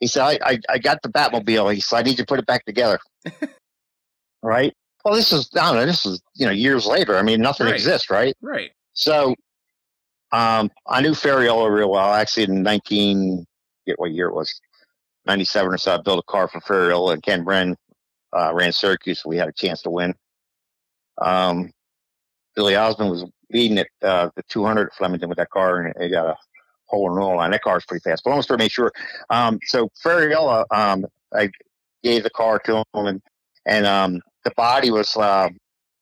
[0.00, 2.38] He said, "I I, I got the Batmobile." He said, "I need you to put
[2.38, 2.98] it back together."
[4.42, 4.72] right.
[5.04, 5.86] Well, this is I don't know.
[5.86, 7.16] This is you know years later.
[7.16, 7.74] I mean, nothing Right.
[7.74, 8.34] exists, right?
[8.40, 8.70] Right.
[8.92, 9.34] So,
[10.36, 12.12] um, I knew Ferriola real well.
[12.12, 13.46] Actually, in 19,
[13.86, 14.60] get what year it was,
[15.26, 17.74] 97 or so, I built a car for Ferriola and Ken Bren,
[18.36, 19.22] uh, ran Syracuse.
[19.22, 20.14] So we had a chance to win.
[21.22, 21.72] Um,
[22.54, 26.10] Billy Osmun was leading at, uh, the 200 at Flemington with that car and it
[26.10, 26.36] got a
[26.84, 27.50] hole in the line.
[27.50, 28.92] That car was pretty fast, but I almost to make sure.
[29.30, 31.48] Um, so Ferriola, um, I
[32.02, 33.22] gave the car to him and,
[33.64, 35.48] and, um, the body was, uh,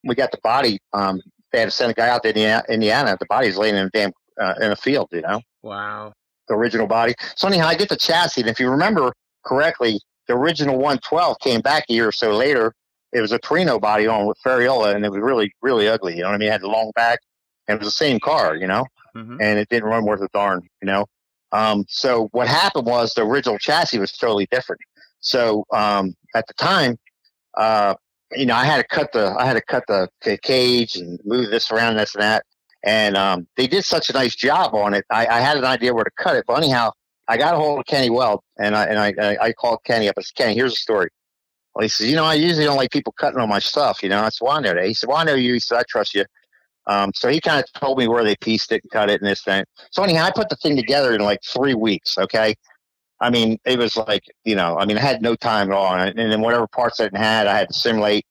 [0.03, 2.65] we got the body, um, they had to send a guy out to Indiana.
[2.69, 3.17] Indiana.
[3.19, 6.13] The body's laying in a damn uh, in a field, you know, Wow.
[6.49, 7.15] the original body.
[7.37, 9.13] So anyhow, I get the chassis, and if you remember
[9.45, 12.75] correctly, the original 112 came back a year or so later.
[13.13, 16.17] It was a Torino body on with Ferriola, and it was really, really ugly.
[16.17, 16.49] You know what I mean?
[16.49, 17.21] It had the long back,
[17.69, 20.29] and it was the same car, you know, hmm and it didn't run worth a
[20.33, 21.07] darn, you know.
[21.53, 24.81] Um, so what happened was the original chassis was totally different.
[25.21, 26.99] So um, at the time,
[27.57, 27.95] uh,
[28.33, 31.19] you know, I had to cut the I had to cut the, the cage and
[31.25, 32.45] move this around, this and that.
[32.85, 35.05] And um, they did such a nice job on it.
[35.11, 36.91] I, I had an idea where to cut it, but anyhow,
[37.29, 40.17] I got a hold of Kenny Weld, and I and I, I, called Kenny up.
[40.19, 41.09] I said, Kenny, here's the story.
[41.75, 44.03] Well, he says, you know, I usually don't like people cutting on my stuff.
[44.03, 44.85] You know, said, well, I know that.
[44.85, 45.55] He said, well, I know you.
[45.55, 46.25] He said, I trust you.
[46.87, 49.29] Um, so he kind of told me where they pieced it and cut it and
[49.29, 49.65] this thing.
[49.91, 52.19] So anyhow, I put the thing together in like three weeks.
[52.19, 52.55] Okay.
[53.21, 55.95] I mean, it was like, you know, I mean, I had no time at all.
[55.95, 58.27] And, and then whatever parts I didn't had, I had to simulate.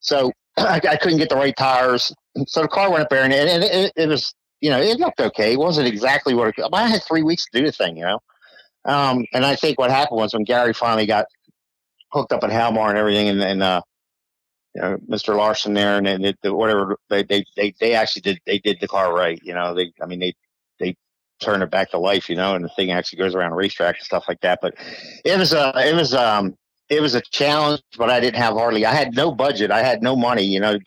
[0.00, 2.12] So I, I couldn't get the right tires.
[2.46, 5.20] So the car went up there and, it, it, it was, you know, it looked
[5.20, 5.52] okay.
[5.52, 8.20] It wasn't exactly what it, I had three weeks to do the thing, you know?
[8.84, 11.26] Um, and I think what happened was when Gary finally got
[12.12, 13.82] hooked up at Halmar and everything and, and, uh,
[14.74, 15.36] you know, Mr.
[15.36, 18.88] Larson there and, and it, whatever they, they, they, they actually did, they did the
[18.88, 19.40] car right.
[19.42, 20.34] You know, they, I mean, they,
[20.80, 20.96] they
[21.40, 23.96] turned it back to life, you know, and the thing actually goes around a racetrack
[23.96, 24.58] and stuff like that.
[24.60, 24.74] But
[25.24, 26.56] it was, uh, it was, um,
[26.88, 29.70] it was a challenge, but I didn't have hardly, I had no budget.
[29.70, 30.78] I had no money, you know,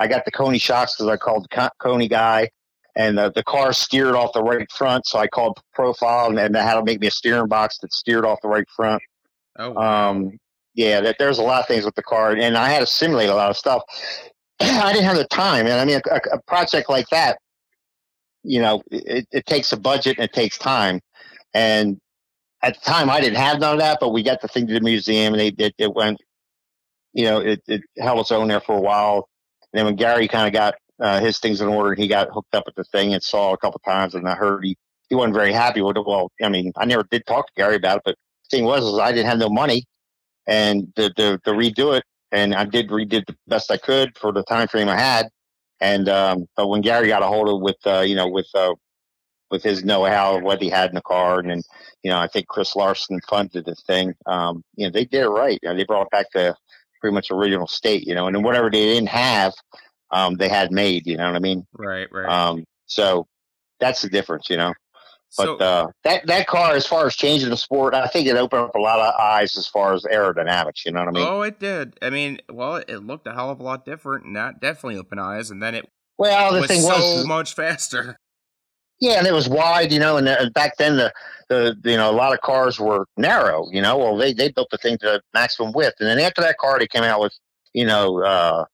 [0.00, 2.48] I got the Koni shocks because I called the Koni guy
[2.96, 5.06] and the, the car steered off the right front.
[5.06, 7.92] So I called profile and, and they had to make me a steering box that
[7.92, 9.02] steered off the right front.
[9.58, 9.70] Oh.
[9.70, 10.10] wow.
[10.10, 10.38] Um,
[10.74, 13.28] yeah, that there's a lot of things with the car, and I had to simulate
[13.28, 13.82] a lot of stuff.
[14.60, 17.38] I didn't have the time, and I mean, a, a project like that,
[18.42, 21.00] you know, it, it takes a budget and it takes time.
[21.52, 21.98] And
[22.62, 24.74] at the time, I didn't have none of that, but we got the thing to
[24.74, 26.18] the museum, and they it, it went,
[27.12, 29.28] you know, it, it held its own there for a while.
[29.72, 32.54] And then when Gary kind of got uh, his things in order, he got hooked
[32.54, 34.76] up at the thing and saw a couple times, and I heard he
[35.08, 36.06] he wasn't very happy with it.
[36.06, 38.84] Well, I mean, I never did talk to Gary about it, but the thing was,
[38.84, 39.84] is I didn't have no money
[40.46, 42.04] and to, to, to redo it.
[42.32, 45.28] And I did redid the best I could for the time frame I had.
[45.80, 48.74] And um, but when Gary got a hold of with uh, you know with uh,
[49.50, 51.62] with his know-how of what he had in the car, and then
[52.02, 54.14] you know I think Chris Larson funded the thing.
[54.26, 55.58] Um, you know they did it right.
[55.62, 56.54] You know, they brought it back to
[57.00, 58.06] pretty much original state.
[58.06, 59.52] You know, and then whatever they didn't have,
[60.10, 61.06] um, they had made.
[61.06, 61.66] You know what I mean?
[61.72, 62.08] right.
[62.10, 62.28] Right.
[62.28, 63.26] Um, so
[63.78, 64.50] that's the difference.
[64.50, 64.74] You know.
[65.36, 68.36] But so, uh, that that car, as far as changing the sport, I think it
[68.36, 70.84] opened up a lot of eyes as far as aerodynamics.
[70.84, 71.26] You know what I mean?
[71.26, 71.96] oh, it did.
[72.02, 75.20] I mean, well, it looked a hell of a lot different, and that definitely opened
[75.20, 75.52] eyes.
[75.52, 78.18] And then it well, the was thing so was, much faster.
[79.00, 81.12] Yeah, and it was wide, you know, and uh, back then the,
[81.48, 83.96] the you know a lot of cars were narrow, you know.
[83.96, 86.86] Well, they they built the thing to maximum width, and then after that car, they
[86.86, 87.32] came out with,
[87.72, 88.66] you know, uh,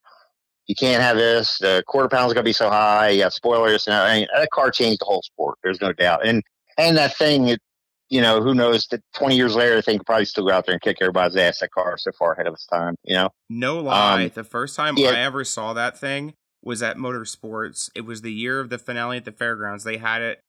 [0.66, 1.58] you can't have this.
[1.58, 3.10] The quarter pound's gonna be so high.
[3.10, 5.58] You have spoilers, and I mean, that car changed the whole sport.
[5.62, 6.42] There's no doubt, and
[6.76, 7.60] and that thing, it,
[8.08, 8.88] you know, who knows?
[8.88, 11.36] That 20 years later, the thing could probably still go out there and kick everybody's
[11.36, 11.60] ass.
[11.60, 13.30] That car so far ahead of its time, you know.
[13.48, 15.10] No lie, Um, the first time yeah.
[15.10, 16.34] I ever saw that thing
[16.66, 17.90] was at Motorsports.
[17.94, 19.84] It was the year of the finale at the fairgrounds.
[19.84, 20.40] They had it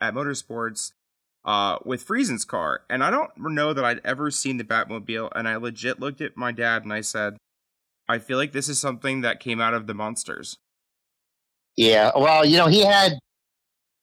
[0.00, 0.90] at Motorsports
[1.44, 5.30] uh, with Friesen's car, and I don't know that I'd ever seen the Batmobile.
[5.34, 7.36] And I legit looked at my dad and I said,
[8.08, 10.56] "I feel like this is something that came out of the monsters."
[11.76, 13.12] Yeah, well, you know, he had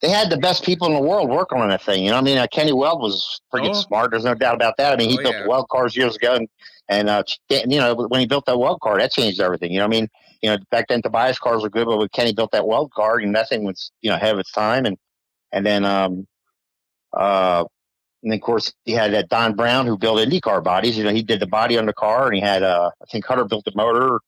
[0.02, 2.04] they had the best people in the world working on that thing.
[2.04, 3.82] You know, I mean, uh, Kenny Weld was freaking Oh.
[3.82, 4.12] smart.
[4.12, 4.94] There's no doubt about that.
[4.94, 5.44] I mean, he Oh, built yeah.
[5.44, 6.48] the Weld cars years ago, and,
[6.88, 9.72] and uh, you know, when he built that Weld car, that changed everything.
[9.72, 10.08] You know, what I mean,
[10.42, 13.18] you know, back then Tobias cars were good, but when Kenny built that Weld car,
[13.18, 14.86] and that thing was you know ahead of its time.
[14.86, 14.98] And
[15.52, 16.28] and then um
[17.14, 17.66] uh.
[18.24, 20.98] And then of course, he had that Don Brown who built IndyCar bodies.
[20.98, 23.24] You know, he did the body on the car, and he had, uh, I think,
[23.28, 24.20] Hunter built the motor,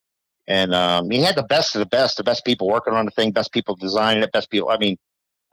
[0.47, 3.11] and um, he had the best of the best, the best people working on the
[3.11, 4.69] thing, best people designing it, best people.
[4.69, 4.97] I mean,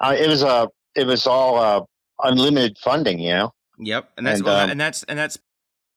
[0.01, 1.81] uh, it was a, it was all uh,
[2.23, 3.55] unlimited funding, you know.
[3.78, 5.39] Yep, and that's And, well, um, and that's and that's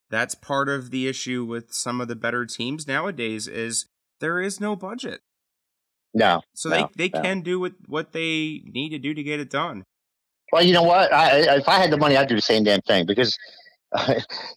[0.09, 3.85] that's part of the issue with some of the better teams nowadays is
[4.19, 5.21] there is no budget.
[6.13, 7.21] No, So No, they, they no.
[7.21, 9.83] can do what, what they need to do to get it done.
[10.51, 11.13] well, you know what?
[11.13, 13.37] I, I- if I had the money, I'd do the same damn thing because,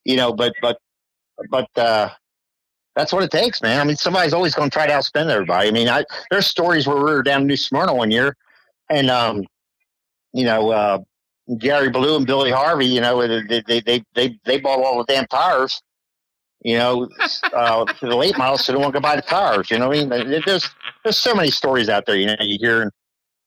[0.04, 0.78] you know, but but
[1.50, 2.08] but uh,
[2.96, 3.80] that's what it takes, man.
[3.80, 5.68] I mean, somebody's always going to try to outspend everybody.
[5.68, 8.34] I mean, I there's stories where we were down in New Smyrna one year,
[8.90, 9.44] and um,
[10.32, 10.98] you know, uh,
[11.58, 15.04] Gary Balough and Billy Harvey, you know, they they they they, they bought all the
[15.12, 15.82] damn tires.
[16.64, 17.08] You know,
[17.52, 19.70] uh, for the late models, so they won't go buy the cars.
[19.70, 20.42] You know what I mean?
[20.46, 20.68] There's
[21.02, 22.16] there's so many stories out there.
[22.16, 22.92] You know, you hear.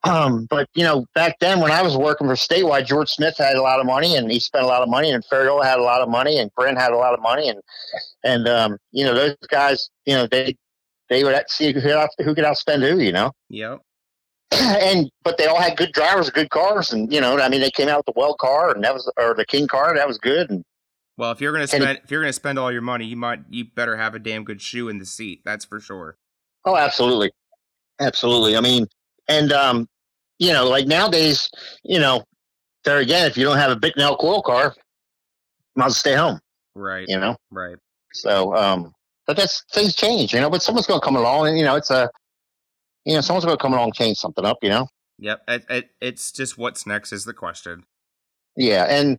[0.03, 3.55] Um, but you know, back then when I was working for Statewide, George Smith had
[3.55, 5.83] a lot of money, and he spent a lot of money, and Ferriola had a
[5.83, 7.59] lot of money, and Brent had a lot of money, and
[8.23, 10.55] and um, you know, those guys, you know, they
[11.09, 13.31] they would see who could, out, who could outspend who, you know.
[13.49, 13.81] Yep.
[14.51, 17.71] and but they all had good drivers, good cars, and you know, I mean, they
[17.71, 20.17] came out with the Weld car, and that was or the King car, that was
[20.17, 20.63] good, and
[21.17, 23.65] Well, if you're gonna spend if you're gonna spend all your money, you might you
[23.65, 25.41] better have a damn good shoe in the seat.
[25.45, 26.17] That's for sure.
[26.65, 27.31] Oh, absolutely,
[27.99, 28.57] absolutely.
[28.57, 28.87] I mean,
[29.27, 29.87] and um,
[30.39, 31.49] you know, like nowadays,
[31.83, 32.23] you know,
[32.83, 34.75] there again, if you don't have a Bicknell coil car,
[35.75, 36.39] might as stay home.
[36.75, 37.05] Right.
[37.07, 37.77] You know, Right.
[38.13, 38.93] so um,
[39.25, 40.49] but that's things change, you know.
[40.49, 42.09] But someone's going to come along, and you know, it's a,
[43.05, 44.87] you know, someone's going to come along and change something up, you know.
[45.19, 45.43] Yep.
[45.47, 47.85] It, it, it's just what's next is the question.
[48.57, 49.17] Yeah, and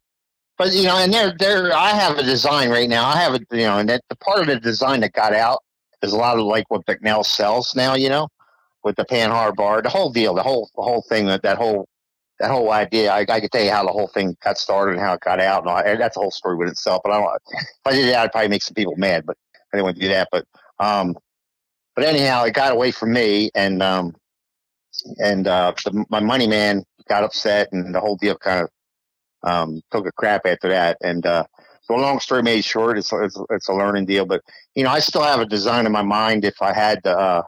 [0.59, 3.07] but you know, and there, there, I have a design right now.
[3.07, 5.63] I have a, you know, and that the part of the design that got out
[6.03, 7.95] is a lot of like what Bicknell sells now.
[7.95, 8.29] You know,
[8.83, 11.89] with the Panhard bar, the whole deal, the whole, the whole thing, that that whole,
[12.41, 13.13] that whole idea.
[13.13, 15.41] I, I could tell you how the whole thing got started and how it got
[15.41, 17.03] out, and, all, and that's a whole story with itself.
[17.05, 17.43] But I don't.
[17.51, 19.25] If I did that, I'd probably make some people mad.
[19.27, 20.29] But I didn't want to do that.
[20.33, 20.47] But
[20.79, 21.17] um,
[21.95, 24.15] but anyhow, it got away from me, and um,
[25.19, 28.71] and uh, the, my money man got upset, and the whole deal kind of
[29.47, 30.99] um, took a crap after that.
[31.03, 31.45] And uh,
[31.83, 34.27] so, long story made short, it's, it's it's a learning deal.
[34.27, 34.43] But
[34.75, 36.45] you know, I still have a design in my mind.
[36.45, 37.43] If I had, to, uh,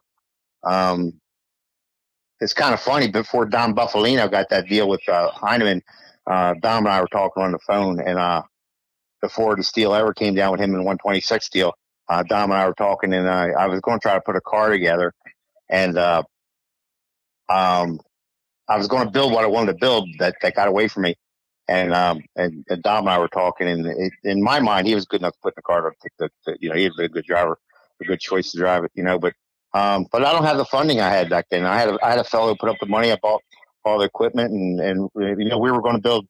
[0.64, 1.20] um,
[2.40, 3.08] it's kind of funny.
[3.08, 5.82] Before Don Buffalino got that deal with uh, Heineman,
[6.26, 8.42] uh, Dom and I were talking on the phone, and uh,
[9.20, 11.74] before the steel ever came down with him in 126 deal,
[12.08, 14.36] uh, Dom and I were talking, and I, I was going to try to put
[14.36, 15.12] a car together,
[15.68, 16.22] and uh,
[17.48, 17.98] um,
[18.68, 21.04] I was going to build what I wanted to build that, that got away from
[21.04, 21.16] me.
[21.68, 24.94] And, um, and, and Dom and I were talking and it, in my mind, he
[24.94, 26.98] was good enough to put in the car to, to, to, you know, he was
[26.98, 27.58] a good driver,
[28.00, 29.34] a good choice to drive it, you know, but,
[29.74, 31.66] um, but I don't have the funding I had back then.
[31.66, 33.12] I had a, I had a fellow put up the money.
[33.12, 33.42] I bought
[33.84, 36.26] all the equipment and, and, you know, we were going to build,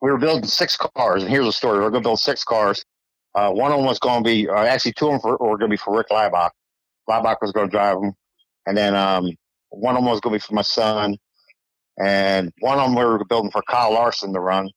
[0.00, 1.80] we were building six cars and here's the story.
[1.80, 2.84] We are going to build six cars.
[3.34, 5.58] Uh, one of them was going to be, uh, actually two of them for, were
[5.58, 6.50] going to be for Rick Laubach.
[7.08, 8.12] Laubach was going to drive them.
[8.66, 9.30] And then, um,
[9.70, 11.16] one of them was going to be for my son
[11.98, 14.68] and one of them we were building for Kyle Larson to run.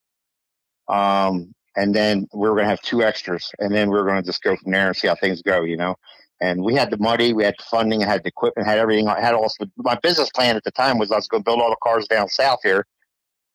[0.88, 4.20] Um, and then we were going to have two extras, and then we were going
[4.20, 5.94] to just go from there and see how things go, you know.
[6.40, 9.08] And we had the money, we had the funding, I had the equipment, had everything.
[9.08, 9.50] I had all.
[9.76, 12.06] my business plan at the time was I was going to build all the cars
[12.06, 12.86] down south here,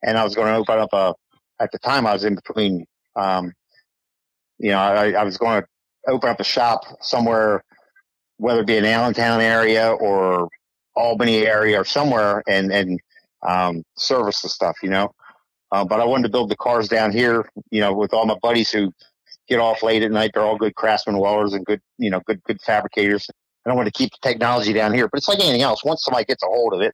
[0.03, 1.13] and I was going to open up a.
[1.59, 2.85] At the time, I was in between.
[3.15, 3.53] Um,
[4.57, 5.67] you know, I, I was going to
[6.11, 7.63] open up a shop somewhere,
[8.37, 10.49] whether it be in Allentown area or
[10.95, 12.99] Albany area or somewhere, and and
[13.47, 15.13] um, service the stuff, you know.
[15.71, 18.37] Uh, but I wanted to build the cars down here, you know, with all my
[18.41, 18.93] buddies who
[19.47, 20.31] get off late at night.
[20.33, 23.27] They're all good craftsmen, welders and good, you know, good good fabricators.
[23.65, 25.07] And I wanted to keep the technology down here.
[25.07, 25.83] But it's like anything else.
[25.83, 26.93] Once somebody gets a hold of it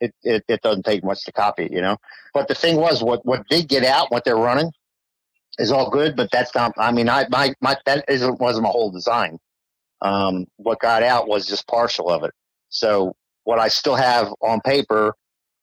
[0.00, 1.96] it, it, it doesn't take much to copy it, you know.
[2.32, 4.72] But the thing was, what what did get out, what they're running,
[5.58, 6.16] is all good.
[6.16, 6.72] But that's not.
[6.78, 9.38] I mean, I my my that isn't wasn't my whole design.
[10.02, 12.32] Um, what got out was just partial of it.
[12.70, 13.14] So
[13.44, 15.14] what I still have on paper,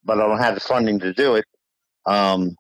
[0.08, 1.46] but I don't have the funding to do it.
[2.08, 2.56] Um,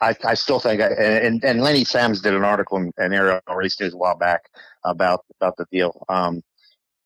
[0.00, 3.40] I, I still think, I, and, and Lenny Sams did an article in, in Aerial
[3.52, 4.42] Race News a while back
[4.84, 6.04] about about the deal.
[6.08, 6.40] Um,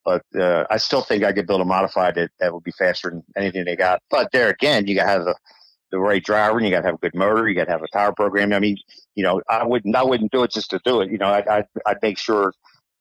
[0.05, 3.09] but uh, I still think I could build a modified that, that would be faster
[3.11, 4.01] than anything they got.
[4.11, 5.35] But there again, you got to have the,
[5.91, 7.49] the right driver, and you got to have a good motor.
[7.49, 8.53] You got to have a tire program.
[8.53, 8.77] I mean,
[9.15, 11.11] you know, I wouldn't I wouldn't do it just to do it.
[11.11, 12.53] You know, I'd I'd, I'd make sure.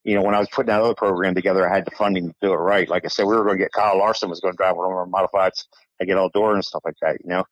[0.04, 2.36] You know, when I was putting that other program together, I had the funding to
[2.42, 2.90] do it right.
[2.90, 4.92] Like I said, we were going to get Kyle Larson was going to drive one
[4.92, 5.66] of our modifieds
[6.02, 7.18] and get all door and stuff like that.
[7.24, 7.46] You know,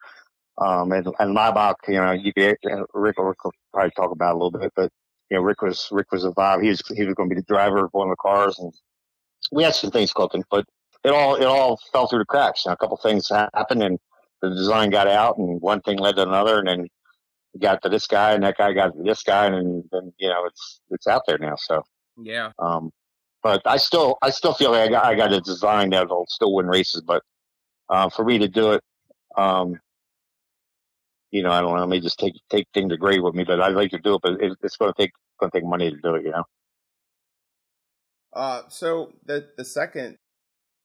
[0.58, 2.58] um, and and Laubach, you know, you could
[2.94, 4.92] Rick, Rick will probably talk about a little bit, but
[5.30, 6.64] you know, Rick was Rick was involved.
[6.64, 8.74] He was he was going to be the driver of one of the cars, and
[9.52, 10.66] we had some things cooking, but
[11.04, 12.66] it all it all fell through the cracks.
[12.66, 14.00] You know, a couple things happened, and
[14.42, 16.88] the design got out, and one thing led to another, and then
[17.60, 20.46] got to this guy, and that guy got to this guy, and then you know
[20.46, 21.56] it's it's out there now.
[21.56, 21.84] So
[22.22, 22.52] yeah.
[22.60, 22.92] Um,
[23.42, 26.54] but I still I still feel like I got I got a design that'll still
[26.54, 27.24] win races, but
[27.90, 28.84] uh, for me to do it,
[29.38, 29.80] um,
[31.32, 33.44] you know, I don't know, I may just take take things to grade with me,
[33.44, 35.68] but I'd like to do it, but it, it's going to take going to take
[35.68, 36.44] money to do it, you know.
[38.34, 40.18] Uh, so the the second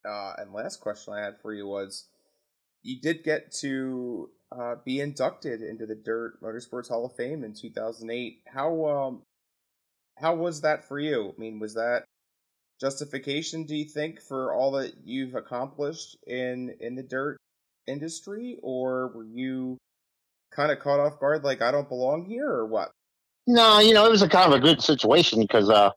[0.04, 2.08] uh, and last question I had for you was,
[2.82, 7.54] you did get to uh, be inducted into the Dirt Motorsports Hall of Fame in
[7.54, 8.42] 2008.
[8.46, 9.22] How um,
[10.18, 11.34] how was that for you?
[11.36, 12.04] I mean, was that
[12.80, 13.64] justification?
[13.64, 17.38] Do you think for all that you've accomplished in in the dirt
[17.86, 19.78] industry, or were you
[20.54, 22.90] kind of caught off guard, like I don't belong here, or what?
[23.46, 25.90] No, you know, it was a kind of a good situation because uh,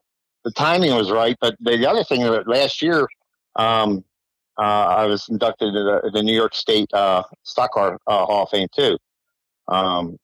[0.44, 1.36] the timing was right.
[1.40, 3.06] But the other thing that last year,
[3.56, 4.04] um,
[4.58, 8.42] uh, I was inducted to the, the New York State uh, Stock Car uh, Hall
[8.42, 8.98] of Fame too.
[9.68, 10.18] Um,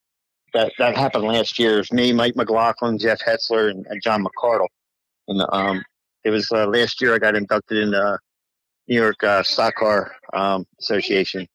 [0.52, 1.74] that that happened last year.
[1.74, 4.68] It was me, Mike McLaughlin, Jeff Heotzler, and, and John McCardle.
[5.28, 5.82] And um,
[6.24, 8.18] it was uh, last year I got inducted in the
[8.88, 11.46] New York uh, Stock Car um, Association,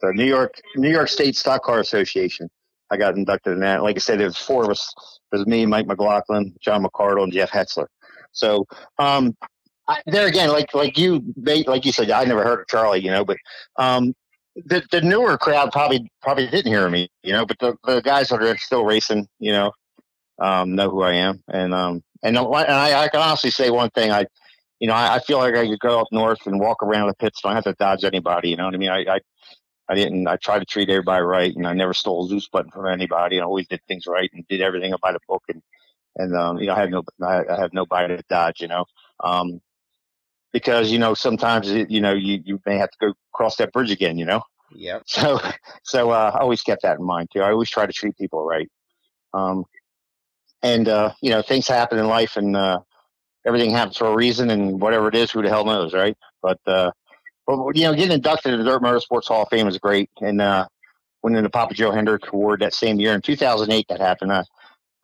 [0.00, 2.48] the New York New York State Stock Car Association.
[2.90, 3.82] I got inducted in that.
[3.82, 4.92] Like I said, it was four of us.
[5.32, 7.86] It was me, Mike McLaughlin, John McCardle, and Jeff Heotzler.
[8.30, 8.64] So
[8.98, 9.36] um,
[9.88, 13.10] I, there again, like like you, like you said, I never heard of Charlie, you
[13.10, 13.38] know, but
[13.78, 14.14] um,
[14.54, 18.28] the the newer crowd probably probably didn't hear me, you know, but the, the guys
[18.28, 19.72] that are still racing, you know,
[20.40, 23.90] um, know who I am, and um, and, and I, I can honestly say one
[23.90, 24.26] thing, I,
[24.80, 27.14] you know, I, I feel like I could go up north and walk around the
[27.14, 28.90] pits, don't have to dodge anybody, you know what I mean?
[28.90, 29.20] I, I
[29.88, 30.26] I didn't.
[30.26, 33.40] I tried to treat everybody right, and I never stole a loose button from anybody.
[33.40, 35.44] I always did things right and did everything by the book.
[35.48, 35.62] And
[36.16, 38.60] and um, you know, I had no, I have nobody to dodge.
[38.60, 38.84] You know,
[39.22, 39.60] um,
[40.52, 43.72] because you know sometimes it, you know you you may have to go cross that
[43.72, 44.18] bridge again.
[44.18, 44.42] You know.
[44.74, 45.00] Yeah.
[45.06, 45.38] So
[45.84, 47.42] so uh, I always kept that in mind too.
[47.42, 48.68] I always try to treat people right.
[49.34, 49.64] Um,
[50.62, 52.80] and uh, you know, things happen in life, and uh,
[53.46, 56.16] everything happens for a reason, and whatever it is, who the hell knows, right?
[56.42, 56.90] But uh,
[57.46, 60.40] but you know, getting inducted into the Dirt Motorsports Hall of Fame is great, and
[60.40, 60.66] uh,
[61.22, 64.32] winning the Papa Joe Hendrick Award that same year in 2008 that happened.
[64.32, 64.44] Uh,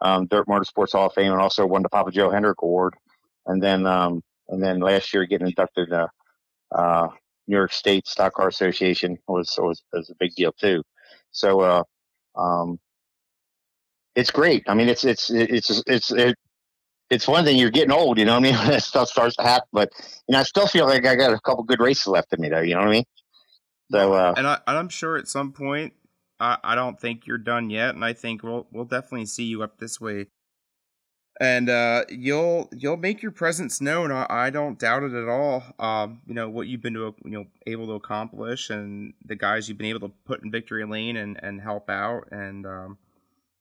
[0.01, 2.95] um, Dirt Motorsports Hall of Fame, and also won the Papa Joe Hendrick Award,
[3.47, 6.09] and then um, and then last year getting inducted to
[6.75, 7.09] uh,
[7.47, 10.83] New York State Stock Car Association was was, was a big deal too.
[11.31, 11.83] So uh,
[12.37, 12.79] um,
[14.15, 14.65] it's great.
[14.67, 16.37] I mean, it's it's it's it's it,
[17.11, 18.55] it's one thing you're getting old, you know what I mean?
[18.69, 19.91] that stuff starts to happen, but
[20.29, 22.49] you know, I still feel like I got a couple good races left in me
[22.49, 22.65] there.
[22.65, 23.05] You know what I mean?
[23.91, 25.93] So, uh, and I, I'm sure at some point,
[26.41, 29.63] I, I don't think you're done yet, and I think we'll we'll definitely see you
[29.63, 30.29] up this way,
[31.39, 34.11] and uh, you'll you'll make your presence known.
[34.11, 35.63] I, I don't doubt it at all.
[35.79, 39.69] Um, you know what you've been to, you know able to accomplish, and the guys
[39.69, 42.99] you've been able to put in victory lane and and help out, and um,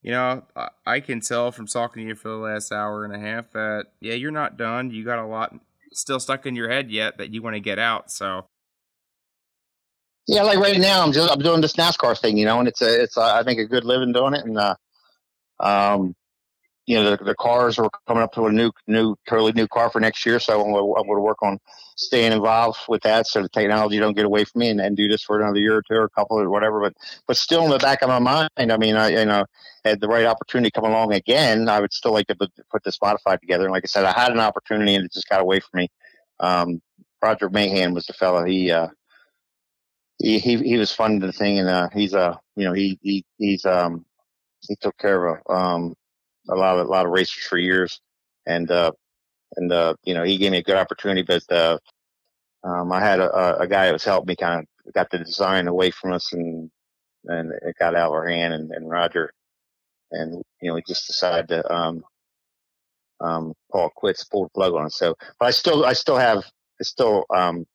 [0.02, 0.44] you know,
[0.86, 3.88] I can tell from talking to you for the last hour and a half that
[4.00, 4.92] yeah, you're not done.
[4.92, 5.54] You got a lot
[5.94, 8.12] still stuck in your head yet that you want to get out.
[8.12, 8.48] So
[10.28, 12.82] yeah, like right now, I'm just I'm doing this NASCAR thing, you know, and it's
[12.82, 14.76] a it's a, I think a good living doing it, and uh,
[15.60, 16.16] um,
[16.92, 19.90] you know, the, the cars are coming up to a new, new, totally new car
[19.90, 20.42] for next year.
[20.42, 21.58] So I'm going to work on
[21.96, 25.08] staying involved with that, so the technology don't get away from me, and, and do
[25.08, 26.82] this for another year or two, or a couple, or whatever.
[26.82, 26.94] But,
[27.28, 29.46] but still in the back of my mind, I mean, I, you know,
[29.86, 33.40] had the right opportunity come along again, I would still like to put this modified
[33.40, 33.64] together.
[33.64, 35.88] And like I said, I had an opportunity, and it just got away from me.
[36.42, 36.82] Um,
[37.24, 38.44] Roger Mahan was the fellow.
[38.44, 38.90] He, uh,
[40.18, 43.24] he, he, he was funding the thing, and uh, he's uh, you know, he, he,
[43.38, 44.06] he's um,
[44.68, 45.96] he took care of a um
[46.52, 48.02] a lot of a lot of racers for years,
[48.46, 48.92] and uh,
[49.58, 51.78] and uh, you know he gave me a good opportunity, but uh,
[52.64, 55.68] um, I had a, a guy that was helping me kind of got the design
[55.68, 56.70] away from us and,
[57.26, 59.32] and it got out of our hand and, and Roger
[60.12, 62.04] and, you know, we just decided to, um,
[63.22, 64.94] um, call quits, pull the plug on it.
[64.94, 67.66] So, but I still, I still have, I still, um,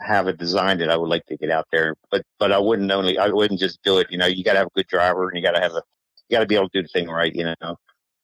[0.00, 2.90] have a design that I would like to get out there, but, but I wouldn't
[2.90, 4.08] only, I wouldn't just do it.
[4.10, 5.82] You know, you got to have a good driver and you got to have a,
[6.28, 7.76] you got to be able to do the thing right, you know?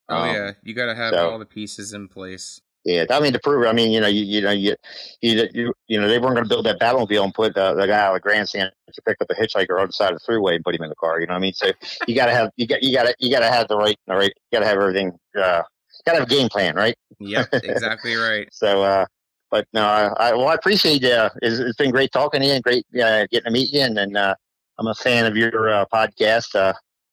[0.09, 2.61] Oh Um, yeah, you got to have so- all the pieces in place.
[2.85, 3.67] Yeah, I mean to prove it.
[3.67, 4.73] I mean, you know, you you know, you
[5.21, 7.85] you you, you know, they weren't going to build that Batmobile and put uh, the
[7.85, 10.23] guy out of the grandstand to pick up a hitchhiker on the side of the
[10.25, 11.19] freeway and put him in the car.
[11.19, 11.53] You know what I mean?
[11.53, 11.71] So
[12.07, 13.97] you got to have you got you got to you got to have the right
[14.07, 15.11] the right you got to have everything.
[15.37, 15.63] Uh,
[16.05, 16.95] got to have a game plan, right?
[17.19, 18.47] Yep, exactly right.
[18.53, 19.05] So, uh,
[19.51, 22.53] but no, I, I well, I appreciate uh, it's, it's been great talking to you
[22.53, 23.81] and great uh, getting to meet you.
[23.81, 24.33] And then uh,
[24.79, 26.55] I'm a fan of your uh, podcast.
[26.55, 26.71] Uh,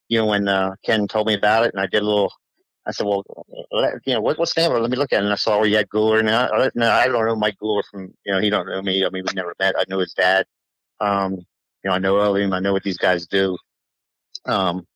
[0.09, 2.33] you know, when uh, Ken told me about it, and I did a little.
[2.87, 3.25] I said, well,
[3.73, 4.73] let- you know, what, what's the name?
[4.73, 5.25] Let me look at it.
[5.25, 6.21] And I saw where you had Gular.
[6.21, 9.05] And I, no, I don't know Mike Gular from, you know, he don't know me.
[9.05, 9.75] I mean, we never met.
[9.79, 10.47] I know his dad.
[11.01, 12.53] Um, you know, I know of him.
[12.53, 13.57] I know what these guys do.
[14.45, 14.87] Um,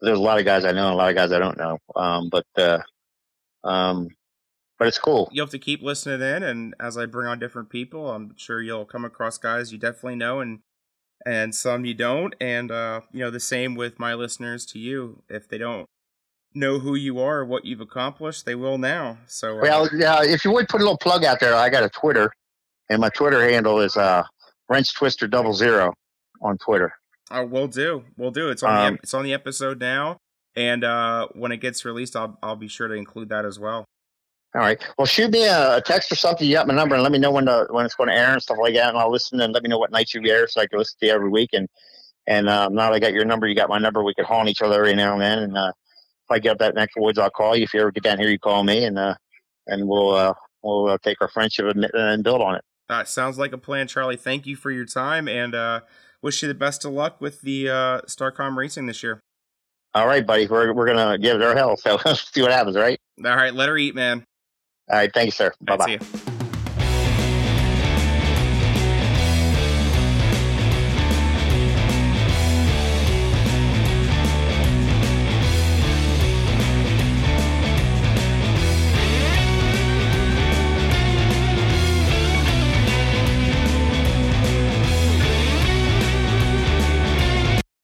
[0.00, 1.78] there's a lot of guys I know and a lot of guys I don't know.
[1.94, 2.78] Um, but, uh,
[3.64, 4.08] um,
[4.78, 5.28] but it's cool.
[5.32, 8.60] You'll have to keep listening in, and as I bring on different people, I'm sure
[8.60, 10.60] you'll come across guys you definitely know, and
[11.24, 12.34] and some you don't.
[12.40, 15.22] And uh, you know, the same with my listeners to you.
[15.28, 15.86] If they don't
[16.54, 19.18] know who you are or what you've accomplished, they will now.
[19.26, 21.82] So uh, Well, yeah, if you would put a little plug out there, I got
[21.82, 22.32] a Twitter,
[22.88, 24.22] and my Twitter handle is uh,
[24.68, 25.92] Wrench Twister Double Zero
[26.40, 26.92] on Twitter.
[27.30, 28.50] uh, we'll do, we'll do.
[28.50, 30.18] It's on Um, the it's on the episode now,
[30.54, 33.84] and uh, when it gets released, I'll I'll be sure to include that as well.
[34.54, 34.80] All right.
[34.96, 36.46] Well, shoot me a, text or something.
[36.46, 38.32] You got my number, and let me know when the when it's going to air
[38.32, 40.46] and stuff like that, and I'll listen and let me know what nights you air,
[40.46, 41.50] so I can listen to you every week.
[41.54, 41.66] And
[42.28, 44.04] and um, now that I got your number, you got my number.
[44.04, 45.38] We can haunt each other every now and then.
[45.40, 45.72] And uh,
[46.30, 47.64] I get up that neck of woods, I'll call you.
[47.64, 49.14] If you ever get down here, you call me, and uh,
[49.66, 52.64] and we'll uh, we'll uh, take our friendship and, and build on it.
[52.88, 54.16] Uh, sounds like a plan, Charlie.
[54.16, 55.80] Thank you for your time, and uh,
[56.22, 59.20] wish you the best of luck with the uh, Starcom racing this year.
[59.94, 60.46] All right, buddy.
[60.46, 61.76] We're we're gonna give it our hell.
[61.76, 62.76] So see what happens.
[62.76, 62.98] right?
[63.24, 63.54] All right.
[63.54, 64.24] let her eat, man.
[64.90, 65.12] All right.
[65.12, 65.52] Thanks, sir.
[65.60, 65.84] Bye bye.
[65.86, 66.33] right, see ya.